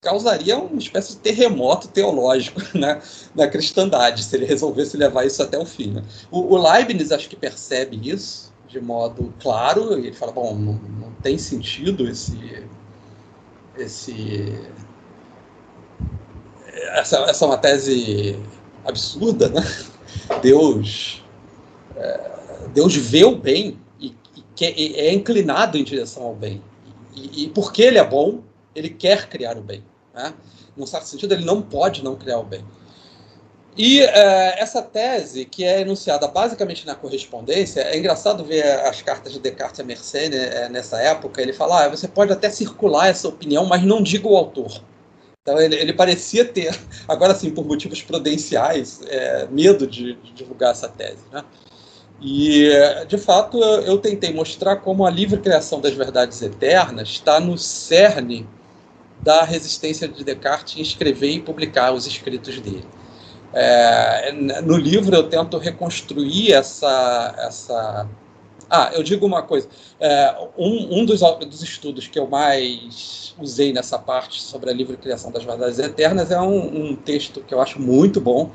causaria 0.00 0.56
uma 0.56 0.78
espécie 0.78 1.14
de 1.14 1.18
terremoto 1.18 1.88
teológico 1.88 2.60
né, 2.78 3.02
na 3.34 3.48
cristandade, 3.48 4.22
se 4.22 4.36
ele 4.36 4.46
resolvesse 4.46 4.96
levar 4.96 5.26
isso 5.26 5.42
até 5.42 5.58
o 5.58 5.66
fim. 5.66 5.94
Né? 5.94 6.04
O, 6.30 6.54
o 6.54 6.56
Leibniz 6.56 7.10
acho 7.10 7.28
que 7.28 7.34
percebe 7.34 7.98
isso 8.08 8.52
de 8.68 8.80
modo 8.80 9.34
claro, 9.40 9.98
e 9.98 10.06
ele 10.06 10.16
fala, 10.16 10.30
bom, 10.30 10.54
não, 10.54 10.74
não 10.74 11.12
tem 11.20 11.36
sentido 11.36 12.08
esse 12.08 12.64
esse 13.76 14.70
essa, 16.92 17.18
essa 17.24 17.44
é 17.44 17.48
uma 17.48 17.58
tese 17.58 18.38
absurda, 18.84 19.48
né? 19.48 19.62
Deus 20.40 21.21
Deus 22.72 22.94
vê 22.94 23.24
o 23.24 23.36
bem 23.36 23.78
e, 24.00 24.14
e, 24.60 24.94
é 24.96 25.12
inclinado 25.12 25.76
em 25.78 25.84
direção 25.84 26.22
ao 26.22 26.34
bem. 26.34 26.62
E, 27.14 27.44
e, 27.44 27.48
porque 27.48 27.82
ele 27.82 27.98
é 27.98 28.04
bom, 28.04 28.40
ele 28.74 28.88
quer 28.88 29.28
criar 29.28 29.56
o 29.56 29.62
bem. 29.62 29.84
Né? 30.14 30.32
Num 30.76 30.86
certo 30.86 31.06
sentido, 31.06 31.32
ele 31.34 31.44
não 31.44 31.60
pode 31.60 32.02
não 32.02 32.16
criar 32.16 32.38
o 32.38 32.44
bem. 32.44 32.64
E 33.76 34.00
é, 34.00 34.60
essa 34.60 34.82
tese, 34.82 35.46
que 35.46 35.64
é 35.64 35.80
enunciada 35.80 36.28
basicamente 36.28 36.86
na 36.86 36.94
correspondência, 36.94 37.80
é 37.80 37.96
engraçado 37.96 38.44
ver 38.44 38.64
as 38.80 39.00
cartas 39.00 39.32
de 39.32 39.40
Descartes 39.40 39.80
a 39.80 39.84
Mersenne 39.84 40.36
é, 40.36 40.68
nessa 40.68 41.00
época. 41.00 41.40
Ele 41.40 41.54
fala: 41.54 41.84
ah, 41.84 41.88
você 41.88 42.06
pode 42.06 42.32
até 42.32 42.50
circular 42.50 43.08
essa 43.08 43.28
opinião, 43.28 43.64
mas 43.64 43.82
não 43.82 44.02
diga 44.02 44.28
o 44.28 44.36
autor. 44.36 44.82
Então 45.40 45.58
ele, 45.58 45.74
ele 45.74 45.92
parecia 45.92 46.44
ter, 46.44 46.78
agora 47.08 47.34
sim, 47.34 47.50
por 47.50 47.64
motivos 47.64 48.02
prudenciais, 48.02 49.00
é, 49.06 49.46
medo 49.50 49.86
de, 49.86 50.14
de, 50.16 50.32
divulgar 50.32 50.72
essa 50.72 50.88
tese. 50.88 51.24
Né? 51.32 51.42
E, 52.20 52.70
de 53.08 53.18
fato, 53.18 53.58
eu, 53.58 53.98
tentei 53.98 54.32
mostrar 54.32 54.76
como 54.76 55.04
a 55.04 55.10
livre 55.10 55.40
criação 55.40 55.80
das 55.80 55.94
verdades 55.94 56.40
eternas 56.40 57.08
está 57.08 57.40
no 57.40 57.58
cerne 57.58 58.46
da 59.20 59.42
resistência 59.44 60.06
de 60.08 60.22
Descartes 60.24 60.76
em 60.76 60.82
escrever 60.82 61.30
e 61.30 61.40
publicar 61.40 61.92
os 61.92 62.06
escritos 62.06 62.60
dele. 62.60 62.86
É, 63.52 64.32
no 64.62 64.76
livro 64.76 65.14
eu 65.14 65.28
tento 65.28 65.58
reconstruir 65.58 66.52
essa, 66.52 67.34
essa. 67.38 68.08
Ah, 68.70 68.90
eu 68.94 69.02
digo 69.02 69.26
uma 69.26 69.42
coisa. 69.42 69.68
É, 70.00 70.34
um, 70.56 71.00
um 71.00 71.04
dos, 71.04 71.20
dos, 71.20 71.62
estudos 71.62 72.08
que 72.08 72.18
eu 72.18 72.26
mais 72.26 73.34
usei 73.38 73.72
nessa 73.72 73.98
parte 73.98 74.40
sobre 74.40 74.70
a 74.70 74.72
livre 74.72 74.96
criação 74.96 75.30
das 75.30 75.44
verdades 75.44 75.78
eternas 75.78 76.30
é 76.30 76.40
um, 76.40 76.90
um 76.90 76.96
texto 76.96 77.42
que 77.42 77.52
eu 77.52 77.60
acho 77.60 77.80
muito 77.80 78.20
bom 78.20 78.50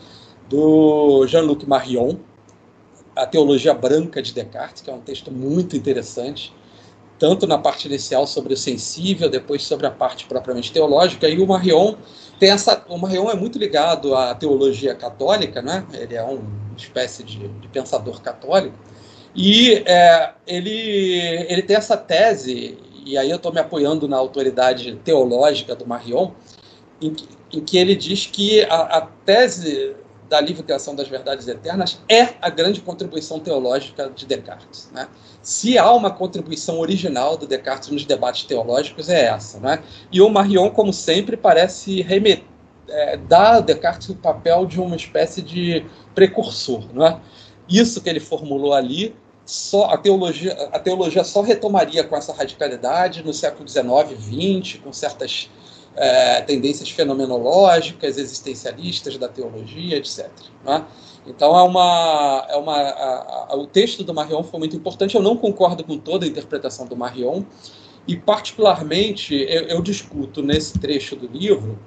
do 0.49 1.27
Jean-Luc 1.27 1.67
Marion, 1.67 2.15
A 3.17 3.25
Teologia 3.25 3.73
Branca 3.73 4.21
de 4.21 4.33
Descartes, 4.33 4.81
que 4.81 4.89
é 4.89 4.93
um 4.93 5.01
texto 5.01 5.31
muito 5.31 5.75
interessante 5.75 6.53
tanto 7.19 7.47
na 7.47 7.57
parte 7.57 7.87
inicial 7.87 8.27
sobre 8.27 8.53
o 8.53 8.57
sensível, 8.57 9.29
depois 9.29 9.63
sobre 9.63 9.87
a 9.87 9.91
parte 9.91 10.25
propriamente 10.25 10.71
teológica, 10.71 11.27
e 11.27 11.39
o 11.39 11.47
Marion 11.47 11.95
tem 12.39 12.51
essa, 12.51 12.83
o 12.87 12.97
Marion 12.97 13.29
é 13.29 13.35
muito 13.35 13.57
ligado 13.57 14.15
à 14.15 14.35
teologia 14.35 14.93
católica, 14.93 15.61
né? 15.61 15.85
ele 15.93 16.15
é 16.15 16.21
uma 16.21 16.43
espécie 16.77 17.23
de, 17.23 17.47
de 17.47 17.67
pensador 17.69 18.21
católico, 18.21 18.77
e 19.35 19.83
é, 19.85 20.31
ele, 20.45 21.45
ele 21.49 21.61
tem 21.61 21.75
essa 21.75 21.97
tese, 21.97 22.77
e 23.05 23.17
aí 23.17 23.29
eu 23.29 23.37
estou 23.37 23.51
me 23.51 23.59
apoiando 23.59 24.07
na 24.07 24.17
autoridade 24.17 24.95
teológica 25.03 25.75
do 25.75 25.87
Marion, 25.87 26.31
em, 27.01 27.15
em 27.51 27.61
que 27.61 27.77
ele 27.77 27.95
diz 27.95 28.25
que 28.27 28.63
a, 28.63 28.97
a 28.97 29.01
tese 29.01 29.95
da 30.29 30.41
livre 30.41 30.63
criação 30.63 30.95
das 30.95 31.07
verdades 31.07 31.47
eternas 31.47 31.99
é 32.09 32.35
a 32.41 32.49
grande 32.49 32.81
contribuição 32.81 33.39
teológica 33.39 34.11
de 34.13 34.25
Descartes. 34.25 34.89
Né? 34.91 35.07
Se 35.41 35.77
há 35.77 35.91
uma 35.93 36.11
contribuição 36.11 36.79
original 36.79 37.37
do 37.37 37.47
Descartes 37.47 37.89
nos 37.89 38.05
debates 38.05 38.43
teológicos, 38.43 39.09
é 39.09 39.27
essa. 39.27 39.59
Né? 39.59 39.81
E 40.11 40.21
o 40.21 40.29
Marion, 40.29 40.69
como 40.69 40.91
sempre, 40.91 41.37
parece 41.37 42.01
remeter, 42.01 42.45
é, 42.89 43.19
a 43.29 43.59
Descartes 43.59 44.09
o 44.09 44.15
papel 44.15 44.65
de 44.65 44.79
uma 44.79 44.95
espécie 44.95 45.41
de 45.41 45.85
precursor. 46.13 46.83
Né? 46.93 47.19
Isso 47.69 48.01
que 48.01 48.09
ele 48.09 48.19
formulou 48.19 48.73
ali, 48.73 49.15
só 49.45 49.85
a 49.85 49.97
teologia, 49.97 50.53
a 50.73 50.79
teologia 50.79 51.23
só 51.23 51.41
retomaria 51.41 52.03
com 52.03 52.17
essa 52.17 52.33
radicalidade 52.33 53.23
no 53.23 53.33
século 53.33 53.67
XIX, 53.67 53.85
XX, 54.19 54.81
com 54.83 54.91
certas 54.91 55.49
é, 55.97 56.41
tendências 56.41 56.89
fenomenológicas, 56.89 58.17
existencialistas 58.17 59.17
da 59.17 59.27
teologia, 59.27 59.97
etc. 59.97 60.29
Né? 60.63 60.85
Então 61.25 61.57
é 61.57 61.63
uma, 61.63 62.45
é 62.49 62.55
uma 62.55 62.75
a, 62.75 63.47
a, 63.49 63.55
o 63.55 63.65
texto 63.65 64.03
do 64.03 64.13
Marion 64.13 64.43
foi 64.43 64.59
muito 64.59 64.75
importante. 64.75 65.15
Eu 65.15 65.21
não 65.21 65.35
concordo 65.35 65.83
com 65.83 65.97
toda 65.97 66.25
a 66.25 66.29
interpretação 66.29 66.85
do 66.85 66.95
Marion 66.95 67.43
e 68.07 68.15
particularmente 68.15 69.35
eu, 69.35 69.63
eu 69.63 69.81
discuto 69.81 70.41
nesse 70.43 70.77
trecho 70.79 71.15
do 71.15 71.27
livro 71.27 71.77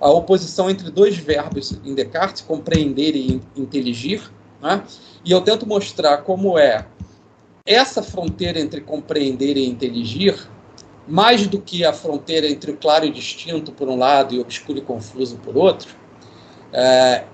a 0.00 0.10
oposição 0.10 0.68
entre 0.68 0.90
dois 0.90 1.16
verbos 1.16 1.72
em 1.84 1.94
Descartes, 1.94 2.42
compreender 2.42 3.14
e 3.14 3.40
inteligir, 3.54 4.30
né? 4.60 4.82
e 5.24 5.30
eu 5.30 5.40
tento 5.42 5.66
mostrar 5.66 6.18
como 6.18 6.58
é 6.58 6.86
essa 7.66 8.02
fronteira 8.02 8.58
entre 8.58 8.80
compreender 8.80 9.56
e 9.56 9.68
inteligir 9.68 10.34
mais 11.06 11.46
do 11.46 11.60
que 11.60 11.84
a 11.84 11.92
fronteira 11.92 12.46
entre 12.46 12.70
o 12.70 12.76
claro 12.76 13.04
e 13.04 13.10
distinto 13.10 13.72
por 13.72 13.88
um 13.88 13.96
lado 13.96 14.34
e 14.34 14.38
o 14.38 14.42
obscuro 14.42 14.78
e 14.78 14.82
confuso 14.82 15.36
por 15.38 15.56
outro, 15.56 15.94
é, 16.72 17.24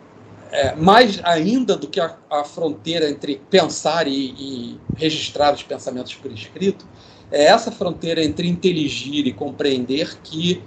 é, 0.51 0.75
mais 0.75 1.21
ainda 1.25 1.77
do 1.77 1.89
que 1.89 2.01
a, 2.01 2.17
a 2.31 2.45
fronteira 2.45 3.11
entre 3.11 3.41
pensar 3.51 4.07
e, 4.07 4.35
e, 4.39 4.81
registrar 4.97 5.53
os 5.53 5.62
pensamentos 5.62 6.14
por 6.14 6.31
escrito, 6.33 6.87
é 7.31 7.45
essa 7.45 7.73
fronteira 7.73 8.23
entre 8.23 8.49
inteligir 8.49 9.27
e 9.27 9.33
compreender 9.33 10.17
que 10.23 10.62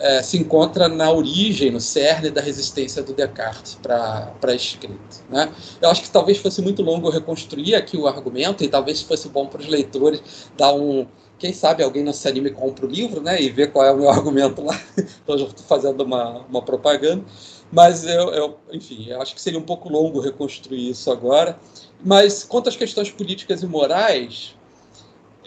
é, 0.00 0.22
se 0.22 0.38
encontra 0.38 0.88
na 0.88 1.10
origem, 1.12 1.70
no 1.70 1.80
cerne 1.80 2.30
da 2.30 2.40
resistência 2.40 3.02
do 3.02 3.12
Descartes 3.12 3.74
para 3.74 4.32
a 4.42 4.54
escrita. 4.54 4.96
Né? 5.28 5.52
Eu 5.80 5.90
acho 5.90 6.02
que 6.02 6.10
talvez 6.10 6.38
fosse 6.38 6.62
muito 6.62 6.82
longo 6.82 7.10
reconstruir 7.10 7.74
aqui 7.74 7.98
o 7.98 8.08
argumento, 8.08 8.64
e 8.64 8.68
talvez 8.68 9.02
fosse 9.02 9.28
bom 9.28 9.46
para 9.46 9.60
os 9.60 9.66
leitores 9.66 10.22
dar 10.56 10.72
um. 10.72 11.06
Quem 11.40 11.54
sabe 11.54 11.82
alguém 11.82 12.04
não 12.04 12.12
se 12.12 12.28
anime 12.28 12.50
e 12.50 12.52
compra 12.52 12.84
o 12.86 12.88
livro 12.88 13.22
né, 13.22 13.40
e 13.40 13.48
ver 13.48 13.72
qual 13.72 13.84
é 13.84 13.90
o 13.90 13.96
meu 13.96 14.08
argumento 14.12 14.62
lá. 14.62 14.78
então, 14.96 15.38
já 15.38 15.46
estou 15.46 15.66
fazendo 15.66 16.02
uma, 16.02 16.44
uma 16.48 16.62
propaganda. 16.62 17.24
Mas, 17.72 18.04
eu, 18.04 18.28
eu, 18.34 18.58
enfim, 18.72 19.06
eu 19.08 19.22
acho 19.22 19.34
que 19.34 19.40
seria 19.40 19.58
um 19.58 19.62
pouco 19.62 19.88
longo 19.88 20.20
reconstruir 20.20 20.90
isso 20.90 21.10
agora. 21.10 21.58
Mas, 22.04 22.44
quanto 22.44 22.68
às 22.68 22.76
questões 22.76 23.10
políticas 23.10 23.62
e 23.62 23.66
morais, 23.66 24.54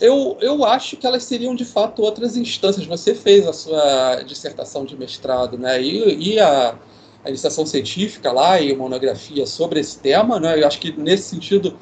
eu, 0.01 0.35
eu 0.41 0.65
acho 0.65 0.97
que 0.97 1.05
elas 1.05 1.23
seriam 1.23 1.53
de 1.53 1.63
fato 1.63 2.01
outras 2.01 2.35
instâncias. 2.35 2.87
Você 2.87 3.13
fez 3.13 3.47
a 3.47 3.53
sua 3.53 4.23
dissertação 4.23 4.85
de 4.85 4.97
mestrado, 4.97 5.57
né? 5.57 5.81
E, 5.81 6.33
e 6.33 6.39
a, 6.39 6.75
a 7.23 7.29
iniciação 7.29 7.65
científica 7.65 8.31
lá 8.31 8.59
e 8.59 8.75
monografia 8.75 9.45
sobre 9.45 9.79
esse 9.79 9.99
tema, 9.99 10.39
né? 10.39 10.59
Eu 10.59 10.65
acho 10.65 10.79
que 10.79 10.91
nesse 10.91 11.29
sentido 11.29 11.77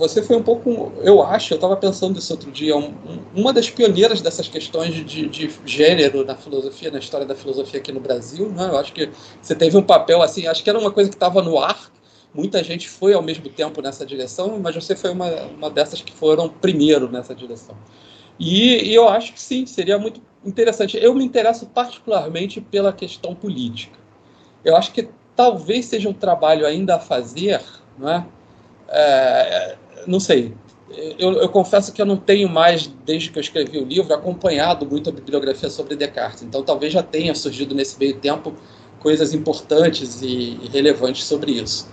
você 0.00 0.22
foi 0.22 0.36
um 0.36 0.42
pouco, 0.42 0.92
eu 1.02 1.22
acho, 1.22 1.52
eu 1.52 1.56
estava 1.56 1.76
pensando 1.76 2.18
isso 2.18 2.32
outro 2.32 2.50
dia, 2.50 2.76
um, 2.76 2.92
uma 3.34 3.52
das 3.52 3.70
pioneiras 3.70 4.20
dessas 4.20 4.48
questões 4.48 4.92
de, 4.92 5.28
de, 5.28 5.50
gênero 5.64 6.24
na 6.24 6.34
filosofia, 6.34 6.90
na 6.90 6.98
história 6.98 7.26
da 7.26 7.34
filosofia 7.36 7.78
aqui 7.78 7.92
no 7.92 8.00
Brasil, 8.00 8.48
né? 8.48 8.68
Eu 8.68 8.78
acho 8.78 8.92
que 8.92 9.08
você 9.40 9.54
teve 9.54 9.76
um 9.76 9.82
papel 9.82 10.20
assim, 10.22 10.46
acho 10.46 10.64
que 10.64 10.70
era 10.70 10.78
uma 10.78 10.90
coisa 10.90 11.08
que 11.08 11.16
estava 11.16 11.40
no 11.40 11.58
ar 11.58 11.90
Muita 12.32 12.62
gente 12.62 12.88
foi 12.88 13.12
ao 13.12 13.22
mesmo 13.22 13.48
tempo 13.48 13.82
nessa 13.82 14.06
direção, 14.06 14.58
mas 14.60 14.74
você 14.74 14.94
foi 14.94 15.10
uma, 15.10 15.28
uma 15.46 15.68
dessas 15.68 16.00
que 16.00 16.12
foram 16.12 16.48
primeiro 16.48 17.10
nessa 17.10 17.34
direção. 17.34 17.76
E, 18.38 18.90
e 18.90 18.94
eu 18.94 19.08
acho 19.08 19.32
que 19.32 19.40
sim, 19.40 19.66
seria 19.66 19.98
muito 19.98 20.22
interessante. 20.44 20.96
Eu 20.96 21.12
me 21.14 21.24
interesso 21.24 21.66
particularmente 21.66 22.60
pela 22.60 22.92
questão 22.92 23.34
política. 23.34 23.98
Eu 24.64 24.76
acho 24.76 24.92
que 24.92 25.08
talvez 25.34 25.86
seja 25.86 26.08
um 26.08 26.12
trabalho 26.12 26.64
ainda 26.64 26.96
a 26.96 26.98
fazer, 27.00 27.60
não 27.98 28.08
é? 28.08 28.26
é 28.88 29.76
não 30.06 30.20
sei. 30.20 30.54
Eu, 31.18 31.34
eu, 31.34 31.48
confesso 31.48 31.92
que 31.92 32.02
eu 32.02 32.06
não 32.06 32.16
tenho 32.16 32.48
mais, 32.48 32.88
desde 33.06 33.30
que 33.30 33.38
eu 33.38 33.40
escrevi 33.40 33.78
o 33.78 33.84
livro, 33.84 34.12
acompanhado 34.12 34.84
muito 34.84 35.08
a 35.08 35.12
bibliografia 35.12 35.70
sobre 35.70 35.94
Descartes. 35.94 36.42
Então, 36.42 36.64
talvez 36.64 36.92
já 36.92 37.02
tenha 37.02 37.32
surgido 37.34 37.74
nesse 37.74 37.96
meio 37.98 38.16
tempo 38.16 38.52
coisas 38.98 39.32
importantes 39.32 40.20
e, 40.20 40.58
relevantes 40.72 41.24
sobre 41.24 41.52
isso. 41.52 41.88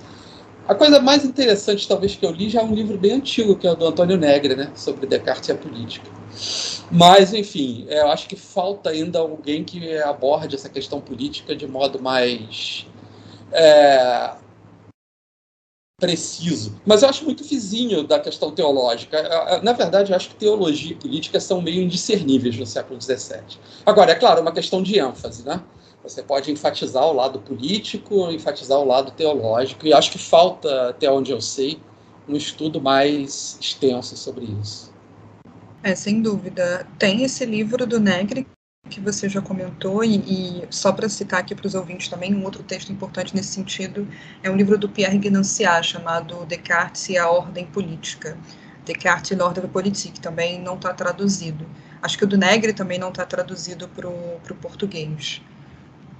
A 0.67 0.73
coisa 0.73 0.99
mais 0.99 1.23
interessante, 1.23 1.87
talvez, 1.87 2.15
que 2.15 2.25
eu 2.25 2.31
li 2.31 2.49
já 2.49 2.61
é 2.61 2.63
um 2.63 2.73
livro 2.73 2.97
bem 2.97 3.13
antigo, 3.13 3.55
que 3.55 3.67
é 3.67 3.71
o 3.71 3.75
do 3.75 3.85
Antônio 3.85 4.17
Negre, 4.17 4.55
né, 4.55 4.71
sobre 4.75 5.05
Descartes 5.05 5.47
e 5.47 5.51
a 5.51 5.55
política. 5.55 6.09
Mas, 6.91 7.33
enfim, 7.33 7.85
é, 7.89 8.01
eu 8.01 8.07
acho 8.09 8.27
que 8.27 8.35
falta 8.35 8.89
ainda 8.89 9.19
alguém 9.19 9.63
que 9.63 9.95
aborde 9.99 10.55
essa 10.55 10.69
questão 10.69 10.99
política 10.99 11.55
de 11.55 11.67
modo 11.67 12.01
mais 12.01 12.85
é, 13.51 14.31
preciso. 15.99 16.79
Mas 16.85 17.01
eu 17.01 17.09
acho 17.09 17.25
muito 17.25 17.43
vizinho 17.43 18.03
da 18.03 18.19
questão 18.19 18.51
teológica. 18.51 19.59
Na 19.63 19.73
verdade, 19.73 20.11
eu 20.11 20.15
acho 20.15 20.29
que 20.29 20.35
teologia 20.35 20.91
e 20.91 20.95
política 20.95 21.39
são 21.39 21.59
meio 21.59 21.81
indiscerníveis 21.81 22.55
no 22.55 22.67
século 22.67 23.01
XVII. 23.01 23.57
Agora, 23.83 24.11
é 24.11 24.15
claro, 24.15 24.37
é 24.37 24.41
uma 24.43 24.51
questão 24.51 24.83
de 24.83 24.99
ênfase, 24.99 25.43
né? 25.43 25.59
Você 26.03 26.21
pode 26.21 26.51
enfatizar 26.51 27.03
o 27.03 27.13
lado 27.13 27.39
político, 27.39 28.29
enfatizar 28.29 28.77
o 28.77 28.85
lado 28.85 29.09
teológico, 29.11 29.87
e 29.87 29.93
acho 29.93 30.11
que 30.11 30.19
falta, 30.19 30.89
até 30.89 31.11
onde 31.11 31.31
eu 31.31 31.41
sei, 31.41 31.79
um 32.29 32.35
estudo 32.35 32.79
mais 32.79 33.57
extenso 33.59 34.15
sobre 34.15 34.45
isso. 34.61 34.93
É, 35.81 35.95
sem 35.95 36.21
dúvida. 36.21 36.87
Tem 36.99 37.23
esse 37.23 37.43
livro 37.43 37.87
do 37.87 37.99
Negri 37.99 38.45
que 38.87 38.99
você 38.99 39.29
já 39.29 39.41
comentou, 39.41 40.03
e, 40.03 40.17
e 40.17 40.67
só 40.69 40.91
para 40.91 41.07
citar 41.09 41.39
aqui 41.39 41.53
para 41.53 41.67
os 41.67 41.75
ouvintes 41.75 42.07
também, 42.07 42.33
um 42.33 42.43
outro 42.43 42.63
texto 42.63 42.91
importante 42.91 43.35
nesse 43.35 43.49
sentido 43.49 44.07
é 44.41 44.49
um 44.49 44.55
livro 44.55 44.77
do 44.77 44.89
Pierre 44.89 45.17
Guinanciat, 45.17 45.85
chamado 45.85 46.45
Descartes 46.45 47.09
e 47.09 47.17
a 47.17 47.29
Ordem 47.29 47.65
Política. 47.65 48.37
Descartes 48.85 49.31
e 49.31 49.35
l'Ordre 49.35 49.67
Politique, 49.67 50.19
também 50.19 50.61
não 50.61 50.75
está 50.75 50.93
traduzido. 50.93 51.65
Acho 52.01 52.17
que 52.17 52.23
o 52.23 52.27
do 52.27 52.37
Negri 52.37 52.73
também 52.73 52.97
não 52.97 53.09
está 53.09 53.25
traduzido 53.25 53.87
para 53.89 54.07
o 54.07 54.55
português 54.61 55.41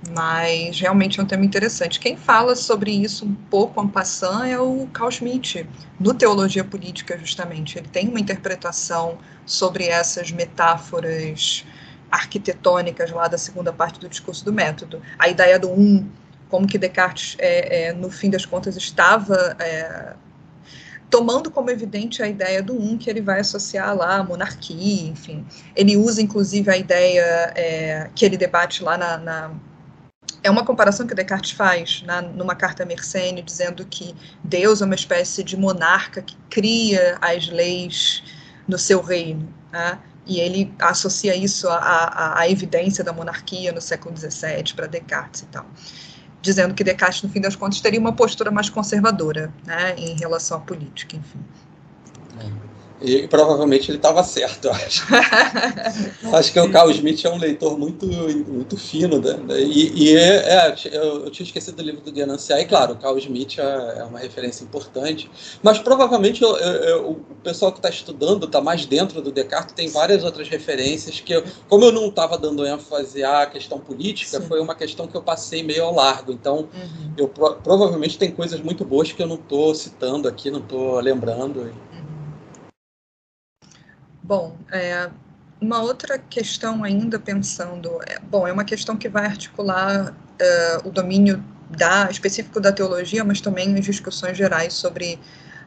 mas 0.09 0.79
realmente 0.79 1.19
é 1.19 1.23
um 1.23 1.25
tema 1.25 1.45
interessante. 1.45 1.99
Quem 1.99 2.15
fala 2.15 2.55
sobre 2.55 2.91
isso 2.91 3.25
um 3.25 3.33
pouco 3.33 3.83
en 3.83 3.87
passant 3.87 4.45
é 4.45 4.59
o 4.59 4.87
Carl 4.93 5.11
Schmitt, 5.11 5.67
no 5.99 6.13
Teologia 6.13 6.63
Política, 6.63 7.17
justamente. 7.17 7.77
Ele 7.77 7.87
tem 7.87 8.07
uma 8.07 8.19
interpretação 8.19 9.17
sobre 9.45 9.85
essas 9.85 10.31
metáforas 10.31 11.65
arquitetônicas 12.11 13.11
lá 13.11 13.27
da 13.27 13.37
segunda 13.37 13.71
parte 13.71 13.99
do 13.99 14.07
discurso 14.07 14.43
do 14.45 14.53
método. 14.53 15.01
A 15.17 15.27
ideia 15.27 15.59
do 15.59 15.69
um, 15.69 16.09
como 16.49 16.67
que 16.67 16.77
Descartes, 16.77 17.35
é, 17.39 17.87
é, 17.87 17.93
no 17.93 18.09
fim 18.09 18.29
das 18.29 18.45
contas, 18.45 18.75
estava 18.77 19.55
é, 19.59 20.13
tomando 21.09 21.49
como 21.49 21.69
evidente 21.69 22.21
a 22.21 22.27
ideia 22.27 22.61
do 22.61 22.73
um 22.73 22.97
que 22.97 23.09
ele 23.09 23.21
vai 23.21 23.39
associar 23.39 23.95
lá 23.95 24.17
a 24.17 24.23
monarquia, 24.23 25.09
enfim. 25.09 25.45
Ele 25.75 25.97
usa, 25.97 26.21
inclusive, 26.21 26.69
a 26.69 26.77
ideia 26.77 27.51
é, 27.55 28.09
que 28.15 28.25
ele 28.25 28.37
debate 28.37 28.83
lá 28.83 28.97
na, 28.97 29.17
na 29.17 29.51
é 30.43 30.49
uma 30.49 30.63
comparação 30.63 31.07
que 31.07 31.15
Descartes 31.15 31.51
faz 31.51 32.03
na, 32.03 32.21
numa 32.21 32.55
carta 32.55 32.83
a 32.83 32.85
Mersenne, 32.85 33.41
dizendo 33.41 33.85
que 33.85 34.15
Deus 34.43 34.81
é 34.81 34.85
uma 34.85 34.95
espécie 34.95 35.43
de 35.43 35.57
monarca 35.57 36.21
que 36.21 36.37
cria 36.49 37.17
as 37.21 37.49
leis 37.49 38.23
no 38.67 38.77
seu 38.77 39.01
reino. 39.01 39.47
Né? 39.71 39.99
E 40.27 40.39
ele 40.39 40.73
associa 40.79 41.35
isso 41.35 41.69
à, 41.69 42.39
à, 42.39 42.49
evidência 42.49 43.03
da 43.03 43.13
monarquia 43.13 43.71
no 43.71 43.79
século 43.79 44.15
XVII 44.15 44.73
para 44.75 44.87
Descartes 44.87 45.41
e 45.41 45.45
tal. 45.45 45.65
Dizendo 46.41 46.73
que 46.73 46.83
Descartes, 46.83 47.23
no 47.23 47.29
fim 47.29 47.39
das 47.39 47.55
contas, 47.55 47.79
teria 47.79 47.99
uma 47.99 48.13
postura 48.13 48.51
mais 48.51 48.69
conservadora 48.69 49.53
né, 49.65 49.95
em 49.97 50.17
relação 50.17 50.57
à 50.57 50.59
política, 50.59 51.15
enfim. 51.15 51.39
E 52.99 53.27
provavelmente 53.27 53.91
ele 53.91 53.97
estava 53.97 54.23
certo, 54.23 54.65
eu 54.65 54.71
acho. 54.71 55.05
acho 56.33 56.51
que 56.51 56.59
o 56.59 56.71
Carl 56.71 56.89
Smith 56.89 57.23
é 57.25 57.29
um 57.29 57.37
leitor 57.37 57.77
muito, 57.77 58.07
muito 58.07 58.75
fino. 58.75 59.19
Né? 59.19 59.37
E, 59.59 60.05
e 60.05 60.17
é, 60.17 60.75
eu, 60.91 61.25
eu, 61.25 61.29
tinha 61.29 61.45
esquecido 61.45 61.77
do 61.77 61.83
livro 61.83 62.01
do 62.01 62.11
Denunciar, 62.11 62.59
e 62.59 62.65
claro, 62.65 62.93
o 62.93 62.95
Carl 62.97 63.17
Smith 63.19 63.59
é, 63.59 63.99
é 63.99 64.03
uma 64.03 64.17
referência 64.17 64.63
importante. 64.63 65.29
Mas 65.61 65.77
provavelmente 65.77 66.41
eu, 66.41 66.57
eu, 66.57 67.11
o 67.11 67.35
pessoal 67.43 67.71
que 67.71 67.77
está 67.77 67.89
estudando, 67.89 68.47
está 68.47 68.61
mais 68.61 68.85
dentro 68.85 69.21
do 69.21 69.31
Descartes, 69.31 69.75
tem 69.75 69.89
várias 69.89 70.23
outras 70.23 70.49
referências 70.49 71.19
que, 71.19 71.43
como 71.69 71.85
eu 71.85 71.91
não 71.91 72.07
estava 72.07 72.35
dando 72.35 72.65
ênfase 72.65 73.23
à 73.23 73.45
questão 73.45 73.79
política, 73.79 74.41
Sim. 74.41 74.47
foi 74.47 74.59
uma 74.59 74.73
questão 74.73 75.05
que 75.05 75.15
eu 75.15 75.21
passei 75.21 75.61
meio 75.61 75.83
ao 75.83 75.93
largo. 75.93 76.31
Então, 76.31 76.67
uhum. 76.73 77.11
eu 77.15 77.27
provavelmente 77.27 78.17
tem 78.17 78.31
coisas 78.31 78.59
muito 78.59 78.83
boas 78.83 79.11
que 79.11 79.21
eu 79.21 79.27
não 79.27 79.35
estou 79.35 79.75
citando 79.75 80.27
aqui, 80.27 80.49
não 80.49 80.59
estou 80.59 80.99
lembrando. 80.99 81.71
Bom, 84.27 84.57
é, 84.73 85.09
uma 85.61 85.81
outra 85.81 86.19
questão 86.19 86.83
ainda 86.83 87.17
pensando, 87.17 87.97
é, 88.05 88.19
bom, 88.19 88.45
é 88.45 88.51
uma 88.51 88.65
questão 88.65 88.97
que 88.97 89.07
vai 89.07 89.25
articular 89.25 90.13
é, 90.37 90.81
o 90.83 90.91
domínio 90.91 91.41
da, 91.69 92.11
específico 92.11 92.59
da 92.59 92.73
teologia, 92.73 93.23
mas 93.23 93.39
também 93.39 93.73
as 93.75 93.85
discussões 93.85 94.37
gerais 94.37 94.73
sobre 94.73 95.17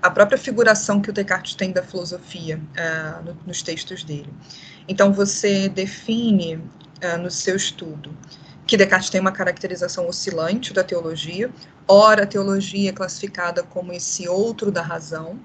a 0.03 0.11
própria 0.11 0.37
figuração 0.37 1.01
que 1.01 1.09
o 1.09 1.13
Descartes 1.13 1.55
tem 1.55 1.73
da 1.73 1.83
filosofia 1.83 2.61
é, 2.77 3.23
no, 3.25 3.35
nos 3.47 3.63
textos 3.63 4.05
dele. 4.05 4.29
Então, 4.87 5.11
você 5.11 5.67
define 5.67 6.63
é, 7.01 7.17
no 7.17 7.31
seu 7.31 7.57
estudo 7.57 8.15
que 8.67 8.77
Descartes 8.77 9.09
tem 9.09 9.23
uma 9.23 9.33
caracterização 9.33 10.07
oscilante 10.07 10.75
da 10.75 10.85
teologia, 10.85 11.51
ora 11.89 12.25
a 12.25 12.27
teologia 12.27 12.91
é 12.91 12.93
classificada 12.93 13.63
como 13.63 13.91
esse 13.91 14.29
outro 14.29 14.71
da 14.71 14.83
razão, 14.83 15.41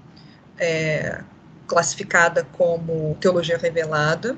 é, 0.58 1.24
classificada 1.68 2.46
como 2.54 3.16
teologia 3.20 3.58
revelada. 3.58 4.38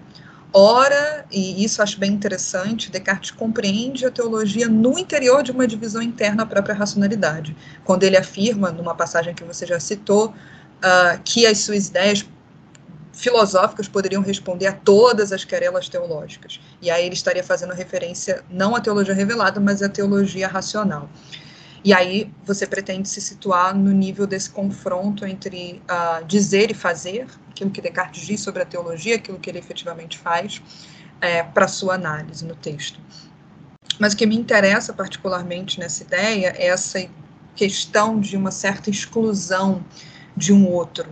Ora, 0.54 1.26
e 1.30 1.64
isso 1.64 1.82
acho 1.82 2.00
bem 2.00 2.12
interessante, 2.12 2.90
Descartes 2.90 3.32
compreende 3.32 4.06
a 4.06 4.12
teologia 4.12 4.68
no 4.68 4.98
interior 4.98 5.44
de 5.44 5.52
uma 5.52 5.68
divisão 5.68 6.02
interna 6.02 6.44
à 6.44 6.46
própria 6.46 6.74
racionalidade, 6.74 7.56
quando 7.84 8.04
ele 8.04 8.18
afirma, 8.18 8.72
numa 8.72 8.96
passagem 8.96 9.36
que 9.36 9.44
você 9.44 9.66
já 9.66 9.80
citou, 9.80 10.28
uh, 10.30 11.22
que 11.24 11.46
as 11.46 11.60
suas 11.60 11.90
ideias 11.90 12.26
filosóficas 13.12 13.88
poderiam 13.88 14.22
responder 14.22 14.68
a 14.68 14.74
todas 14.74 15.34
as 15.34 15.44
querelas 15.44 15.90
teológicas. 15.90 16.62
E 16.82 16.90
aí 16.90 17.06
ele 17.06 17.16
estaria 17.16 17.44
fazendo 17.44 17.74
referência 17.74 18.44
não 18.50 18.76
à 18.76 18.80
teologia 18.80 19.14
revelada, 19.14 19.60
mas 19.60 19.82
à 19.82 19.90
teologia 19.90 20.48
racional. 20.48 21.10
E 21.84 21.94
aí 21.94 22.32
você 22.46 22.66
pretende 22.66 23.08
se 23.08 23.22
situar 23.22 23.76
no 23.76 23.92
nível 23.92 24.28
desse 24.28 24.50
confronto 24.50 25.26
entre 25.26 25.82
uh, 25.90 26.26
dizer 26.26 26.72
e 26.72 26.74
fazer, 26.74 27.28
aquilo 27.50 27.70
que 27.70 27.82
Descartes 27.82 28.26
diz 28.26 28.42
sobre 28.42 28.62
a 28.62 28.66
teologia, 28.66 29.16
aquilo 29.16 29.40
que 29.40 29.50
ele 29.50 29.60
efetivamente 29.60 30.18
faz, 30.18 30.62
é, 31.22 31.44
para 31.44 31.68
sua 31.68 31.96
análise 31.96 32.46
no 32.46 32.56
texto. 32.56 33.00
Mas 34.00 34.14
o 34.14 34.18
que 34.18 34.26
me 34.26 34.36
interessa 34.36 34.94
particularmente 34.94 35.80
nessa 35.80 36.04
ideia 36.04 36.54
é 36.58 36.68
essa 36.68 37.08
questão 37.56 38.20
de 38.20 38.38
uma 38.38 38.52
certa 38.52 38.90
exclusão 38.90 39.84
de 40.36 40.54
um 40.54 40.68
outro 40.68 41.10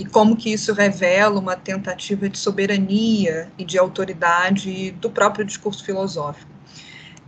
e 0.00 0.04
como 0.06 0.34
que 0.34 0.50
isso 0.50 0.72
revela 0.72 1.38
uma 1.38 1.54
tentativa 1.54 2.26
de 2.26 2.38
soberania 2.38 3.52
e 3.58 3.64
de 3.66 3.76
autoridade 3.76 4.92
do 4.92 5.10
próprio 5.10 5.44
discurso 5.44 5.84
filosófico. 5.84 6.49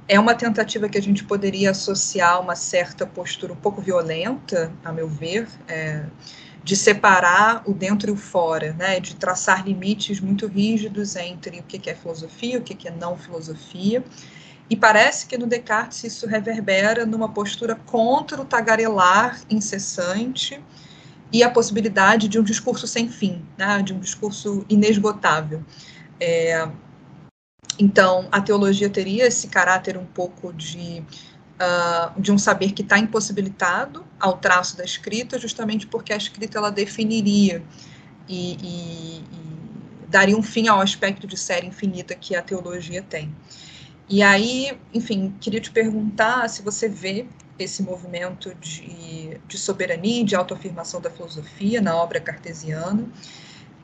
É 0.09 0.19
uma 0.19 0.35
tentativa 0.35 0.89
que 0.89 0.99
a 0.99 1.03
gente 1.03 1.25
poderia 1.25 1.71
associar 1.71 2.41
uma 2.41 2.57
certa 2.57 3.07
postura 3.07 3.53
um 3.53 3.57
pouco 3.57 3.81
violenta, 3.81 4.73
a 4.85 4.93
meu 4.93 5.09
ver, 5.09 5.49
é, 5.69 6.05
de 6.65 6.77
separar 6.77 7.63
o 7.67 7.73
dentro 7.73 8.11
e 8.11 8.13
o 8.13 8.17
fora, 8.17 8.73
né, 8.75 9.01
de 9.01 9.17
traçar 9.17 9.65
limites 9.65 10.21
muito 10.21 10.47
rígidos 10.47 11.17
entre 11.17 11.61
o 11.61 11.63
que 11.63 11.89
é 11.89 11.95
filosofia, 11.95 12.59
o 12.59 12.63
que 12.63 12.87
é 12.87 12.91
não 12.91 13.17
filosofia, 13.17 14.05
e 14.69 14.77
parece 14.77 15.27
que 15.27 15.37
no 15.37 15.47
Descartes 15.47 16.05
isso 16.05 16.27
reverbera 16.27 17.05
numa 17.05 17.29
postura 17.29 17.75
contra 17.75 18.41
o 18.41 18.45
tagarelar 18.45 19.41
incessante 19.51 20.63
e 21.33 21.43
a 21.43 21.51
possibilidade 21.51 22.29
de 22.29 22.39
um 22.39 22.43
discurso 22.43 22.87
sem 22.87 23.09
fim, 23.09 23.45
né, 23.57 23.83
de 23.83 23.93
um 23.93 23.99
discurso 23.99 24.65
inesgotável. 24.69 25.63
É, 26.21 26.69
então, 27.79 28.29
a 28.31 28.41
teologia 28.41 28.89
teria 28.91 29.27
esse 29.27 29.49
caráter 29.49 29.97
um 29.97 30.05
pouco 30.05 30.53
de, 30.53 31.03
uh, 31.61 32.21
de 32.21 32.31
um 32.31 32.39
saber 32.39 32.73
que 32.73 32.83
está 32.83 32.99
impossibilitado 32.99 34.05
ao 34.21 34.37
traço 34.39 34.77
da 34.77 34.85
escrita, 34.85 35.39
justamente 35.39 35.87
porque 35.87 36.13
a 36.13 36.17
escrita 36.17 36.59
ela 36.59 36.71
definiria 36.71 37.63
e, 38.29 38.57
e, 38.63 39.19
e 39.19 40.07
daria 40.09 40.37
um 40.37 40.43
fim 40.43 40.69
ao 40.69 40.81
aspecto 40.81 41.27
de 41.27 41.37
série 41.37 41.67
infinita 41.67 42.15
que 42.15 42.37
a 42.37 42.43
teologia 42.43 43.03
tem. 43.03 43.35
E 44.09 44.23
aí, 44.23 44.77
enfim, 44.93 45.35
queria 45.41 45.61
te 45.61 45.71
perguntar 45.71 46.49
se 46.49 46.61
você 46.63 46.89
vê 46.89 47.27
esse 47.59 47.83
movimento 47.83 48.55
de, 48.57 49.41
de 49.47 49.59
soberania, 49.59 50.25
de 50.25 50.35
autoafirmação 50.35 51.01
da 51.01 51.11
filosofia 51.11 51.81
na 51.81 51.97
obra 51.97 52.21
cartesiana, 52.21 53.07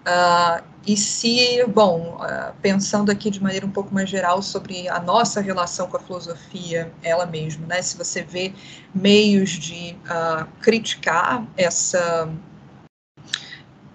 Uh, 0.09 0.65
e 0.87 0.97
se, 0.97 1.63
bom, 1.67 2.17
uh, 2.19 2.55
pensando 2.63 3.11
aqui 3.11 3.31
de 3.31 3.43
maneira 3.43 3.67
um 3.67 3.71
pouco 3.71 3.93
mais 3.93 4.09
geral 4.09 4.41
sobre 4.41 4.89
a 4.89 4.99
nossa 4.99 5.39
relação 5.39 5.87
com 5.87 5.99
a 5.99 6.01
filosofia, 6.01 6.91
ela 7.03 7.27
mesma, 7.27 7.67
né? 7.67 7.83
Se 7.83 7.95
você 7.95 8.23
vê 8.23 8.55
meios 8.95 9.51
de 9.51 9.95
uh, 10.07 10.47
criticar 10.63 11.47
essa 11.59 12.33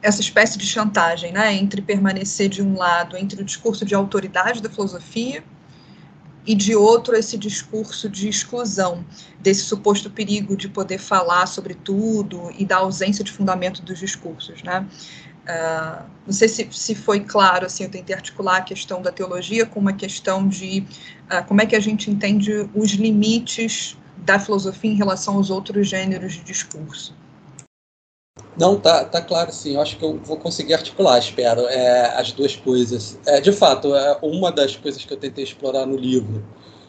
essa 0.03 0.20
espécie 0.20 0.57
de 0.57 0.66
chantagem, 0.66 1.32
né, 1.32 1.53
entre 1.53 1.82
permanecer 1.82 2.49
de 2.49 2.61
um 2.61 2.78
lado 2.78 3.16
entre 3.16 3.41
o 3.41 3.45
discurso 3.45 3.86
de 3.86 3.95
autoridade 3.95 4.61
da 4.61 4.70
filosofia 4.70 5.41
e 6.45 6.53
de 6.53 6.76
outro 6.76 7.16
esse 7.16 7.38
discurso 7.38 8.09
de 8.09 8.28
exclusão, 8.28 9.05
desse 9.39 9.64
suposto 9.64 10.09
perigo 10.09 10.57
de 10.57 10.68
poder 10.68 10.97
falar 10.97 11.45
sobre 11.45 11.74
tudo 11.74 12.51
e 12.57 12.66
da 12.66 12.78
ausência 12.78 13.24
de 13.24 13.32
fundamento 13.32 13.82
dos 13.82 13.97
discursos, 13.97 14.61
né? 14.61 14.86
Uh, 15.44 16.04
não 16.26 16.34
sei 16.34 16.48
se, 16.48 16.68
se 16.72 16.96
foi 16.96 17.20
claro, 17.20 17.66
assim, 17.66 17.84
eu 17.84 17.89
tentei 17.89 18.16
articular 18.16 18.58
a 18.58 18.62
questão 18.62 19.02
da 19.02 19.12
teologia 19.12 19.66
com 19.66 19.80
uma 19.80 19.91
questão 19.91 20.48
de 20.48 20.86
uh, 21.30 21.46
como 21.46 21.62
é 21.62 21.66
que 21.66 21.76
a 21.76 21.82
gente 21.82 22.10
entende 22.10 22.70
os 22.74 22.91
limites 22.91 23.98
da 24.18 24.39
filosofia 24.39 24.91
em 24.91 24.96
relação 24.96 25.36
aos 25.36 25.50
outros 25.50 25.88
gêneros 25.89 26.34
de 26.34 26.44
discurso. 26.44 27.14
Não, 28.58 28.80
tá, 28.80 29.04
tá 29.04 29.22
claro, 29.22 29.52
sim. 29.52 29.76
Eu 29.76 29.82
acho 29.82 29.98
que 29.98 30.06
eu 30.06 30.18
vou 30.20 30.38
conseguir 30.38 30.76
articular, 30.76 31.18
espero, 31.20 31.62
é, 31.68 32.16
as 32.20 32.32
duas 32.32 32.56
coisas. 32.56 33.20
É, 33.26 33.41
de 33.41 33.52
fato, 33.52 33.94
é, 33.96 34.18
uma 34.22 34.52
das 34.52 34.76
coisas 34.76 35.04
que 35.04 35.12
eu 35.12 35.18
tentei 35.18 35.44
explorar 35.44 35.86
no 35.86 35.98
livro 35.98 36.44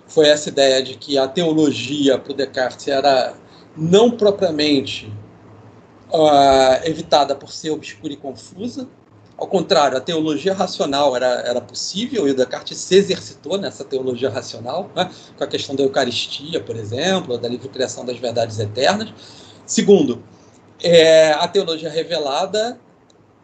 foi 0.07 0.29
essa 0.29 0.49
ideia 0.49 0.83
de 0.83 0.95
que 0.95 1.19
a 1.19 1.27
teologia 1.27 2.19
para 2.19 2.33
o 2.33 2.37
Descartes 2.37 2.87
era 2.87 3.35
não 3.77 4.11
propriamente 4.11 5.13
uh, 6.15 6.81
evitada 6.85 7.35
por 7.35 7.51
ser 7.51 7.71
obscura 7.71 8.12
e 8.12 8.17
confusa. 8.17 8.89
Ao 9.37 9.49
contrário, 9.49 9.99
a 9.99 10.01
teologia 10.01 10.55
racional 10.55 11.17
era, 11.17 11.27
era 11.27 11.61
possível 11.61 12.29
e 12.29 12.31
o 12.31 12.37
Descartes 12.37 12.79
se 12.79 12.95
exercitou 12.95 13.59
nessa 13.59 13.85
teologia 13.85 14.31
racional, 14.31 14.89
né, 14.95 15.11
com 15.37 15.43
a 15.43 15.47
questão 15.47 15.75
da 15.75 15.83
Eucaristia, 15.83 16.61
por 16.61 16.77
exemplo, 16.77 17.37
da 17.37 17.49
livre 17.49 17.69
criação 17.69 18.05
das 18.05 18.17
verdades 18.17 18.61
eternas. 18.61 19.12
Segundo, 19.67 20.23
é, 20.81 21.33
a 21.33 21.49
teologia 21.49 21.91
revelada 21.91 22.79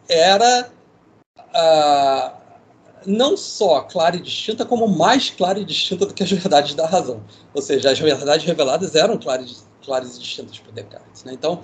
era 0.07 0.69
uh, 1.37 2.41
não 3.05 3.35
só 3.35 3.81
clara 3.81 4.15
e 4.15 4.21
distinta, 4.21 4.65
como 4.65 4.87
mais 4.87 5.29
clara 5.29 5.59
e 5.59 5.65
distinta 5.65 6.05
do 6.05 6.13
que 6.13 6.23
as 6.23 6.31
verdades 6.31 6.73
da 6.73 6.85
razão. 6.85 7.21
Ou 7.53 7.61
seja, 7.61 7.91
as 7.91 7.99
verdades 7.99 8.45
reveladas 8.45 8.95
eram 8.95 9.17
claras, 9.17 9.67
claras 9.83 10.15
e 10.15 10.19
distintas 10.19 10.57
para 10.59 10.71
Descartes. 10.71 11.25
Né? 11.25 11.33
Então, 11.33 11.61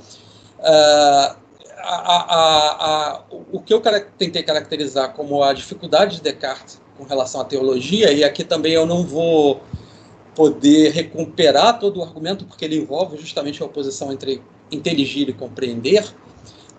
Uh, 0.59 1.47
a, 1.79 2.17
a, 2.17 3.11
a, 3.15 3.23
o 3.51 3.61
que 3.61 3.73
eu 3.73 3.81
tentei 4.17 4.43
caracterizar 4.43 5.13
como 5.13 5.43
a 5.43 5.53
dificuldade 5.53 6.17
de 6.17 6.21
Descartes 6.21 6.81
com 6.97 7.03
relação 7.03 7.41
à 7.41 7.45
teologia, 7.45 8.11
e 8.11 8.23
aqui 8.23 8.43
também 8.43 8.73
eu 8.73 8.85
não 8.85 9.03
vou 9.03 9.61
poder 10.35 10.91
recuperar 10.91 11.79
todo 11.79 11.99
o 11.99 12.03
argumento, 12.03 12.45
porque 12.45 12.65
ele 12.65 12.77
envolve 12.77 13.17
justamente 13.17 13.61
a 13.61 13.65
oposição 13.65 14.11
entre 14.11 14.41
inteligir 14.71 15.29
e 15.29 15.33
compreender, 15.33 16.03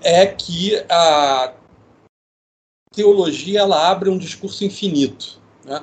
é 0.00 0.26
que 0.26 0.76
a 0.88 1.54
teologia 2.92 3.60
ela 3.60 3.88
abre 3.88 4.10
um 4.10 4.18
discurso 4.18 4.64
infinito. 4.64 5.40
Né? 5.64 5.82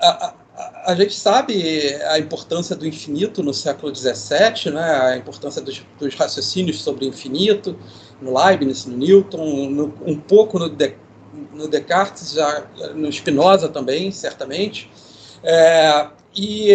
A, 0.00 0.34
gente 0.94 1.14
sabe 1.14 1.94
a 2.10 2.18
importância 2.18 2.74
do 2.76 2.86
infinito 2.86 3.42
no 3.42 3.52
século 3.54 3.94
XVII, 3.94 4.72
né? 4.72 5.00
a 5.00 5.16
importância 5.16 5.60
dos, 5.60 5.84
dos 5.98 6.14
raciocínios 6.14 6.82
sobre 6.82 7.04
o 7.04 7.08
infinito, 7.08 7.78
no 8.20 8.36
Leibniz, 8.36 8.86
no 8.86 8.96
Newton, 8.96 9.70
no, 9.70 9.94
um 10.04 10.18
pouco 10.18 10.58
no, 10.58 10.68
de, 10.68 10.94
no, 11.52 11.68
Descartes, 11.68 12.32
já 12.32 12.66
no 12.94 13.10
Spinoza 13.12 13.68
também, 13.68 14.10
certamente. 14.10 14.90
É, 15.42 16.08
e 16.34 16.70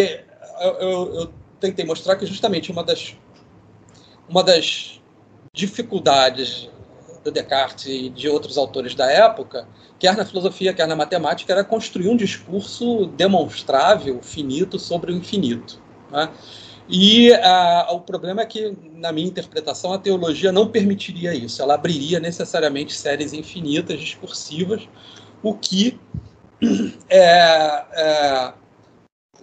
eu, 0.62 0.72
eu, 0.80 1.16
eu, 1.16 1.34
tentei 1.60 1.86
mostrar 1.86 2.16
que 2.16 2.26
justamente 2.26 2.72
uma 2.72 2.84
das, 2.84 3.16
uma 4.28 4.44
das 4.44 5.00
dificuldades 5.54 6.70
do 7.26 7.32
Descartes 7.32 7.88
e 7.88 8.10
de 8.10 8.30
outros 8.30 8.58
autores 8.58 8.94
da 8.94 9.12
época 9.12 9.68
quer 9.98 10.16
na 10.16 10.24
filosofia, 10.24 10.74
quer 10.74 10.88
na 10.88 10.96
matemática, 10.96 11.52
era 11.52 11.64
construir 11.64 12.08
um 12.10 12.16
discurso 12.16 13.08
demonstrável, 13.08 14.22
finito, 14.22 14.78
sobre 14.78 15.12
o 15.12 15.16
infinito. 15.16 15.82
Né? 16.12 16.30
E 16.88 17.34
ah, 17.34 17.88
o 17.92 18.02
problema 18.02 18.42
é 18.42 18.46
que, 18.46 18.78
na 18.94 19.12
minha 19.12 19.28
interpretação, 19.28 19.92
a 19.92 19.98
teologia 19.98 20.52
não 20.52 20.68
permitiria 20.68 21.34
isso. 21.34 21.62
Ela 21.62 21.74
abriria 21.74 22.20
necessariamente 22.20 22.94
séries 22.94 23.34
infinitas, 23.34 24.00
discursivas, 24.00 24.88
o 25.42 25.56
que 25.56 26.00
é, 27.10 27.84
é, 27.92 28.54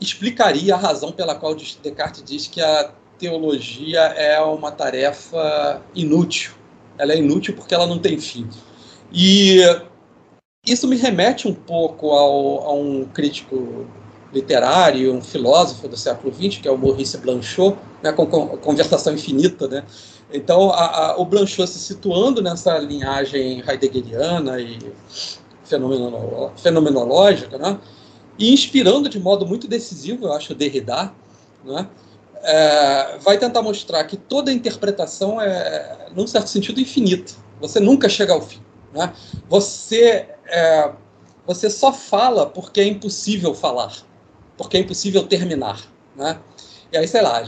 explicaria 0.00 0.74
a 0.74 0.78
razão 0.78 1.10
pela 1.10 1.34
qual 1.34 1.54
Descartes 1.54 2.22
diz 2.22 2.46
que 2.46 2.60
a 2.60 2.92
teologia 3.18 4.00
é 4.00 4.40
uma 4.40 4.70
tarefa 4.70 5.82
inútil. 5.94 6.61
Ela 6.98 7.12
é 7.12 7.18
inútil 7.18 7.54
porque 7.54 7.74
ela 7.74 7.86
não 7.86 7.98
tem 7.98 8.18
fim. 8.18 8.48
E 9.12 9.60
isso 10.66 10.86
me 10.86 10.96
remete 10.96 11.48
um 11.48 11.54
pouco 11.54 12.10
ao, 12.10 12.68
a 12.68 12.72
um 12.72 13.04
crítico 13.04 13.86
literário, 14.32 15.12
um 15.12 15.20
filósofo 15.20 15.88
do 15.88 15.96
século 15.96 16.32
XX, 16.32 16.58
que 16.58 16.68
é 16.68 16.70
o 16.70 16.78
Maurice 16.78 17.18
Blanchot, 17.18 17.76
né, 18.02 18.12
com, 18.12 18.26
com 18.26 18.56
conversação 18.58 19.12
infinita. 19.12 19.68
Né? 19.68 19.84
Então, 20.32 20.70
a, 20.70 21.10
a, 21.10 21.20
o 21.20 21.24
Blanchot 21.24 21.66
se 21.68 21.78
situando 21.78 22.40
nessa 22.40 22.78
linhagem 22.78 23.62
heideggeriana 23.68 24.58
e 24.60 24.78
fenomenológica, 26.56 27.58
né? 27.58 27.78
e 28.38 28.52
inspirando 28.52 29.08
de 29.08 29.18
modo 29.18 29.46
muito 29.46 29.68
decisivo, 29.68 30.26
eu 30.26 30.32
acho, 30.32 30.54
Derrida, 30.54 31.12
né? 31.64 31.86
É, 32.42 33.18
vai 33.18 33.38
tentar 33.38 33.62
mostrar 33.62 34.02
que 34.04 34.16
toda 34.16 34.52
interpretação 34.52 35.40
é, 35.40 36.08
num 36.14 36.26
certo 36.26 36.48
sentido, 36.48 36.80
infinita. 36.80 37.32
Você 37.60 37.78
nunca 37.78 38.08
chega 38.08 38.32
ao 38.32 38.42
fim. 38.42 38.60
Né? 38.92 39.12
Você 39.48 40.26
é, 40.46 40.90
você 41.46 41.68
só 41.68 41.92
fala 41.92 42.46
porque 42.46 42.80
é 42.80 42.86
impossível 42.86 43.54
falar, 43.54 43.92
porque 44.56 44.76
é 44.76 44.80
impossível 44.80 45.26
terminar, 45.26 45.80
né? 46.16 46.38
E 46.92 46.96
aí, 46.96 47.08
sei 47.08 47.22
lá, 47.22 47.42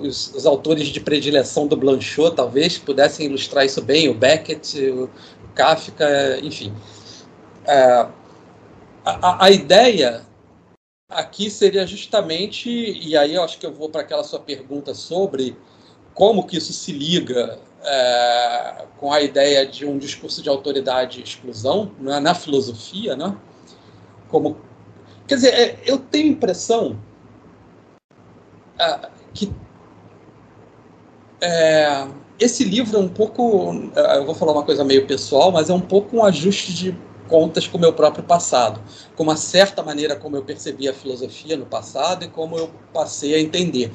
os, 0.00 0.34
os, 0.34 0.46
autores 0.46 0.88
de 0.88 0.98
predileção 0.98 1.66
do 1.66 1.76
Blanchot 1.76 2.34
talvez 2.34 2.78
pudessem 2.78 3.26
ilustrar 3.26 3.66
isso 3.66 3.82
bem, 3.82 4.08
o 4.08 4.14
Beckett, 4.14 4.90
o 4.90 5.10
Kafka, 5.54 6.38
enfim. 6.42 6.72
É, 7.66 8.06
a, 9.04 9.44
a, 9.44 9.50
ideia 9.50 10.22
aqui 11.14 11.50
seria 11.50 11.86
justamente, 11.86 12.68
e 12.70 13.16
aí 13.16 13.34
eu 13.34 13.42
acho 13.42 13.58
que 13.58 13.66
eu 13.66 13.72
vou 13.72 13.88
para 13.88 14.02
aquela 14.02 14.24
sua 14.24 14.40
pergunta 14.40 14.94
sobre 14.94 15.56
como 16.14 16.46
que 16.46 16.56
isso 16.56 16.72
se 16.72 16.92
liga 16.92 17.58
é, 17.82 18.84
com 18.98 19.12
a 19.12 19.20
ideia 19.20 19.66
de 19.66 19.84
um 19.86 19.98
discurso 19.98 20.42
de 20.42 20.48
autoridade 20.48 21.20
e 21.20 21.22
exclusão 21.22 21.90
né, 21.98 22.20
na 22.20 22.34
filosofia, 22.34 23.16
né? 23.16 23.36
Como, 24.28 24.56
quer 25.26 25.36
dizer, 25.36 25.54
é, 25.54 25.78
eu 25.84 25.98
tenho 25.98 26.28
impressão 26.28 26.98
uh, 28.78 29.08
que 29.34 29.52
é, 31.40 32.06
esse 32.38 32.64
livro 32.64 32.96
é 32.96 33.00
um 33.00 33.08
pouco, 33.08 33.74
eu 34.16 34.24
vou 34.24 34.34
falar 34.34 34.52
uma 34.52 34.64
coisa 34.64 34.84
meio 34.84 35.06
pessoal, 35.06 35.50
mas 35.50 35.70
é 35.70 35.74
um 35.74 35.80
pouco 35.80 36.16
um 36.16 36.24
ajuste 36.24 36.72
de 36.74 36.98
contas 37.32 37.66
com 37.66 37.78
o 37.78 37.80
meu 37.80 37.94
próprio 37.94 38.22
passado, 38.22 38.78
com 39.16 39.22
uma 39.22 39.36
certa 39.36 39.82
maneira 39.82 40.14
como 40.14 40.36
eu 40.36 40.42
percebi 40.42 40.86
a 40.86 40.92
filosofia 40.92 41.56
no 41.56 41.64
passado 41.64 42.26
e 42.26 42.28
como 42.28 42.58
eu 42.58 42.70
passei 42.92 43.34
a 43.34 43.40
entender. 43.40 43.90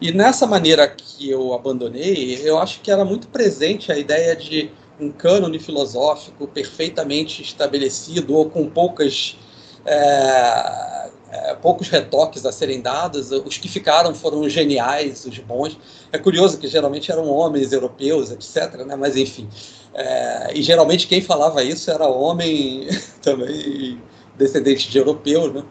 E 0.00 0.10
nessa 0.10 0.46
maneira 0.46 0.88
que 0.88 1.28
eu 1.28 1.52
abandonei, 1.52 2.40
eu 2.42 2.58
acho 2.58 2.80
que 2.80 2.90
era 2.90 3.04
muito 3.04 3.28
presente 3.28 3.92
a 3.92 3.98
ideia 3.98 4.34
de 4.34 4.70
um 4.98 5.12
cânone 5.12 5.58
filosófico 5.58 6.48
perfeitamente 6.48 7.42
estabelecido 7.42 8.34
ou 8.34 8.48
com 8.48 8.70
poucas 8.70 9.36
é, 9.84 11.10
é, 11.30 11.54
poucos 11.56 11.88
retoques 11.88 12.46
a 12.46 12.52
serem 12.52 12.80
dados. 12.80 13.30
Os 13.30 13.58
que 13.58 13.68
ficaram 13.68 14.14
foram 14.14 14.48
geniais, 14.48 15.26
os 15.26 15.38
bons. 15.38 15.78
É 16.10 16.16
curioso 16.16 16.58
que 16.58 16.66
geralmente 16.66 17.12
eram 17.12 17.28
homens 17.28 17.70
europeus, 17.72 18.30
etc. 18.30 18.86
Né? 18.86 18.96
Mas 18.96 19.14
enfim, 19.14 19.48
é, 19.94 20.52
e 20.54 20.62
geralmente 20.62 21.06
quem 21.06 21.20
falava 21.20 21.62
isso 21.62 21.90
era 21.90 22.06
homem 22.06 22.86
também 23.22 24.00
descendente 24.36 24.88
de 24.88 24.98
europeu, 24.98 25.52
né? 25.52 25.64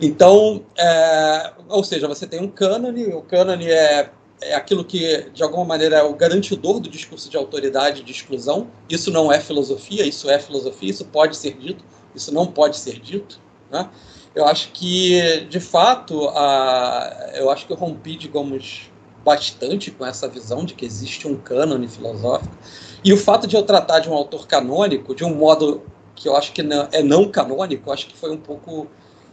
Então, 0.00 0.64
é, 0.78 1.52
ou 1.68 1.84
seja, 1.84 2.08
você 2.08 2.26
tem 2.26 2.40
um 2.40 2.48
cânone, 2.48 3.06
o 3.08 3.20
cânone 3.20 3.70
é, 3.70 4.10
é 4.40 4.54
aquilo 4.54 4.84
que, 4.84 5.30
de 5.32 5.42
alguma 5.42 5.64
maneira, 5.64 5.96
é 5.98 6.02
o 6.02 6.14
garantidor 6.14 6.80
do 6.80 6.88
discurso 6.88 7.28
de 7.28 7.36
autoridade 7.36 8.00
e 8.00 8.04
de 8.04 8.12
exclusão. 8.12 8.68
Isso 8.88 9.10
não 9.10 9.30
é 9.30 9.38
filosofia, 9.38 10.06
isso 10.06 10.30
é 10.30 10.38
filosofia, 10.38 10.90
isso 10.90 11.04
pode 11.04 11.36
ser 11.36 11.54
dito, 11.58 11.84
isso 12.14 12.32
não 12.32 12.46
pode 12.46 12.78
ser 12.78 12.98
dito. 12.98 13.38
Né? 13.70 13.90
Eu 14.34 14.46
acho 14.46 14.70
que, 14.72 15.40
de 15.50 15.60
fato, 15.60 16.28
a, 16.30 17.32
eu 17.34 17.50
acho 17.50 17.66
que 17.66 17.72
eu 17.72 17.76
rompi, 17.76 18.16
digamos, 18.16 18.90
bastante 19.24 19.90
com 19.90 20.04
essa 20.04 20.28
visão 20.28 20.64
de 20.64 20.74
que 20.74 20.84
existe 20.84 21.28
um 21.28 21.36
cânone 21.36 21.88
filosófico. 21.88 22.56
E 23.04 23.12
o 23.12 23.16
fato 23.16 23.46
de 23.46 23.56
eu 23.56 23.62
tratar 23.62 24.00
de 24.00 24.08
um 24.08 24.14
autor 24.14 24.46
canônico 24.46 25.14
de 25.14 25.24
um 25.24 25.34
modo 25.34 25.82
que 26.14 26.28
eu 26.28 26.36
acho 26.36 26.52
que 26.52 26.62
não, 26.62 26.88
é 26.92 27.02
não 27.02 27.30
canônico, 27.30 27.90
acho 27.90 28.06
que 28.06 28.16
foi 28.16 28.30
um 28.30 28.36
pouco, 28.36 28.86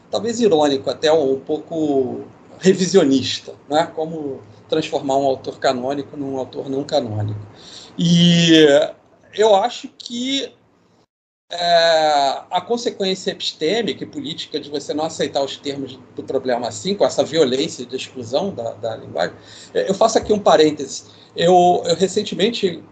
talvez 0.10 0.40
irônico, 0.40 0.90
até 0.90 1.12
um 1.12 1.40
pouco 1.40 2.22
revisionista, 2.60 3.54
né? 3.70 3.92
como 3.94 4.42
transformar 4.70 5.18
um 5.18 5.26
autor 5.26 5.60
canônico 5.60 6.16
num 6.16 6.38
autor 6.38 6.70
não 6.70 6.84
canônico. 6.84 7.40
E 7.98 8.66
eu 9.34 9.56
acho 9.56 9.90
que 9.98 10.54
é, 11.50 12.42
a 12.52 12.62
consequência 12.62 13.32
epistêmica 13.32 14.04
e 14.04 14.08
política 14.08 14.60
de 14.60 14.70
você 14.70 14.94
não 14.94 15.06
aceitar 15.06 15.44
os 15.44 15.56
termos 15.58 15.98
do 16.16 16.24
problema 16.24 16.68
assim, 16.68 16.94
com 16.94 17.06
essa 17.06 17.24
violência 17.24 17.86
de 17.86 17.96
exclusão 17.96 18.54
da, 18.54 18.74
da 18.74 18.96
linguagem. 18.98 19.36
Eu 19.74 19.94
faço 19.94 20.18
aqui 20.18 20.34
um 20.34 20.40
parêntese. 20.40 21.06
Eu, 21.36 21.84
eu 21.86 21.96
recentemente 21.96 22.84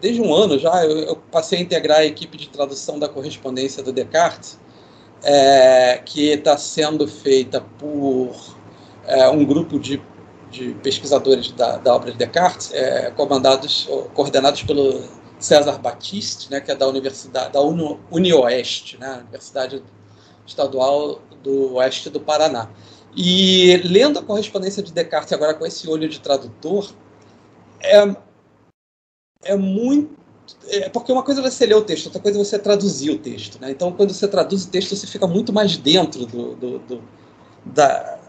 desde 0.00 0.20
um 0.20 0.34
ano 0.34 0.58
já, 0.58 0.84
eu, 0.84 0.98
eu, 1.00 1.16
passei 1.16 1.58
a 1.58 1.62
integrar 1.62 1.98
a 1.98 2.04
equipe 2.04 2.36
de 2.36 2.48
tradução 2.48 2.98
da 2.98 3.08
correspondência 3.08 3.82
do 3.82 3.92
Descartes, 3.92 4.58
é, 5.22 6.00
que 6.04 6.30
está 6.30 6.56
sendo 6.56 7.06
feita 7.06 7.60
por 7.78 8.34
é, 9.06 9.28
um 9.28 9.44
grupo 9.44 9.78
de, 9.78 10.00
de 10.50 10.74
pesquisadores 10.82 11.52
da, 11.52 11.76
da, 11.76 11.94
obra 11.94 12.12
de 12.12 12.18
Descartes, 12.18 12.72
é, 12.72 13.10
comandados, 13.10 13.88
coordenados 14.14 14.62
pelo 14.62 15.02
César 15.40 15.78
Batiste, 15.78 16.50
né, 16.50 16.60
que 16.60 16.70
é 16.70 16.74
da 16.74 16.86
Universidade 16.86 17.52
da 17.52 17.60
Uni, 17.60 17.98
UniOeste, 18.10 18.98
né, 18.98 19.18
Universidade 19.22 19.82
Estadual 20.46 21.20
do 21.42 21.74
Oeste 21.74 22.10
do 22.10 22.20
Paraná. 22.20 22.68
E 23.16 23.78
lendo 23.84 24.18
a 24.18 24.22
correspondência 24.22 24.82
de 24.82 24.92
Descartes 24.92 25.32
agora 25.32 25.54
com 25.54 25.66
esse 25.66 25.88
olho 25.88 26.08
de 26.08 26.20
tradutor, 26.20 26.92
é, 27.82 28.14
é 29.44 29.56
muito. 29.56 30.20
É, 30.68 30.88
porque 30.88 31.12
uma 31.12 31.22
coisa 31.22 31.40
é 31.40 31.50
você 31.50 31.64
ler 31.64 31.74
o 31.74 31.82
texto, 31.82 32.06
outra 32.06 32.20
coisa 32.20 32.38
é 32.38 32.44
você 32.44 32.58
traduzir 32.58 33.10
o 33.10 33.18
texto. 33.18 33.60
Né? 33.60 33.70
Então, 33.70 33.92
quando 33.92 34.12
você 34.12 34.28
traduz 34.28 34.64
o 34.64 34.70
texto, 34.70 34.94
você 34.94 35.06
fica 35.06 35.26
muito 35.26 35.52
mais 35.52 35.76
dentro 35.76 36.26
do, 36.26 36.54
do, 36.54 36.78
do 36.80 37.02
da, 37.64 38.19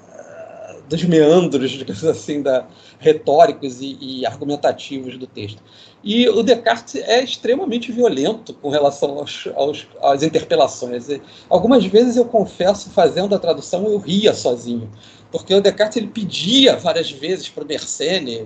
dos 0.91 1.03
meandros, 1.05 1.71
digamos 1.71 2.03
assim, 2.03 2.41
da, 2.41 2.67
retóricos 2.99 3.81
e, 3.81 3.97
e, 4.01 4.25
argumentativos 4.25 5.17
do 5.17 5.25
texto. 5.25 5.63
E 6.03 6.27
o 6.27 6.43
Descartes 6.43 6.95
é 6.95 7.23
extremamente 7.23 7.91
violento 7.91 8.53
com 8.53 8.69
relação 8.69 9.17
aos, 9.17 9.47
aos, 9.55 9.87
às 10.01 10.21
interpelações. 10.21 11.07
Algumas 11.49 11.85
vezes 11.85 12.17
eu 12.17 12.25
confesso, 12.25 12.89
fazendo 12.89 13.33
a 13.33 13.39
tradução, 13.39 13.85
eu 13.85 13.97
ria 13.97 14.33
sozinho, 14.33 14.91
porque 15.31 15.53
o 15.53 15.61
Descartes 15.61 15.97
ele 15.97 16.07
pedia 16.07 16.75
várias 16.75 17.09
vezes 17.09 17.47
para 17.47 17.63
o 17.63 17.67
Mersenne, 17.67 18.45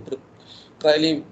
para 0.77 0.95
ele 0.95 1.25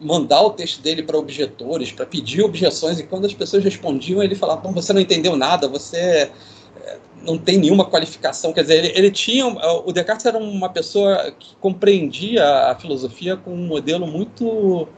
mandar 0.00 0.42
o 0.42 0.50
texto 0.50 0.80
dele 0.82 1.04
para 1.04 1.18
objetores, 1.18 1.92
para 1.92 2.04
pedir 2.04 2.42
objeções, 2.42 2.98
e 2.98 3.04
quando 3.04 3.26
as 3.26 3.34
pessoas 3.34 3.62
respondiam, 3.62 4.22
ele 4.22 4.34
falava: 4.34 4.68
você 4.72 4.92
não 4.92 5.00
entendeu 5.00 5.36
nada, 5.36 5.68
você 5.68 6.30
eh, 6.76 6.98
não 7.28 7.38
tem 7.38 7.58
nenhuma 7.58 7.84
qualificação. 7.84 8.52
Quer 8.52 8.62
dizer, 8.62 8.84
ele, 8.84 8.92
ele, 8.96 9.10
tinha. 9.10 9.46
O 9.46 9.92
Descartes 9.92 10.26
era 10.26 10.38
uma 10.38 10.68
pessoa 10.68 11.30
que 11.32 11.54
compreendia 11.56 12.44
a 12.70 12.74
filosofia 12.74 13.36
com 13.36 13.52
um 13.52 13.66
modelo 13.66 14.06
muito 14.06 14.88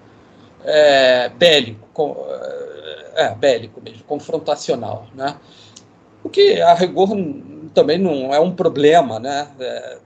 é, 0.64 1.28
bélico, 1.30 1.88
com, 1.92 2.16
é, 3.14 3.34
bélico 3.34 3.80
mesmo, 3.82 4.04
confrontacional. 4.04 5.06
Né? 5.14 5.36
O 6.22 6.28
que, 6.28 6.60
a 6.60 6.74
rigor, 6.74 7.08
também 7.74 7.98
não 7.98 8.32
é 8.32 8.40
um 8.40 8.52
problema, 8.52 9.18
né? 9.18 9.48
É, 9.58 9.98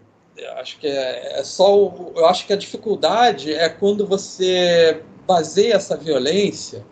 acho 0.61 0.79
que 0.79 0.87
é, 0.87 1.41
é 1.41 1.45
só. 1.45 1.93
Eu 2.17 2.27
acho 2.27 2.47
que 2.47 2.53
a 2.53 2.57
dificuldade 2.57 3.53
é 3.53 3.69
quando 3.69 4.07
você 4.07 5.03
baseia 5.27 5.75
essa 5.75 5.97
violência 5.97 6.85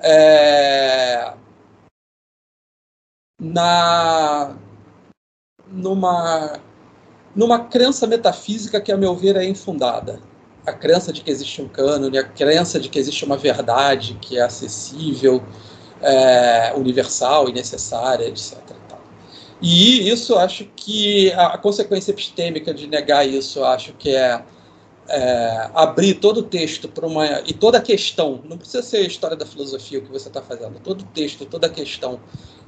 é, 0.00 1.32
na 3.40 4.56
numa 5.68 6.60
numa 7.34 7.58
crença 7.64 8.06
metafísica 8.06 8.80
que 8.80 8.90
a 8.90 8.96
meu 8.96 9.14
ver 9.14 9.36
é 9.36 9.44
infundada. 9.44 10.20
A 10.66 10.72
crença 10.72 11.12
de 11.12 11.22
que 11.22 11.30
existe 11.30 11.60
um 11.62 11.68
cânone 11.68 12.18
a 12.18 12.24
crença 12.24 12.80
de 12.80 12.88
que 12.88 12.98
existe 12.98 13.24
uma 13.24 13.36
verdade 13.36 14.18
que 14.20 14.38
é 14.38 14.42
acessível 14.42 15.42
é, 16.00 16.72
universal 16.74 17.48
e 17.48 17.52
necessária 17.52 18.26
etc 18.26 18.76
e 19.60 20.10
isso 20.10 20.36
acho 20.36 20.66
que 20.76 21.32
a 21.32 21.56
consequência 21.56 22.10
epistêmica 22.10 22.74
de 22.74 22.86
negar 22.86 23.26
isso, 23.26 23.64
acho 23.64 23.94
que 23.94 24.10
é, 24.14 24.42
é 25.08 25.70
abrir 25.74 26.14
todo 26.14 26.38
o 26.38 26.42
texto 26.42 26.88
para 26.88 27.06
uma. 27.06 27.40
e 27.46 27.52
toda 27.52 27.78
a 27.78 27.80
questão, 27.80 28.40
não 28.44 28.58
precisa 28.58 28.82
ser 28.82 28.98
a 28.98 29.06
história 29.06 29.36
da 29.36 29.46
filosofia 29.46 29.98
o 29.98 30.02
que 30.02 30.10
você 30.10 30.28
está 30.28 30.42
fazendo, 30.42 30.78
todo 30.80 31.02
o 31.02 31.04
texto, 31.06 31.44
toda 31.44 31.66
a 31.66 31.70
questão 31.70 32.20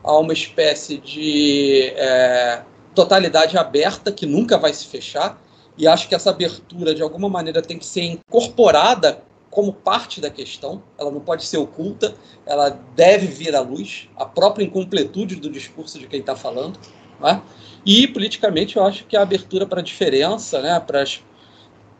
a 0.02 0.16
uma 0.16 0.32
espécie 0.32 0.98
de 0.98 1.92
é, 1.96 2.62
totalidade 2.94 3.58
aberta 3.58 4.12
que 4.12 4.26
nunca 4.26 4.56
vai 4.56 4.72
se 4.72 4.86
fechar. 4.86 5.40
E 5.76 5.86
acho 5.86 6.08
que 6.08 6.14
essa 6.14 6.30
abertura, 6.30 6.94
de 6.94 7.02
alguma 7.02 7.28
maneira, 7.28 7.62
tem 7.62 7.78
que 7.78 7.86
ser 7.86 8.02
incorporada 8.02 9.22
como 9.50 9.72
parte 9.72 10.20
da 10.20 10.30
questão, 10.30 10.82
ela 10.98 11.10
não 11.10 11.20
pode 11.20 11.44
ser 11.44 11.56
oculta, 11.56 12.14
ela 12.44 12.70
deve 12.94 13.26
vir 13.26 13.56
à 13.56 13.60
luz, 13.60 14.08
a 14.16 14.24
própria 14.24 14.64
incompletude 14.64 15.36
do 15.36 15.50
discurso 15.50 15.98
de 15.98 16.06
quem 16.06 16.20
está 16.20 16.36
falando. 16.36 16.78
Né? 17.20 17.40
E, 17.84 18.06
politicamente, 18.08 18.76
eu 18.76 18.84
acho 18.84 19.04
que 19.06 19.16
a 19.16 19.22
abertura 19.22 19.66
para 19.66 19.80
a 19.80 19.82
diferença, 19.82 20.60
né, 20.60 20.78
para 20.80 21.02
as 21.02 21.22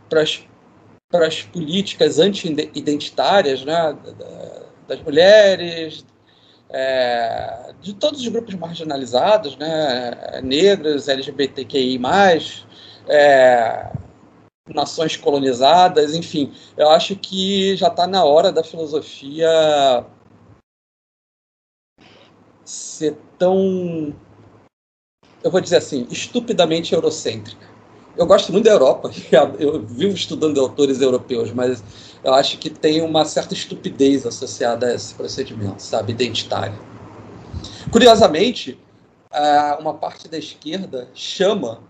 para 0.09 1.27
as 1.27 1.43
políticas 1.43 2.19
anti-identitárias 2.19 3.65
né, 3.65 3.97
das 4.87 5.01
mulheres, 5.03 6.05
é, 6.71 7.73
de 7.81 7.95
todos 7.95 8.21
os 8.21 8.29
grupos 8.29 8.55
marginalizados, 8.55 9.57
né, 9.57 10.41
negros, 10.43 11.09
LGBTQI+, 11.09 11.99
é, 13.09 13.91
nações 14.75 15.17
colonizadas, 15.17 16.15
enfim, 16.15 16.53
eu 16.77 16.91
acho 16.91 17.17
que 17.17 17.75
já 17.77 17.89
está 17.89 18.07
na 18.07 18.25
hora 18.25 18.53
da 18.53 18.63
filosofia 18.63 19.49
ser 22.65 23.17
tão, 23.39 24.15
eu 25.43 25.51
vou 25.51 25.61
dizer 25.61 25.77
assim, 25.77 26.07
estupidamente 26.11 26.93
eurocêntrica. 26.93 27.78
Eu 28.19 28.27
gosto 28.27 28.53
muito 28.53 28.65
da 28.65 28.73
Europa, 28.73 29.13
eu 29.61 29.81
vivo 29.87 30.15
estudando 30.15 30.61
autores 30.61 31.01
europeus, 31.01 31.53
mas 31.53 31.83
eu 32.25 32.35
acho 32.35 32.59
que 32.59 32.69
tem 32.69 33.01
uma 33.01 33.25
certa 33.25 33.55
estupidez 33.55 34.27
associada 34.27 34.89
a 34.89 34.95
esse 34.95 35.15
procedimento, 35.15 35.81
sabe, 35.81 36.13
identitário. 36.13 36.77
Curiosamente, 37.93 38.77
uma 39.79 39.95
parte 39.95 40.29
da 40.29 40.37
esquerda 40.37 41.09
chama 41.15 41.81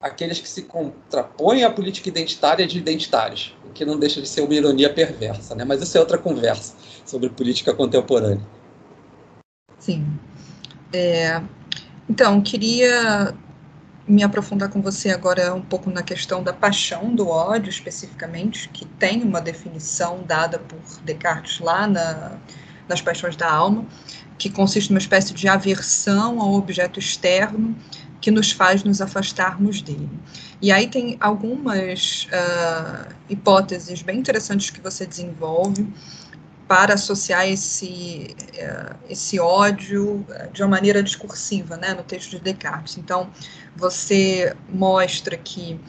aqueles 0.00 0.40
que 0.40 0.48
se 0.48 0.62
contrapõem 0.62 1.64
à 1.64 1.70
política 1.70 2.08
identitária 2.08 2.66
de 2.66 2.78
identitários, 2.78 3.54
o 3.68 3.70
que 3.70 3.84
não 3.84 3.98
deixa 3.98 4.22
de 4.22 4.28
ser 4.28 4.40
uma 4.40 4.54
ironia 4.54 4.92
perversa, 4.92 5.54
né? 5.54 5.64
Mas 5.64 5.82
isso 5.82 5.98
é 5.98 6.00
outra 6.00 6.16
conversa 6.16 6.74
sobre 7.04 7.28
política 7.28 7.74
contemporânea. 7.74 8.46
Sim. 9.78 10.06
É, 10.94 11.42
então, 12.08 12.40
queria 12.40 13.34
me 14.08 14.22
aprofundar 14.22 14.70
com 14.70 14.80
você 14.80 15.10
agora 15.10 15.54
um 15.54 15.60
pouco 15.60 15.90
na 15.90 16.02
questão 16.02 16.42
da 16.42 16.52
paixão 16.52 17.14
do 17.14 17.28
ódio, 17.28 17.68
especificamente, 17.68 18.68
que 18.70 18.86
tem 18.86 19.22
uma 19.22 19.40
definição 19.40 20.22
dada 20.26 20.58
por 20.58 20.78
Descartes 21.04 21.60
lá 21.60 21.86
na, 21.86 22.38
nas 22.88 23.02
Paixões 23.02 23.36
da 23.36 23.50
Alma, 23.50 23.84
que 24.38 24.48
consiste 24.48 24.90
numa 24.90 24.98
espécie 24.98 25.34
de 25.34 25.46
aversão 25.46 26.40
ao 26.40 26.54
objeto 26.54 26.98
externo 26.98 27.76
que 28.20 28.30
nos 28.30 28.50
faz 28.50 28.82
nos 28.82 29.00
afastarmos 29.00 29.82
dele. 29.82 30.08
E 30.60 30.72
aí 30.72 30.88
tem 30.88 31.16
algumas 31.20 32.26
uh, 32.26 33.14
hipóteses 33.28 34.02
bem 34.02 34.18
interessantes 34.18 34.70
que 34.70 34.80
você 34.80 35.06
desenvolve 35.06 35.86
para 36.68 36.94
associar 36.94 37.48
esse, 37.48 38.36
uh, 38.54 38.96
esse 39.08 39.40
ódio 39.40 40.24
de 40.52 40.62
uma 40.62 40.68
maneira 40.68 41.02
discursiva, 41.02 41.76
né, 41.78 41.94
no 41.94 42.04
texto 42.04 42.30
de 42.30 42.40
Descartes. 42.40 42.98
Então, 42.98 43.30
você 43.74 44.54
mostra 44.68 45.36
que 45.36 45.80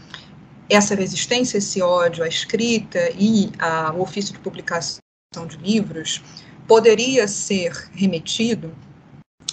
essa 0.69 0.95
resistência, 0.95 1.57
esse 1.57 1.82
ódio 1.82 2.23
à 2.23 2.27
escrita 2.27 3.11
e 3.17 3.51
ao 3.59 3.99
ofício 3.99 4.34
de 4.34 4.39
publicação 4.39 5.01
de 5.47 5.57
livros 5.57 6.23
poderia 6.67 7.27
ser 7.27 7.73
remetido 7.91 8.73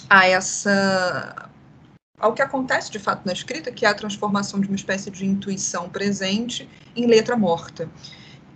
a 0.09 0.29
essa 0.29 1.51
ao 2.19 2.33
que 2.33 2.41
acontece 2.41 2.91
de 2.91 2.99
fato 2.99 3.27
na 3.27 3.33
escrita, 3.33 3.71
que 3.71 3.85
é 3.85 3.89
a 3.89 3.95
transformação 3.95 4.59
de 4.59 4.67
uma 4.69 4.77
espécie 4.77 5.11
de 5.11 5.27
intuição 5.27 5.89
presente 5.89 6.69
em 6.95 7.07
letra 7.07 7.37
morta. 7.37 7.91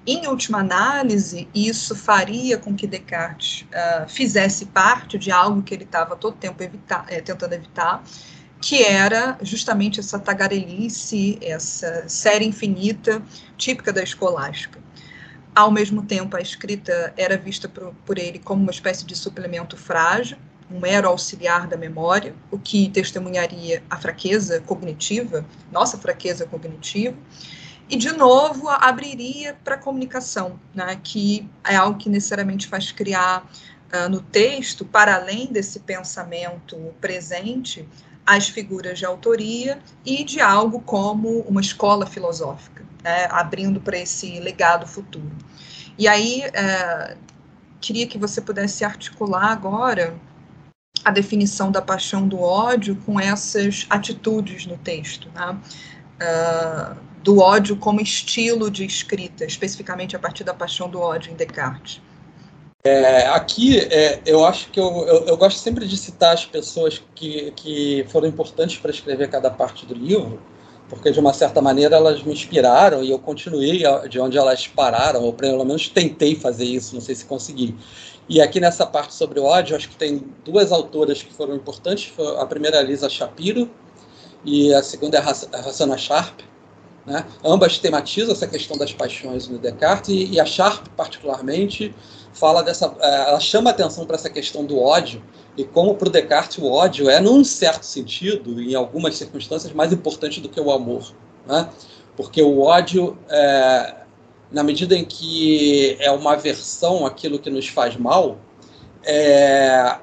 Em 0.07 0.27
última 0.27 0.61
análise, 0.61 1.47
isso 1.55 1.95
faria 1.95 2.57
com 2.57 2.75
que 2.75 2.87
Descartes 2.87 3.67
uh, 3.69 4.09
fizesse 4.09 4.65
parte 4.67 5.19
de 5.19 5.31
algo 5.31 5.63
que 5.63 5.75
ele 5.75 5.85
estava 5.85 6.17
todo 6.17 6.37
tempo 6.37 6.63
evita 6.63 7.05
é, 7.09 7.21
tentando 7.21 7.53
evitar, 7.53 8.03
que 8.63 8.83
era 8.83 9.39
justamente 9.43 10.01
essa 10.01 10.19
tagarelice, 10.19 11.39
essa 11.43 12.09
série 12.09 12.47
infinita 12.47 13.23
típica 13.59 13.93
da 13.93 14.03
escolástica. 14.03 14.81
Ao 15.55 15.71
mesmo 15.71 16.03
tempo, 16.03 16.37
a 16.37 16.41
escrita 16.41 17.13
era 17.17 17.37
vista 17.37 17.69
por, 17.69 17.93
por 18.07 18.19
ele 18.19 18.39
como 18.39 18.63
uma 18.63 18.71
espécie 18.71 19.05
de 19.05 19.15
suplemento 19.15 19.77
frágil, 19.77 20.39
um 20.71 20.79
mero 20.79 21.09
auxiliar 21.09 21.67
da 21.67 21.77
memória, 21.77 22.35
o 22.51 22.59
que 22.59 22.89
testemunharia 22.89 23.83
a 23.91 23.97
fraqueza 23.97 24.61
cognitiva, 24.61 25.45
nossa 25.71 25.99
fraqueza 25.99 26.47
cognitiva, 26.47 27.17
e, 27.91 27.97
de 27.97 28.13
novo, 28.13 28.69
abriria 28.69 29.57
para 29.65 29.75
a 29.75 29.79
comunicação, 29.79 30.61
né, 30.73 30.99
que 31.03 31.49
é 31.65 31.75
algo 31.75 31.99
que 31.99 32.09
necessariamente 32.09 32.69
faz 32.69 32.93
criar 32.93 33.45
uh, 33.93 34.09
no 34.09 34.21
texto, 34.21 34.85
para 34.85 35.17
além 35.17 35.47
desse 35.47 35.81
pensamento 35.81 36.77
presente, 37.01 37.89
as 38.25 38.49
figuras 38.49 38.99
de 38.99 39.05
autoria 39.05 39.81
e 40.07 40.23
de 40.23 40.41
algo 40.41 40.81
como 40.81 41.41
uma 41.41 41.61
escola 41.61 42.07
filosófica, 42.07 42.85
né, 43.03 43.27
abrindo 43.29 43.81
para 43.81 43.99
esse 43.99 44.39
legado 44.39 44.87
futuro. 44.87 45.33
E 45.99 46.07
aí, 46.07 46.45
uh, 46.47 47.19
queria 47.81 48.07
que 48.07 48.19
você 48.19 48.41
pudesse 48.41 48.85
articular 48.85 49.51
agora 49.51 50.15
a 51.05 51.11
definição 51.11 51.73
da 51.73 51.83
paixão 51.83 52.29
do 52.29 52.41
ódio 52.41 52.95
com 53.05 53.19
essas 53.19 53.87
atitudes 53.91 54.67
no 54.67 54.79
texto, 54.79 55.29
né? 55.35 55.59
Uh, 56.21 57.10
do 57.23 57.39
ódio 57.39 57.77
como 57.77 58.01
estilo 58.01 58.71
de 58.71 58.85
escrita, 58.85 59.45
especificamente 59.45 60.17
a 60.17 60.19
partir 60.19 60.45
da 60.45 60.55
paixão 60.55 60.89
do 60.89 61.01
ódio 61.01 61.33
em 61.33 61.35
Descartes. 61.35 62.01
É, 62.83 63.27
aqui, 63.27 63.79
é, 63.79 64.23
eu 64.25 64.45
acho 64.45 64.71
que 64.71 64.81
eu, 64.81 65.05
eu, 65.07 65.27
eu, 65.27 65.37
gosto 65.37 65.59
sempre 65.59 65.87
de 65.87 65.99
citar 65.99 66.33
as 66.33 66.47
pessoas 66.47 67.03
que, 67.15 67.51
que 67.55 68.07
foram 68.09 68.27
importantes 68.27 68.79
para 68.79 68.91
escrever 68.91 69.29
cada 69.29 69.51
parte 69.51 69.85
do 69.85 69.93
livro, 69.93 70.41
porque 70.89 71.11
de 71.11 71.21
uma 71.21 71.35
certa 71.35 71.61
maneira 71.61 71.97
elas 71.97 72.23
me 72.23 72.33
inspiraram 72.33 73.05
e 73.05 73.11
eu 73.11 73.19
continuei 73.19 73.83
de 74.09 74.19
onde 74.19 74.39
elas 74.39 74.67
pararam, 74.67 75.23
ou 75.23 75.35
pelo 75.35 75.63
menos 75.63 75.89
tentei 75.89 76.35
fazer 76.35 76.65
isso, 76.65 76.95
não 76.95 77.03
sei 77.03 77.15
se 77.15 77.27
consegui. 77.27 77.77
E 78.27 78.41
aqui 78.41 78.59
nessa 78.61 78.87
parte 78.87 79.13
sobre 79.13 79.41
o 79.41 79.45
ódio, 79.45 79.77
acho 79.77 79.89
que 79.89 79.97
tem 79.97 80.25
duas 80.45 80.73
autoras 80.73 81.23
que 81.23 81.35
foram 81.35 81.55
importantes. 81.55 82.13
A 82.39 82.47
primeira 82.47 82.77
é 82.77 82.81
a 82.81 82.83
Lisa 82.83 83.11
Shapiro 83.11 83.69
e 84.45 84.73
a 84.73 84.83
segunda 84.83 85.19
é 85.19 85.21
a 85.21 85.29
Hassana 85.29 85.99
Sharp. 85.99 86.41
Né? 87.07 87.25
Ambas 87.45 87.79
tematizam 87.79 88.33
essa 88.33 88.47
questão 88.47 88.77
das 88.77 88.93
paixões 88.93 89.49
no 89.49 89.59
Descartes 89.59 90.11
e, 90.11 90.33
e 90.33 90.41
a 90.41 90.45
Sharp, 90.45 90.87
particularmente, 90.97 91.95
fala 92.33 92.63
dessa, 92.63 92.95
é, 93.01 93.29
ela 93.29 93.41
chama 93.41 93.71
atenção 93.71 94.05
para 94.05 94.17
essa 94.17 94.31
questão 94.31 94.65
do 94.65 94.79
ódio 94.79 95.23
e 95.57 95.65
como 95.65 95.95
para 95.95 96.09
o 96.09 96.11
Descartes 96.11 96.59
o 96.59 96.71
ódio 96.71 97.09
é, 97.09 97.21
num 97.21 97.43
certo 97.43 97.85
sentido, 97.85 98.61
em 98.61 98.75
algumas 98.75 99.17
circunstâncias, 99.17 99.73
mais 99.73 99.93
importante 99.93 100.41
do 100.41 100.49
que 100.49 100.61
o 100.61 100.71
amor. 100.71 101.13
Né? 101.47 101.69
Porque 102.17 102.43
o 102.43 102.61
ódio 102.61 103.19
é, 103.29 104.01
na 104.51 104.63
medida 104.63 104.97
em 104.97 105.05
que 105.05 105.97
é 106.01 106.11
uma 106.11 106.33
aversão 106.33 107.07
àquilo 107.07 107.39
que 107.39 107.51
nos 107.51 107.69
faz 107.69 107.97
mal, 107.97 108.39
é, 109.05 109.97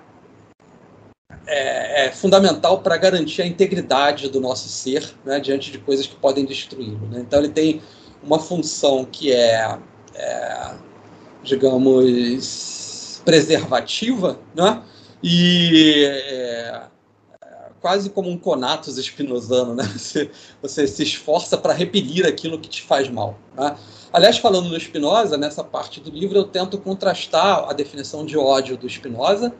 é, 1.48 2.08
é 2.08 2.12
fundamental 2.12 2.80
para 2.80 2.98
garantir 2.98 3.42
a 3.42 3.48
integridade 3.48 4.30
do 4.30 4.40
nosso 4.40 4.68
ser 4.70 5.16
né, 5.26 5.40
diante 5.40 5.72
de 5.72 5.80
coisas 5.80 6.06
que 6.06 6.16
podem 6.16 6.46
destruí-lo. 6.46 7.08
Né? 7.08 7.22
Então, 7.22 7.40
ele 7.40 7.50
tem 7.50 7.82
uma 8.22 8.40
função 8.40 9.06
que 9.06 9.32
é, 9.32 9.80
é 10.14 10.72
digamos, 11.44 13.22
preservativa, 13.24 14.40
né? 14.54 14.84
e 15.24 16.06
é, 16.06 16.82
quase 17.82 18.10
como 18.10 18.30
um 18.30 18.38
conatus 18.38 18.98
espinosano, 18.98 19.74
né? 19.74 19.84
Você, 19.96 20.30
você 20.62 20.88
se 20.88 21.04
esforça 21.04 21.58
para 21.58 21.74
repelir 21.74 22.26
aquilo 22.26 22.60
que 22.60 22.68
te 22.68 22.82
faz 22.82 23.10
mal. 23.10 23.38
Né? 23.56 23.76
Aliás, 24.12 24.38
falando 24.38 24.70
do 24.70 24.80
Spinoza, 24.80 25.38
nessa 25.38 25.64
parte 25.64 26.00
do 26.00 26.10
livro 26.10 26.38
eu 26.38 26.44
tento 26.44 26.78
contrastar 26.78 27.70
a 27.70 27.74
definição 27.74 28.26
de 28.26 28.38
ódio 28.38 28.78
do 28.78 28.90
Spinoza. 28.90 29.54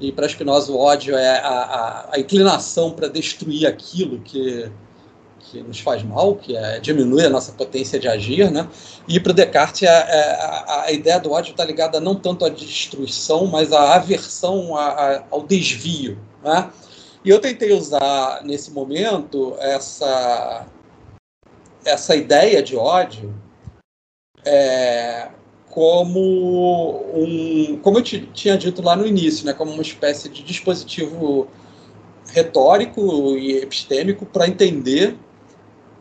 E 0.00 0.10
para 0.10 0.28
Spinoza 0.28 0.72
o 0.72 0.78
ódio 0.78 1.14
é 1.14 1.38
a, 1.40 1.48
a, 1.48 2.08
a 2.12 2.18
inclinação 2.18 2.90
para 2.90 3.06
destruir 3.06 3.66
aquilo 3.66 4.18
que, 4.20 4.70
que 5.38 5.62
nos 5.62 5.80
faz 5.80 6.02
mal, 6.02 6.36
que 6.36 6.56
é 6.56 6.80
diminuir 6.80 7.26
a 7.26 7.30
nossa 7.30 7.52
potência 7.52 7.98
de 7.98 8.08
agir, 8.08 8.50
né? 8.50 8.66
E 9.06 9.20
para 9.20 9.34
Descartes 9.34 9.86
a, 9.86 9.92
é, 9.92 9.96
é, 10.08 10.34
a, 10.40 10.82
a, 10.86 10.92
ideia 10.92 11.20
do 11.20 11.30
ódio 11.30 11.50
está 11.50 11.64
ligada 11.64 12.00
não 12.00 12.14
tanto 12.14 12.46
à 12.46 12.48
destruição, 12.48 13.46
mas 13.46 13.72
à 13.72 13.96
aversão 13.96 14.74
a, 14.74 15.22
ao 15.30 15.42
desvio, 15.42 16.18
né? 16.42 16.70
E 17.22 17.28
eu 17.28 17.38
tentei 17.38 17.72
usar 17.72 18.42
nesse 18.42 18.70
momento 18.70 19.54
essa 19.58 20.66
essa 21.84 22.14
ideia 22.16 22.62
de 22.62 22.76
ódio 22.76 23.34
é, 24.44 25.28
como 25.70 27.00
um, 27.14 27.78
como 27.80 27.98
eu 27.98 28.02
tinha 28.02 28.58
dito 28.58 28.82
lá 28.82 28.96
no 28.96 29.06
início, 29.06 29.46
né, 29.46 29.52
como 29.52 29.72
uma 29.72 29.82
espécie 29.82 30.28
de 30.28 30.42
dispositivo 30.42 31.46
retórico 32.32 33.36
e 33.36 33.56
epistêmico 33.58 34.26
para 34.26 34.48
entender 34.48 35.16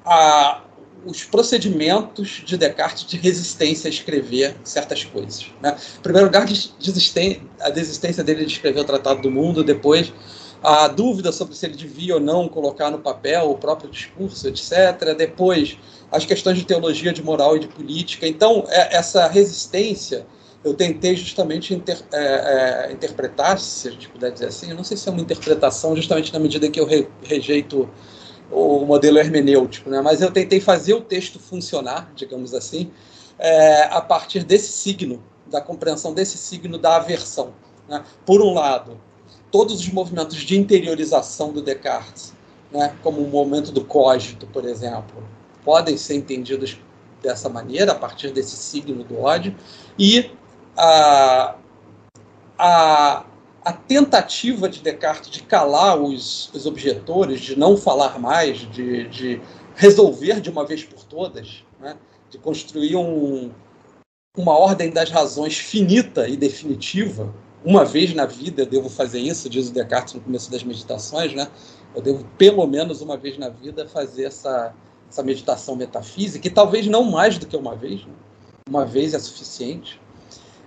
a, 0.03 0.63
os 1.05 1.23
procedimentos 1.23 2.41
de 2.45 2.57
Descartes 2.57 3.05
de 3.05 3.17
resistência 3.17 3.87
a 3.87 3.91
escrever 3.91 4.55
certas 4.63 5.03
coisas. 5.03 5.47
Né? 5.61 5.75
Em 5.97 6.01
primeiro 6.01 6.27
lugar, 6.27 6.43
a 6.43 7.69
desistência 7.69 8.23
dele 8.23 8.45
de 8.45 8.51
escrever 8.51 8.81
o 8.81 8.85
Tratado 8.85 9.21
do 9.21 9.31
Mundo, 9.31 9.63
depois 9.63 10.11
a 10.61 10.87
dúvida 10.87 11.31
sobre 11.31 11.55
se 11.55 11.65
ele 11.65 11.75
devia 11.75 12.15
ou 12.15 12.19
não 12.19 12.47
colocar 12.47 12.91
no 12.91 12.99
papel 12.99 13.49
o 13.49 13.57
próprio 13.57 13.89
discurso, 13.89 14.47
etc. 14.47 15.15
Depois, 15.17 15.77
as 16.11 16.25
questões 16.25 16.57
de 16.57 16.65
teologia, 16.65 17.13
de 17.13 17.23
moral 17.23 17.55
e 17.55 17.59
de 17.59 17.67
política. 17.67 18.27
Então, 18.27 18.65
é, 18.67 18.97
essa 18.97 19.27
resistência 19.27 20.25
eu 20.63 20.73
tentei 20.73 21.15
justamente 21.15 21.73
inter, 21.73 22.01
é, 22.11 22.87
é, 22.89 22.91
interpretar, 22.91 23.57
se 23.59 23.87
a 23.87 23.91
gente 23.91 24.09
puder 24.09 24.31
dizer 24.31 24.47
assim, 24.47 24.69
eu 24.69 24.75
não 24.75 24.83
sei 24.83 24.97
se 24.97 25.07
é 25.07 25.11
uma 25.11 25.21
interpretação, 25.21 25.95
justamente 25.95 26.33
na 26.33 26.39
medida 26.39 26.69
que 26.69 26.79
eu 26.79 26.85
re, 26.85 27.07
rejeito 27.23 27.89
o 28.51 28.85
modelo 28.85 29.19
hermenêutico, 29.19 29.89
né? 29.89 30.01
mas 30.01 30.21
eu 30.21 30.31
tentei 30.31 30.59
fazer 30.59 30.93
o 30.93 31.01
texto 31.01 31.39
funcionar, 31.39 32.11
digamos 32.15 32.53
assim, 32.53 32.91
é, 33.37 33.83
a 33.83 34.01
partir 34.01 34.43
desse 34.43 34.71
signo, 34.71 35.23
da 35.47 35.61
compreensão 35.61 36.13
desse 36.13 36.37
signo 36.37 36.77
da 36.77 36.97
aversão. 36.97 37.53
Né? 37.87 38.03
Por 38.25 38.41
um 38.41 38.53
lado, 38.53 38.99
todos 39.51 39.79
os 39.79 39.89
movimentos 39.89 40.37
de 40.37 40.59
interiorização 40.59 41.53
do 41.53 41.61
Descartes, 41.61 42.33
né, 42.71 42.95
como 43.01 43.21
o 43.21 43.27
momento 43.27 43.71
do 43.71 43.83
cogito, 43.83 44.45
por 44.47 44.65
exemplo, 44.65 45.23
podem 45.63 45.97
ser 45.97 46.15
entendidos 46.15 46.79
dessa 47.21 47.49
maneira, 47.49 47.91
a 47.91 47.95
partir 47.95 48.31
desse 48.31 48.55
signo 48.55 49.03
do 49.03 49.19
ódio, 49.19 49.55
e 49.97 50.31
a, 50.77 51.55
a, 52.57 53.25
a 53.63 53.73
tentativa 53.73 54.69
de 54.69 54.81
Descartes 54.81 55.29
de 55.29 55.43
calar 55.43 55.99
os, 55.99 56.49
os 56.53 56.65
objetores, 56.65 57.41
de 57.41 57.57
não 57.57 57.75
falar 57.75 58.19
mais, 58.19 58.59
de, 58.71 59.07
de 59.09 59.41
resolver 59.75 60.39
de 60.39 60.49
uma 60.49 60.65
vez 60.65 60.83
por 60.83 61.03
todas, 61.03 61.63
né, 61.79 61.97
de 62.29 62.37
construir 62.37 62.95
um, 62.95 63.51
uma 64.37 64.57
ordem 64.57 64.91
das 64.91 65.09
razões 65.09 65.57
finita 65.57 66.27
e 66.27 66.37
definitiva, 66.37 67.33
uma 67.63 67.83
vez 67.83 68.13
na 68.13 68.25
vida 68.25 68.61
eu 68.61 68.65
devo 68.65 68.89
fazer 68.89 69.19
isso, 69.19 69.49
diz 69.49 69.67
o 69.67 69.73
Descartes 69.73 70.13
no 70.13 70.21
começo 70.21 70.49
das 70.49 70.63
meditações, 70.63 71.33
né? 71.33 71.49
Eu 71.93 72.01
devo, 72.01 72.23
pelo 72.37 72.65
menos 72.65 73.01
uma 73.01 73.17
vez 73.17 73.37
na 73.37 73.49
vida, 73.49 73.87
fazer 73.87 74.25
essa, 74.25 74.73
essa 75.09 75.23
meditação 75.23 75.75
metafísica, 75.75 76.47
e 76.47 76.51
talvez 76.51 76.87
não 76.87 77.03
mais 77.03 77.37
do 77.37 77.45
que 77.45 77.57
uma 77.57 77.75
vez, 77.75 78.05
né? 78.05 78.13
uma 78.69 78.85
vez 78.85 79.13
é 79.13 79.19
suficiente. 79.19 79.99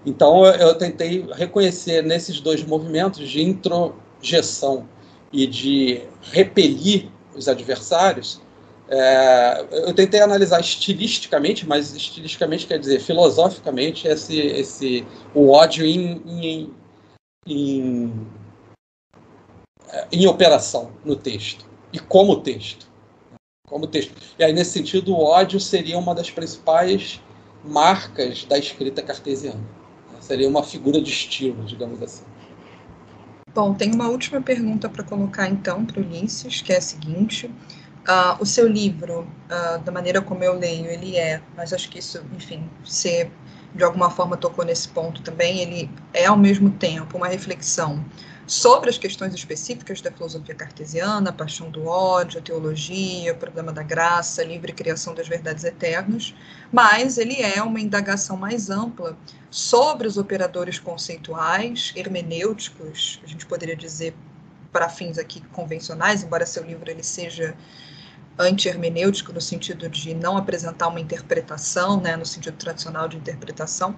Então 0.04 0.44
eu, 0.44 0.52
eu 0.54 0.74
tentei 0.74 1.24
reconhecer 1.32 2.02
nesses 2.02 2.40
dois 2.40 2.64
movimentos 2.64 3.28
de 3.28 3.40
introjeção 3.40 4.88
e 5.32 5.46
de 5.46 6.02
repelir 6.20 7.08
os 7.34 7.48
adversários, 7.48 8.40
é, 8.88 9.66
eu 9.88 9.94
tentei 9.94 10.20
analisar 10.20 10.60
estilisticamente, 10.60 11.66
mas 11.66 11.94
estilisticamente 11.94 12.66
quer 12.66 12.78
dizer 12.78 13.00
filosoficamente 13.00 14.06
esse, 14.06 14.38
esse 14.38 15.06
o 15.34 15.50
ódio 15.50 15.86
em, 15.86 16.20
em, 16.26 16.74
em, 17.46 18.28
em 20.12 20.26
operação 20.26 20.90
no 21.04 21.16
texto 21.16 21.64
e 21.90 21.98
como 21.98 22.42
texto, 22.42 22.91
como 23.72 23.86
texto. 23.86 24.12
E 24.38 24.44
aí 24.44 24.52
nesse 24.52 24.72
sentido 24.72 25.12
o 25.14 25.24
ódio 25.24 25.58
seria 25.58 25.98
uma 25.98 26.14
das 26.14 26.30
principais 26.30 27.20
marcas 27.64 28.44
da 28.44 28.58
escrita 28.58 29.02
cartesiana. 29.02 29.60
Seria 30.20 30.48
uma 30.48 30.62
figura 30.62 31.00
de 31.00 31.10
estilo, 31.10 31.64
digamos 31.64 32.00
assim. 32.02 32.24
Bom, 33.54 33.74
tem 33.74 33.92
uma 33.92 34.08
última 34.08 34.40
pergunta 34.40 34.88
para 34.88 35.02
colocar 35.02 35.48
então 35.48 35.84
para 35.84 36.00
o 36.00 36.04
Ulisses, 36.04 36.60
que 36.62 36.72
é 36.72 36.76
a 36.76 36.80
seguinte: 36.80 37.46
uh, 37.46 38.40
o 38.40 38.46
seu 38.46 38.68
livro, 38.68 39.22
uh, 39.22 39.78
da 39.80 39.90
maneira 39.90 40.20
como 40.20 40.44
eu 40.44 40.56
leio, 40.56 40.86
ele 40.86 41.16
é, 41.16 41.42
mas 41.56 41.72
acho 41.72 41.90
que 41.90 41.98
isso, 41.98 42.22
enfim, 42.36 42.68
você 42.84 43.30
de 43.74 43.82
alguma 43.82 44.10
forma 44.10 44.36
tocou 44.36 44.64
nesse 44.64 44.88
ponto 44.88 45.22
também, 45.22 45.60
ele 45.60 45.90
é 46.12 46.26
ao 46.26 46.36
mesmo 46.36 46.70
tempo 46.70 47.16
uma 47.16 47.26
reflexão 47.26 48.04
sobre 48.52 48.90
as 48.90 48.98
questões 48.98 49.32
específicas 49.32 50.02
da 50.02 50.12
filosofia 50.12 50.54
cartesiana, 50.54 51.30
a 51.30 51.32
paixão 51.32 51.70
do 51.70 51.86
ódio, 51.86 52.38
a 52.38 52.42
teologia, 52.42 53.32
o 53.32 53.36
problema 53.36 53.72
da 53.72 53.82
graça, 53.82 54.42
a 54.42 54.44
livre 54.44 54.74
criação 54.74 55.14
das 55.14 55.26
verdades 55.26 55.64
eternas, 55.64 56.34
mas 56.70 57.16
ele 57.16 57.40
é 57.40 57.62
uma 57.62 57.80
indagação 57.80 58.36
mais 58.36 58.68
ampla 58.68 59.16
sobre 59.50 60.06
os 60.06 60.18
operadores 60.18 60.78
conceituais, 60.78 61.94
hermenêuticos, 61.96 63.22
a 63.24 63.26
gente 63.26 63.46
poderia 63.46 63.74
dizer 63.74 64.14
para 64.70 64.86
fins 64.86 65.16
aqui 65.16 65.40
convencionais, 65.52 66.22
embora 66.22 66.44
seu 66.44 66.62
livro 66.62 66.90
ele 66.90 67.02
seja 67.02 67.56
anti-hermenêutico, 68.38 69.32
no 69.32 69.40
sentido 69.40 69.88
de 69.88 70.14
não 70.14 70.36
apresentar 70.36 70.88
uma 70.88 71.00
interpretação, 71.00 72.00
né, 72.00 72.16
no 72.16 72.24
sentido 72.24 72.56
tradicional 72.56 73.06
de 73.08 73.16
interpretação, 73.16 73.94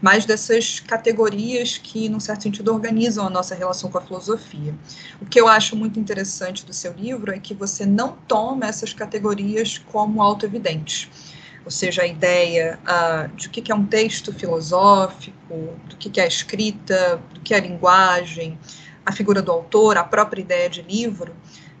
mas 0.00 0.24
dessas 0.24 0.80
categorias 0.80 1.78
que, 1.78 2.08
num 2.08 2.20
certo 2.20 2.42
sentido, 2.42 2.72
organizam 2.72 3.26
a 3.26 3.30
nossa 3.30 3.54
relação 3.54 3.90
com 3.90 3.98
a 3.98 4.00
filosofia. 4.00 4.74
O 5.20 5.26
que 5.26 5.40
eu 5.40 5.48
acho 5.48 5.76
muito 5.76 6.00
interessante 6.00 6.64
do 6.64 6.72
seu 6.72 6.92
livro 6.92 7.32
é 7.32 7.38
que 7.38 7.54
você 7.54 7.84
não 7.84 8.16
toma 8.26 8.66
essas 8.66 8.92
categorias 8.92 9.78
como 9.78 10.22
auto-evidentes. 10.22 11.08
Ou 11.64 11.70
seja, 11.70 12.02
a 12.02 12.06
ideia 12.06 12.78
uh, 12.82 13.34
de 13.36 13.48
o 13.48 13.50
que 13.50 13.72
é 13.72 13.74
um 13.74 13.86
texto 13.86 14.32
filosófico, 14.32 15.74
do 15.88 15.96
que 15.96 16.20
é 16.20 16.24
a 16.24 16.26
escrita, 16.26 17.20
do 17.32 17.40
que 17.40 17.54
é 17.54 17.56
a 17.56 17.60
linguagem, 17.60 18.58
a 19.04 19.12
figura 19.12 19.40
do 19.40 19.50
autor, 19.50 19.96
a 19.96 20.04
própria 20.04 20.40
ideia 20.40 20.68
de 20.68 20.82
livro, 20.82 21.34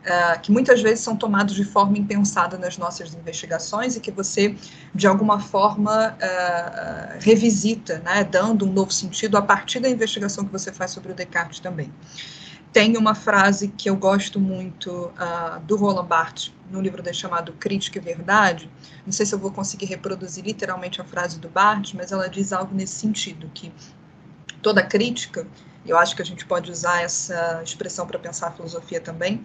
uh, 0.04 0.40
que 0.40 0.52
muitas 0.52 0.80
vezes 0.82 1.00
são 1.00 1.16
tomados 1.16 1.54
de 1.54 1.64
forma 1.64 1.98
impensada 1.98 2.56
nas 2.58 2.78
nossas 2.78 3.14
investigações 3.14 3.96
e 3.96 4.00
que 4.00 4.10
você, 4.10 4.54
de 4.94 5.06
alguma 5.06 5.40
forma, 5.40 6.14
uh, 6.14 7.18
revisita, 7.20 7.98
né, 8.00 8.24
dando 8.24 8.66
um 8.66 8.72
novo 8.72 8.92
sentido 8.92 9.36
a 9.36 9.42
partir 9.42 9.80
da 9.80 9.88
investigação 9.88 10.44
que 10.44 10.52
você 10.52 10.72
faz 10.72 10.90
sobre 10.90 11.12
o 11.12 11.14
Descartes 11.14 11.60
também. 11.60 11.92
Tem 12.72 12.96
uma 12.96 13.14
frase 13.14 13.68
que 13.68 13.88
eu 13.88 13.94
gosto 13.94 14.40
muito 14.40 14.90
uh, 14.90 15.60
do 15.60 15.76
Roland 15.76 16.06
Barthes, 16.06 16.52
no 16.70 16.80
livro 16.80 17.02
dele 17.02 17.16
chamado 17.16 17.52
Crítica 17.52 17.98
e 17.98 18.02
Verdade. 18.02 18.68
Não 19.06 19.12
sei 19.12 19.24
se 19.24 19.32
eu 19.32 19.38
vou 19.38 19.52
conseguir 19.52 19.86
reproduzir 19.86 20.44
literalmente 20.44 21.00
a 21.00 21.04
frase 21.04 21.38
do 21.38 21.48
Barthes, 21.48 21.92
mas 21.92 22.10
ela 22.10 22.28
diz 22.28 22.52
algo 22.52 22.74
nesse 22.74 22.94
sentido, 22.94 23.48
que 23.54 23.72
toda 24.60 24.82
crítica, 24.82 25.46
eu 25.86 25.96
acho 25.96 26.16
que 26.16 26.22
a 26.22 26.24
gente 26.24 26.44
pode 26.44 26.70
usar 26.70 27.02
essa 27.02 27.62
expressão 27.62 28.06
para 28.06 28.18
pensar 28.18 28.48
a 28.48 28.50
filosofia 28.50 29.00
também, 29.00 29.44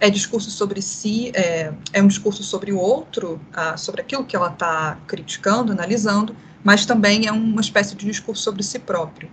é 0.00 0.10
discurso 0.10 0.50
sobre 0.50 0.82
si, 0.82 1.30
é, 1.34 1.72
é 1.92 2.02
um 2.02 2.08
discurso 2.08 2.42
sobre 2.42 2.72
o 2.72 2.78
outro, 2.78 3.40
ah, 3.52 3.76
sobre 3.76 4.00
aquilo 4.00 4.24
que 4.24 4.34
ela 4.34 4.48
está 4.48 4.98
criticando, 5.06 5.72
analisando, 5.72 6.34
mas 6.64 6.86
também 6.86 7.26
é 7.26 7.32
uma 7.32 7.60
espécie 7.60 7.94
de 7.94 8.06
discurso 8.06 8.42
sobre 8.42 8.62
si 8.62 8.78
próprio. 8.78 9.30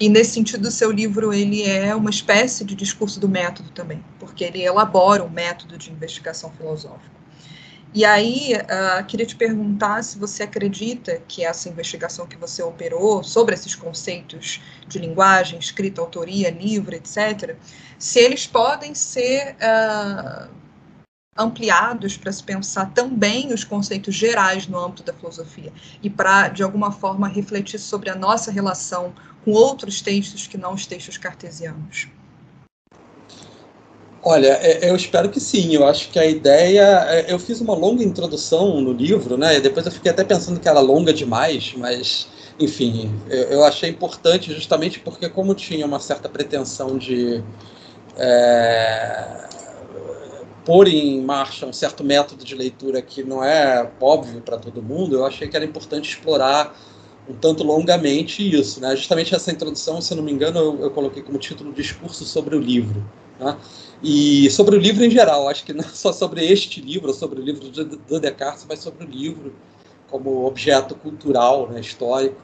E 0.00 0.08
nesse 0.08 0.32
sentido, 0.32 0.66
o 0.66 0.70
seu 0.70 0.90
livro 0.90 1.32
ele 1.32 1.62
é 1.62 1.94
uma 1.94 2.10
espécie 2.10 2.64
de 2.64 2.74
discurso 2.74 3.20
do 3.20 3.28
método 3.28 3.70
também, 3.70 4.02
porque 4.18 4.42
ele 4.42 4.62
elabora 4.62 5.22
um 5.22 5.30
método 5.30 5.78
de 5.78 5.92
investigação 5.92 6.50
filosófica. 6.50 7.21
E 7.94 8.06
aí, 8.06 8.54
uh, 8.54 9.04
queria 9.04 9.26
te 9.26 9.36
perguntar 9.36 10.02
se 10.02 10.18
você 10.18 10.44
acredita 10.44 11.20
que 11.28 11.44
essa 11.44 11.68
investigação 11.68 12.26
que 12.26 12.38
você 12.38 12.62
operou 12.62 13.22
sobre 13.22 13.54
esses 13.54 13.74
conceitos 13.74 14.62
de 14.88 14.98
linguagem, 14.98 15.58
escrita, 15.58 16.00
autoria, 16.00 16.48
livro, 16.48 16.94
etc., 16.94 17.54
se 17.98 18.18
eles 18.18 18.46
podem 18.46 18.94
ser 18.94 19.56
uh, 19.56 20.48
ampliados 21.36 22.16
para 22.16 22.32
se 22.32 22.42
pensar 22.42 22.92
também 22.94 23.52
os 23.52 23.62
conceitos 23.62 24.14
gerais 24.14 24.66
no 24.66 24.78
âmbito 24.78 25.02
da 25.02 25.12
filosofia 25.12 25.72
e 26.02 26.08
para, 26.08 26.48
de 26.48 26.62
alguma 26.62 26.92
forma, 26.92 27.28
refletir 27.28 27.78
sobre 27.78 28.08
a 28.08 28.14
nossa 28.14 28.50
relação 28.50 29.14
com 29.44 29.50
outros 29.52 30.00
textos 30.00 30.46
que 30.46 30.56
não 30.56 30.72
os 30.72 30.86
textos 30.86 31.18
cartesianos. 31.18 32.08
Olha, 34.24 34.58
é, 34.62 34.88
eu 34.88 34.94
espero 34.94 35.28
que 35.28 35.40
sim. 35.40 35.74
Eu 35.74 35.86
acho 35.86 36.10
que 36.10 36.18
a 36.18 36.26
ideia. 36.26 37.06
É, 37.08 37.32
eu 37.32 37.38
fiz 37.38 37.60
uma 37.60 37.74
longa 37.74 38.04
introdução 38.04 38.80
no 38.80 38.92
livro, 38.92 39.36
né? 39.36 39.58
Depois 39.60 39.84
eu 39.86 39.92
fiquei 39.92 40.10
até 40.10 40.24
pensando 40.24 40.60
que 40.60 40.68
era 40.68 40.80
longa 40.80 41.12
demais, 41.12 41.74
mas, 41.76 42.28
enfim, 42.58 43.10
eu 43.28 43.64
achei 43.64 43.90
importante 43.90 44.52
justamente 44.52 45.00
porque, 45.00 45.28
como 45.28 45.54
tinha 45.54 45.84
uma 45.84 45.98
certa 45.98 46.28
pretensão 46.28 46.96
de 46.96 47.42
é, 48.16 49.48
pôr 50.64 50.86
em 50.88 51.20
marcha 51.22 51.66
um 51.66 51.72
certo 51.72 52.04
método 52.04 52.44
de 52.44 52.54
leitura 52.54 53.02
que 53.02 53.22
não 53.22 53.42
é 53.42 53.90
óbvio 54.00 54.40
para 54.40 54.56
todo 54.56 54.82
mundo, 54.82 55.16
eu 55.16 55.26
achei 55.26 55.48
que 55.48 55.56
era 55.56 55.64
importante 55.64 56.10
explorar 56.10 56.76
um 57.28 57.34
tanto 57.34 57.64
longamente 57.64 58.42
isso. 58.42 58.80
Né? 58.80 58.94
Justamente 58.96 59.34
essa 59.34 59.50
introdução, 59.50 60.00
se 60.00 60.14
não 60.14 60.22
me 60.22 60.32
engano, 60.32 60.58
eu, 60.58 60.80
eu 60.82 60.90
coloquei 60.90 61.22
como 61.22 61.38
título 61.38 61.72
Discurso 61.72 62.24
sobre 62.24 62.56
o 62.56 62.60
Livro. 62.60 63.04
Né? 63.38 63.56
E 64.02 64.50
sobre 64.50 64.76
o 64.76 64.78
livro 64.78 65.04
em 65.04 65.10
geral, 65.10 65.48
acho 65.48 65.64
que 65.64 65.72
não 65.72 65.84
só 65.94 66.12
sobre 66.12 66.44
este 66.44 66.80
livro, 66.80 67.12
sobre 67.12 67.40
o 67.40 67.44
livro 67.44 67.68
do 67.68 68.20
Descartes, 68.20 68.66
mas 68.68 68.80
sobre 68.80 69.04
o 69.04 69.08
livro 69.08 69.54
como 70.10 70.44
objeto 70.44 70.94
cultural, 70.96 71.68
né, 71.68 71.80
histórico 71.80 72.40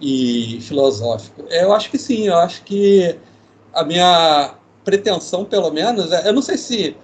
e 0.00 0.60
filosófico. 0.60 1.42
Eu 1.50 1.72
acho 1.72 1.90
que 1.90 1.98
sim, 1.98 2.28
eu 2.28 2.36
acho 2.36 2.62
que 2.62 3.18
a 3.72 3.82
minha 3.82 4.54
pretensão, 4.84 5.44
pelo 5.44 5.70
menos, 5.70 6.12
é, 6.12 6.28
eu 6.28 6.32
não 6.32 6.42
sei 6.42 6.56
se 6.56 6.96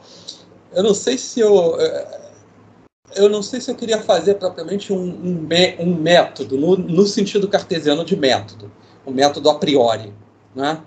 eu 0.73 0.83
não 0.83 0.95
sei 0.95 1.19
se 1.19 1.41
eu 1.41 1.81
é, 1.81 2.25
eu 3.17 3.29
não 3.29 3.43
sei 3.43 3.61
se 3.61 3.71
eu 3.71 3.75
queria 3.75 4.01
fazer 4.01 4.35
propriamente 4.35 4.93
um, 4.93 4.99
um, 4.99 5.49
um 5.81 5.95
método 5.95 6.57
no, 6.57 6.77
no 6.77 7.07
sentido 7.07 7.49
cartesiano 7.49 8.05
de 8.05 8.17
método, 8.17 8.71
um 9.07 9.13
método 9.13 9.51
a 9.51 9.55
priori, 9.57 10.13
né? 10.55 10.81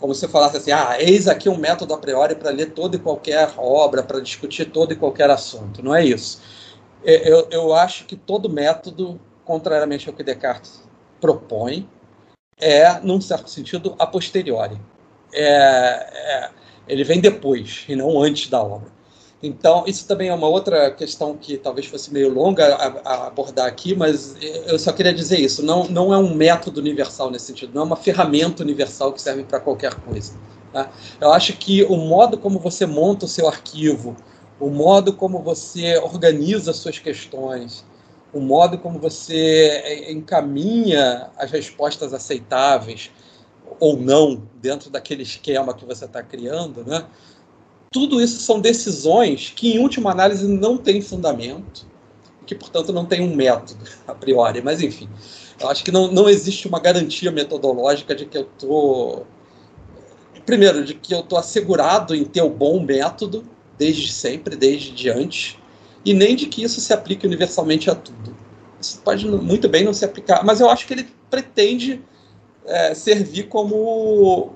Como 0.00 0.14
se 0.14 0.26
falasse 0.26 0.56
assim, 0.56 0.72
ah, 0.72 0.96
eis 0.98 1.28
aqui 1.28 1.48
um 1.48 1.56
método 1.56 1.92
a 1.92 1.98
priori 1.98 2.34
para 2.34 2.50
ler 2.50 2.72
toda 2.72 2.96
e 2.96 2.98
qualquer 2.98 3.52
obra, 3.58 4.02
para 4.02 4.20
discutir 4.20 4.64
todo 4.66 4.92
e 4.92 4.96
qualquer 4.96 5.28
assunto. 5.30 5.82
Não 5.82 5.94
é 5.94 6.04
isso. 6.04 6.40
É, 7.04 7.30
eu, 7.30 7.46
eu 7.50 7.74
acho 7.74 8.06
que 8.06 8.16
todo 8.16 8.48
método, 8.48 9.20
contrariamente 9.44 10.08
ao 10.08 10.14
que 10.14 10.24
Descartes 10.24 10.82
propõe, 11.20 11.86
é, 12.58 12.98
num 13.00 13.20
certo 13.20 13.50
sentido, 13.50 13.94
a 13.98 14.06
posteriori. 14.06 14.80
É, 15.32 15.44
é, 15.44 16.50
ele 16.88 17.04
vem 17.04 17.20
depois 17.20 17.84
e 17.86 17.94
não 17.94 18.20
antes 18.20 18.48
da 18.48 18.62
obra. 18.62 18.88
Então, 19.42 19.84
isso 19.86 20.06
também 20.06 20.28
é 20.28 20.34
uma 20.34 20.48
outra 20.48 20.90
questão 20.90 21.34
que 21.34 21.56
talvez 21.56 21.86
fosse 21.86 22.12
meio 22.12 22.28
longa 22.28 22.74
a, 22.74 22.86
a, 23.04 23.26
abordar 23.28 23.66
aqui, 23.66 23.94
mas 23.94 24.36
eu 24.66 24.78
só 24.78 24.92
queria 24.92 25.14
dizer 25.14 25.40
isso. 25.40 25.64
Não, 25.64 25.88
não 25.88 26.12
é 26.12 26.18
um 26.18 26.34
método 26.34 26.78
universal 26.78 27.30
nesse 27.30 27.46
sentido, 27.46 27.72
não 27.74 27.82
é 27.82 27.84
uma 27.86 27.96
ferramenta 27.96 28.62
universal 28.62 29.12
que 29.12 29.22
serve 29.22 29.44
para 29.44 29.58
qualquer 29.58 29.94
coisa. 29.94 30.34
Tá? 30.72 30.90
Eu 31.18 31.32
acho 31.32 31.54
que 31.54 31.82
o 31.84 31.96
modo 31.96 32.36
como 32.36 32.58
você 32.58 32.84
monta 32.84 33.24
o 33.24 33.28
seu 33.28 33.48
arquivo, 33.48 34.14
o 34.58 34.68
modo 34.68 35.14
como 35.14 35.40
você 35.40 35.96
organiza 35.98 36.74
suas 36.74 36.98
questões, 36.98 37.82
o 38.32 38.40
modo 38.40 38.76
como 38.76 38.98
você 38.98 40.06
encaminha 40.10 41.30
as 41.38 41.50
respostas 41.50 42.12
aceitáveis 42.12 43.10
ou 43.80 43.96
não 43.96 44.42
dentro 44.60 44.90
daquele 44.90 45.22
esquema 45.22 45.72
que 45.72 45.84
você 45.84 46.04
está 46.04 46.22
criando, 46.22 46.84
né? 46.84 47.06
Tudo 47.92 48.22
isso 48.22 48.40
são 48.40 48.60
decisões 48.60 49.52
que, 49.54 49.72
em 49.72 49.80
última 49.80 50.12
análise, 50.12 50.46
não 50.46 50.78
têm 50.78 51.02
fundamento, 51.02 51.84
que, 52.46 52.54
portanto, 52.54 52.92
não 52.92 53.04
tem 53.04 53.20
um 53.20 53.34
método 53.34 53.84
a 54.06 54.14
priori. 54.14 54.62
Mas, 54.62 54.80
enfim, 54.80 55.08
Eu 55.60 55.68
acho 55.68 55.82
que 55.82 55.90
não, 55.90 56.10
não 56.10 56.28
existe 56.28 56.68
uma 56.68 56.78
garantia 56.78 57.32
metodológica 57.32 58.14
de 58.14 58.26
que 58.26 58.38
eu 58.38 58.42
estou. 58.42 59.26
Primeiro, 60.46 60.84
de 60.84 60.94
que 60.94 61.12
eu 61.12 61.20
estou 61.20 61.36
assegurado 61.36 62.14
em 62.14 62.24
ter 62.24 62.42
o 62.42 62.48
bom 62.48 62.80
método, 62.80 63.44
desde 63.76 64.12
sempre, 64.12 64.54
desde 64.54 65.10
antes, 65.10 65.56
e 66.04 66.14
nem 66.14 66.36
de 66.36 66.46
que 66.46 66.62
isso 66.62 66.80
se 66.80 66.92
aplique 66.92 67.26
universalmente 67.26 67.90
a 67.90 67.94
tudo. 67.96 68.36
Isso 68.80 69.00
pode 69.02 69.26
muito 69.26 69.68
bem 69.68 69.84
não 69.84 69.92
se 69.92 70.04
aplicar, 70.04 70.44
mas 70.44 70.60
eu 70.60 70.70
acho 70.70 70.86
que 70.86 70.94
ele 70.94 71.08
pretende 71.28 72.00
é, 72.64 72.94
servir 72.94 73.48
como 73.48 74.54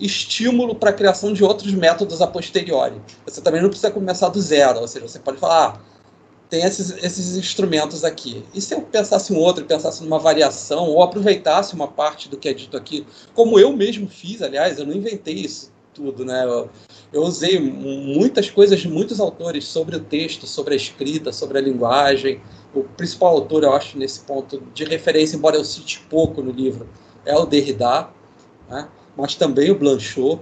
estímulo 0.00 0.74
para 0.74 0.90
a 0.90 0.92
criação 0.92 1.32
de 1.32 1.44
outros 1.44 1.72
métodos 1.72 2.20
a 2.20 2.26
posteriori. 2.26 3.00
Você 3.26 3.40
também 3.40 3.60
não 3.60 3.68
precisa 3.68 3.90
começar 3.90 4.28
do 4.28 4.40
zero, 4.40 4.80
ou 4.80 4.88
seja, 4.88 5.06
você 5.06 5.18
pode 5.18 5.38
falar, 5.38 5.76
ah, 5.76 5.80
tem 6.48 6.64
esses, 6.64 6.90
esses 7.02 7.36
instrumentos 7.36 8.04
aqui. 8.04 8.44
E 8.52 8.60
se 8.60 8.74
eu 8.74 8.82
pensasse 8.82 9.32
um 9.32 9.38
outro, 9.38 9.64
pensasse 9.64 10.02
numa 10.02 10.18
variação, 10.18 10.84
ou 10.86 11.02
aproveitasse 11.02 11.74
uma 11.74 11.86
parte 11.86 12.28
do 12.28 12.36
que 12.36 12.48
é 12.48 12.52
dito 12.52 12.76
aqui, 12.76 13.06
como 13.34 13.58
eu 13.58 13.72
mesmo 13.72 14.08
fiz, 14.08 14.42
aliás, 14.42 14.78
eu 14.78 14.86
não 14.86 14.94
inventei 14.94 15.34
isso 15.34 15.70
tudo, 15.94 16.24
né? 16.24 16.44
Eu, 16.44 16.68
eu 17.12 17.22
usei 17.22 17.58
muitas 17.58 18.50
coisas 18.50 18.80
de 18.80 18.88
muitos 18.88 19.20
autores 19.20 19.64
sobre 19.64 19.96
o 19.96 20.00
texto, 20.00 20.46
sobre 20.46 20.74
a 20.74 20.76
escrita, 20.76 21.32
sobre 21.32 21.58
a 21.58 21.60
linguagem. 21.60 22.40
O 22.74 22.82
principal 22.82 23.34
autor, 23.34 23.64
eu 23.64 23.72
acho, 23.72 23.98
nesse 23.98 24.20
ponto 24.20 24.62
de 24.72 24.84
referência, 24.84 25.36
embora 25.36 25.56
eu 25.56 25.64
cite 25.64 26.00
pouco 26.08 26.42
no 26.42 26.50
livro, 26.50 26.88
é 27.24 27.36
o 27.36 27.44
Derrida, 27.44 28.08
né? 28.68 28.88
Mas 29.16 29.34
também 29.34 29.70
o 29.70 29.78
Blanchot. 29.78 30.40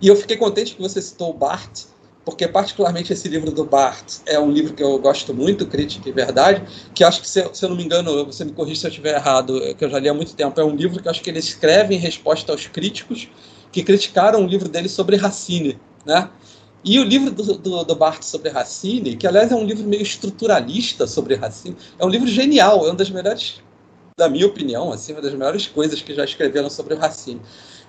E 0.00 0.08
eu 0.08 0.16
fiquei 0.16 0.36
contente 0.36 0.74
que 0.74 0.82
você 0.82 1.00
citou 1.00 1.30
o 1.30 1.32
Barthes, 1.32 1.94
porque 2.24 2.48
particularmente 2.48 3.12
esse 3.12 3.28
livro 3.28 3.50
do 3.50 3.64
Barthes 3.64 4.22
é 4.26 4.38
um 4.40 4.50
livro 4.50 4.72
que 4.72 4.82
eu 4.82 4.98
gosto 4.98 5.34
muito, 5.34 5.66
Crítica 5.66 6.08
e 6.08 6.12
Verdade, 6.12 6.62
que 6.94 7.04
acho 7.04 7.20
que, 7.20 7.28
se, 7.28 7.40
eu 7.40 7.68
não 7.68 7.76
me 7.76 7.84
engano, 7.84 8.24
você 8.24 8.44
me 8.44 8.52
corrige 8.52 8.80
se 8.80 8.86
eu 8.86 8.90
estiver 8.90 9.14
errado, 9.14 9.60
que 9.76 9.84
eu 9.84 9.90
já 9.90 9.98
li 9.98 10.08
há 10.08 10.14
muito 10.14 10.34
tempo, 10.34 10.58
é 10.60 10.64
um 10.64 10.74
livro 10.74 11.02
que 11.02 11.08
acho 11.08 11.22
que 11.22 11.30
ele 11.30 11.38
escreve 11.38 11.94
em 11.94 11.98
resposta 11.98 12.50
aos 12.52 12.66
críticos 12.66 13.28
que 13.70 13.82
criticaram 13.82 14.44
o 14.44 14.46
livro 14.46 14.68
dele 14.68 14.88
sobre 14.88 15.16
Racine, 15.16 15.78
né? 16.06 16.30
E 16.84 16.98
o 17.00 17.04
livro 17.04 17.30
do, 17.30 17.54
do, 17.54 17.82
do 17.82 17.94
Barthes 17.96 18.28
sobre 18.28 18.50
Racine, 18.50 19.16
que 19.16 19.26
aliás 19.26 19.50
é 19.50 19.54
um 19.54 19.64
livro 19.64 19.84
meio 19.84 20.02
estruturalista 20.02 21.06
sobre 21.06 21.34
Racine, 21.34 21.76
é 21.98 22.04
um 22.04 22.08
livro 22.10 22.28
genial, 22.28 22.84
é 22.86 22.90
uma 22.90 22.94
das 22.94 23.08
melhores, 23.08 23.62
da 24.18 24.28
minha 24.28 24.46
opinião, 24.46 24.92
assim, 24.92 25.12
uma 25.12 25.22
das 25.22 25.32
melhores 25.32 25.66
coisas 25.66 26.02
que 26.02 26.14
já 26.14 26.24
escreveram 26.24 26.68
sobre 26.68 26.94
Racine. 26.94 27.40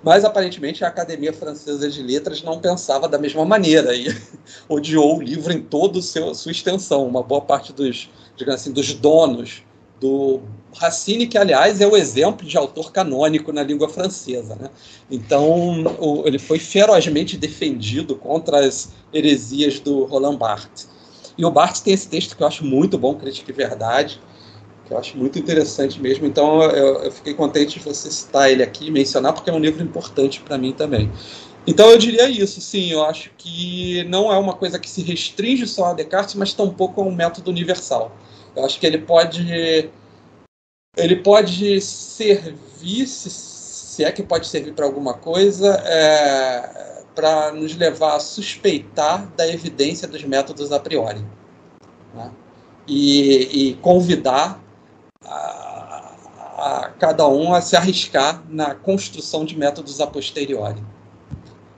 Mas 0.06 0.24
aparentemente 0.24 0.86
a 0.86 0.88
Academia 0.88 1.34
Francesa 1.34 1.90
de 1.90 2.04
Letras 2.04 2.44
não 2.44 2.60
pensava 2.60 3.10
da 3.10 3.18
mesma 3.18 3.44
maneira 3.44 3.96
e 3.96 4.16
odiou 4.70 5.18
o 5.18 5.22
livro 5.22 5.52
em 5.52 5.60
toda 5.60 5.98
a 5.98 6.02
sua 6.36 6.52
extensão. 6.52 7.08
Uma 7.08 7.24
boa 7.24 7.42
parte 7.42 7.74
dos, 7.74 8.08
digamos 8.38 8.62
assim, 8.62 8.72
dos 8.72 8.94
donos 8.94 9.64
do 10.00 10.42
Racine, 10.76 11.26
que 11.26 11.40
aliás 11.40 11.82
é 11.82 11.88
o 11.88 11.98
exemplo 11.98 12.46
de 12.46 12.56
autor 12.56 12.92
canônico 12.92 13.52
na 13.52 13.64
língua 13.64 13.90
francesa. 13.90 14.56
Né? 14.56 14.70
Então 15.10 15.84
o, 16.00 16.22
ele 16.28 16.38
foi 16.38 16.60
ferozmente 16.60 17.36
defendido 17.36 18.16
contra 18.16 18.60
as 18.60 18.90
heresias 19.12 19.80
do 19.80 20.04
Roland 20.04 20.38
Barthes. 20.38 20.88
E 21.36 21.44
o 21.44 21.50
Barthes 21.50 21.82
tem 21.82 21.96
esse 21.96 22.08
texto 22.08 22.38
que 22.38 22.44
eu 22.44 22.48
acho 22.48 22.64
muito 22.64 22.96
bom, 22.96 23.16
Crítica 23.16 23.50
e 23.50 23.56
Verdade, 23.56 24.22
que 24.86 24.94
eu 24.94 24.98
acho 24.98 25.18
muito 25.18 25.38
interessante 25.40 26.00
mesmo. 26.00 26.26
Então 26.26 26.62
eu, 26.64 27.04
eu 27.04 27.12
fiquei 27.12 27.34
contente 27.34 27.80
de 27.80 27.86
você 27.86 28.10
citar 28.12 28.52
ele 28.52 28.64
aqui, 28.64 28.92
mencionar, 28.92 29.34
porque 29.34 29.50
é 29.50 29.54
um 29.54 29.60
livro 29.60 29.84
importante 29.84 30.42
para 30.42 30.58
mim 30.58 30.72
também. 30.72 31.12
Então 31.68 31.90
eu 31.90 31.98
diria 31.98 32.30
isso, 32.30 32.62
sim, 32.62 32.92
eu 32.92 33.04
acho 33.04 33.32
que 33.38 34.04
não 34.04 34.32
é 34.32 34.38
uma 34.38 34.54
coisa 34.54 34.78
que 34.78 34.90
se 34.90 35.02
restringe 35.02 35.66
só 35.66 35.86
a 35.86 35.94
Descartes, 35.94 36.36
mas 36.36 36.54
tampouco 36.54 37.02
é 37.02 37.04
um 37.04 37.12
método 37.12 37.50
universal. 37.50 38.16
Eu 38.56 38.64
acho 38.64 38.80
que 38.80 38.86
ele 38.86 39.00
pode 39.00 39.90
ele 40.96 41.18
pode 41.18 41.82
servir, 41.82 43.08
se, 43.08 43.30
se 43.30 44.04
é 44.04 44.12
que 44.12 44.24
pode 44.24 44.48
servir 44.48 44.74
para 44.74 44.86
alguma 44.86 45.14
coisa, 45.14 45.76
é, 45.86 47.04
para 47.14 47.52
nos 47.52 47.76
levar 47.76 48.16
a 48.16 48.20
suspeitar 48.20 49.28
da 49.36 49.48
evidência 49.48 50.08
dos 50.08 50.24
métodos 50.24 50.72
a 50.72 50.80
priori. 50.80 51.26
Né? 52.14 52.32
E, 52.88 53.70
e, 53.70 53.74
convidar 53.76 54.62
a, 55.28 56.16
a 56.58 56.90
cada 57.00 57.28
um 57.28 57.54
a 57.54 57.62
se 57.62 57.76
arriscar 57.76 58.44
na 58.50 58.74
construção 58.74 59.46
de 59.46 59.58
métodos 59.58 60.00
a 60.00 60.08
posteriori. 60.08 60.84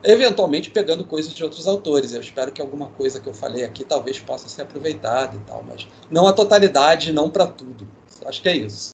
Eventualmente 0.03 0.69
pegando 0.69 1.03
coisas 1.03 1.33
de 1.33 1.43
outros 1.43 1.67
autores. 1.67 2.13
Eu 2.13 2.21
espero 2.21 2.51
que 2.51 2.61
alguma 2.61 2.87
coisa 2.87 3.19
que 3.19 3.27
eu 3.27 3.33
falei 3.33 3.63
aqui 3.63 3.83
talvez 3.83 4.19
possa 4.19 4.47
ser 4.47 4.61
aproveitada 4.61 5.35
e 5.35 5.39
tal, 5.39 5.63
mas 5.67 5.87
não 6.09 6.27
a 6.27 6.33
totalidade, 6.33 7.11
não 7.11 7.29
para 7.29 7.47
tudo. 7.47 7.87
Acho 8.25 8.41
que 8.41 8.49
é 8.49 8.55
isso. 8.55 8.91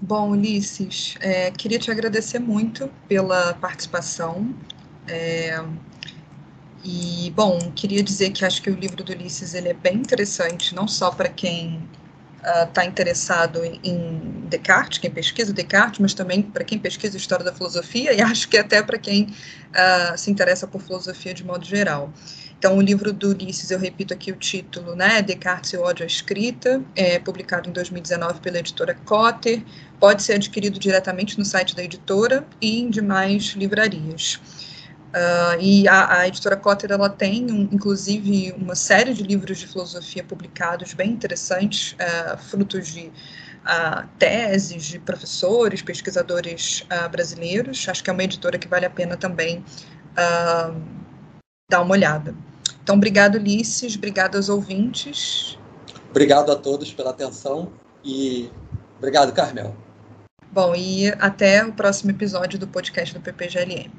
Bom, 0.00 0.30
Ulisses, 0.30 1.14
é, 1.20 1.50
queria 1.52 1.78
te 1.78 1.90
agradecer 1.90 2.40
muito 2.40 2.90
pela 3.06 3.54
participação. 3.54 4.52
É, 5.06 5.62
e, 6.84 7.32
bom, 7.36 7.58
queria 7.76 8.02
dizer 8.02 8.30
que 8.30 8.44
acho 8.44 8.60
que 8.60 8.70
o 8.70 8.74
livro 8.74 9.04
do 9.04 9.12
Ulisses 9.12 9.54
ele 9.54 9.68
é 9.68 9.74
bem 9.74 9.98
interessante, 9.98 10.74
não 10.74 10.88
só 10.88 11.12
para 11.12 11.28
quem 11.28 11.88
está 12.42 12.82
uh, 12.82 12.86
interessado 12.86 13.64
em, 13.64 13.80
em, 13.84 14.32
Descartes, 14.48 14.98
quem 14.98 15.10
pesquisa 15.10 15.52
Descartes, 15.52 16.00
mas 16.00 16.12
também 16.12 16.42
para 16.42 16.64
quem 16.64 16.78
pesquisa 16.78 17.16
história 17.16 17.44
da 17.44 17.52
filosofia 17.52 18.12
e 18.12 18.20
acho 18.22 18.48
que 18.48 18.58
até 18.58 18.82
para 18.82 18.98
quem 18.98 19.24
uh, 19.24 20.18
se 20.18 20.30
interessa 20.30 20.66
por 20.66 20.82
filosofia 20.82 21.32
de 21.32 21.44
modo 21.44 21.64
geral. 21.64 22.12
Então, 22.58 22.76
o 22.76 22.80
livro 22.80 23.12
do 23.12 23.30
Ulisses, 23.30 23.72
eu 23.72 23.78
repito 23.78 24.14
aqui 24.14 24.30
o 24.30 24.36
título, 24.36 24.94
né, 24.94 25.20
Descartes 25.20 25.72
e 25.72 25.76
o 25.76 25.82
ódio 25.82 26.04
à 26.04 26.06
escrita, 26.06 26.80
é 26.94 27.18
publicado 27.18 27.68
em 27.68 27.72
2019 27.72 28.38
pela 28.38 28.58
editora 28.58 28.94
Cotter, 29.04 29.64
pode 29.98 30.22
ser 30.22 30.34
adquirido 30.34 30.78
diretamente 30.78 31.36
no 31.36 31.44
site 31.44 31.74
da 31.74 31.82
editora 31.82 32.46
e 32.60 32.80
em 32.80 32.88
demais 32.88 33.54
livrarias. 33.56 34.40
Uh, 35.12 35.60
e 35.60 35.86
a, 35.86 36.20
a, 36.20 36.28
editora 36.28 36.56
Cotter 36.56 36.90
ela 36.90 37.10
tem, 37.10 37.44
um, 37.50 37.68
inclusive, 37.70 38.54
uma 38.56 38.74
série 38.74 39.12
de 39.12 39.22
livros 39.22 39.58
de 39.58 39.66
filosofia 39.66 40.24
publicados 40.24 40.94
bem 40.94 41.10
interessantes, 41.10 41.92
uh, 41.92 42.38
frutos 42.38 42.88
de 42.88 43.08
uh, 43.08 44.08
teses 44.18 44.84
de 44.84 44.98
professores, 44.98 45.82
pesquisadores 45.82 46.86
brasileiros. 47.10 47.86
Acho 47.86 48.02
que 48.02 48.08
é 48.08 48.12
uma 48.12 48.24
editora 48.24 48.58
que 48.58 48.66
vale 48.66 48.86
a 48.86 48.90
pena 48.90 49.16
também 49.16 49.62
dar 51.70 51.82
uma 51.82 51.92
olhada. 51.92 52.34
Então, 52.82 52.96
obrigado, 52.96 53.36
Ulisses, 53.36 53.96
obrigado 53.96 54.36
aos 54.36 54.48
ouvintes. 54.48 55.58
Obrigado 56.10 56.50
a 56.52 56.56
todos 56.56 56.92
pela 56.92 57.10
atenção 57.10 57.70
e 58.04 58.50
obrigado, 58.98 59.32
Carmel. 59.32 59.76
Bom, 60.50 60.74
e 60.74 61.08
até 61.18 61.64
o 61.64 61.72
próximo 61.72 62.10
episódio 62.10 62.58
do 62.58 62.66
podcast 62.66 63.14
do 63.14 63.20
PPGLM. 63.20 63.90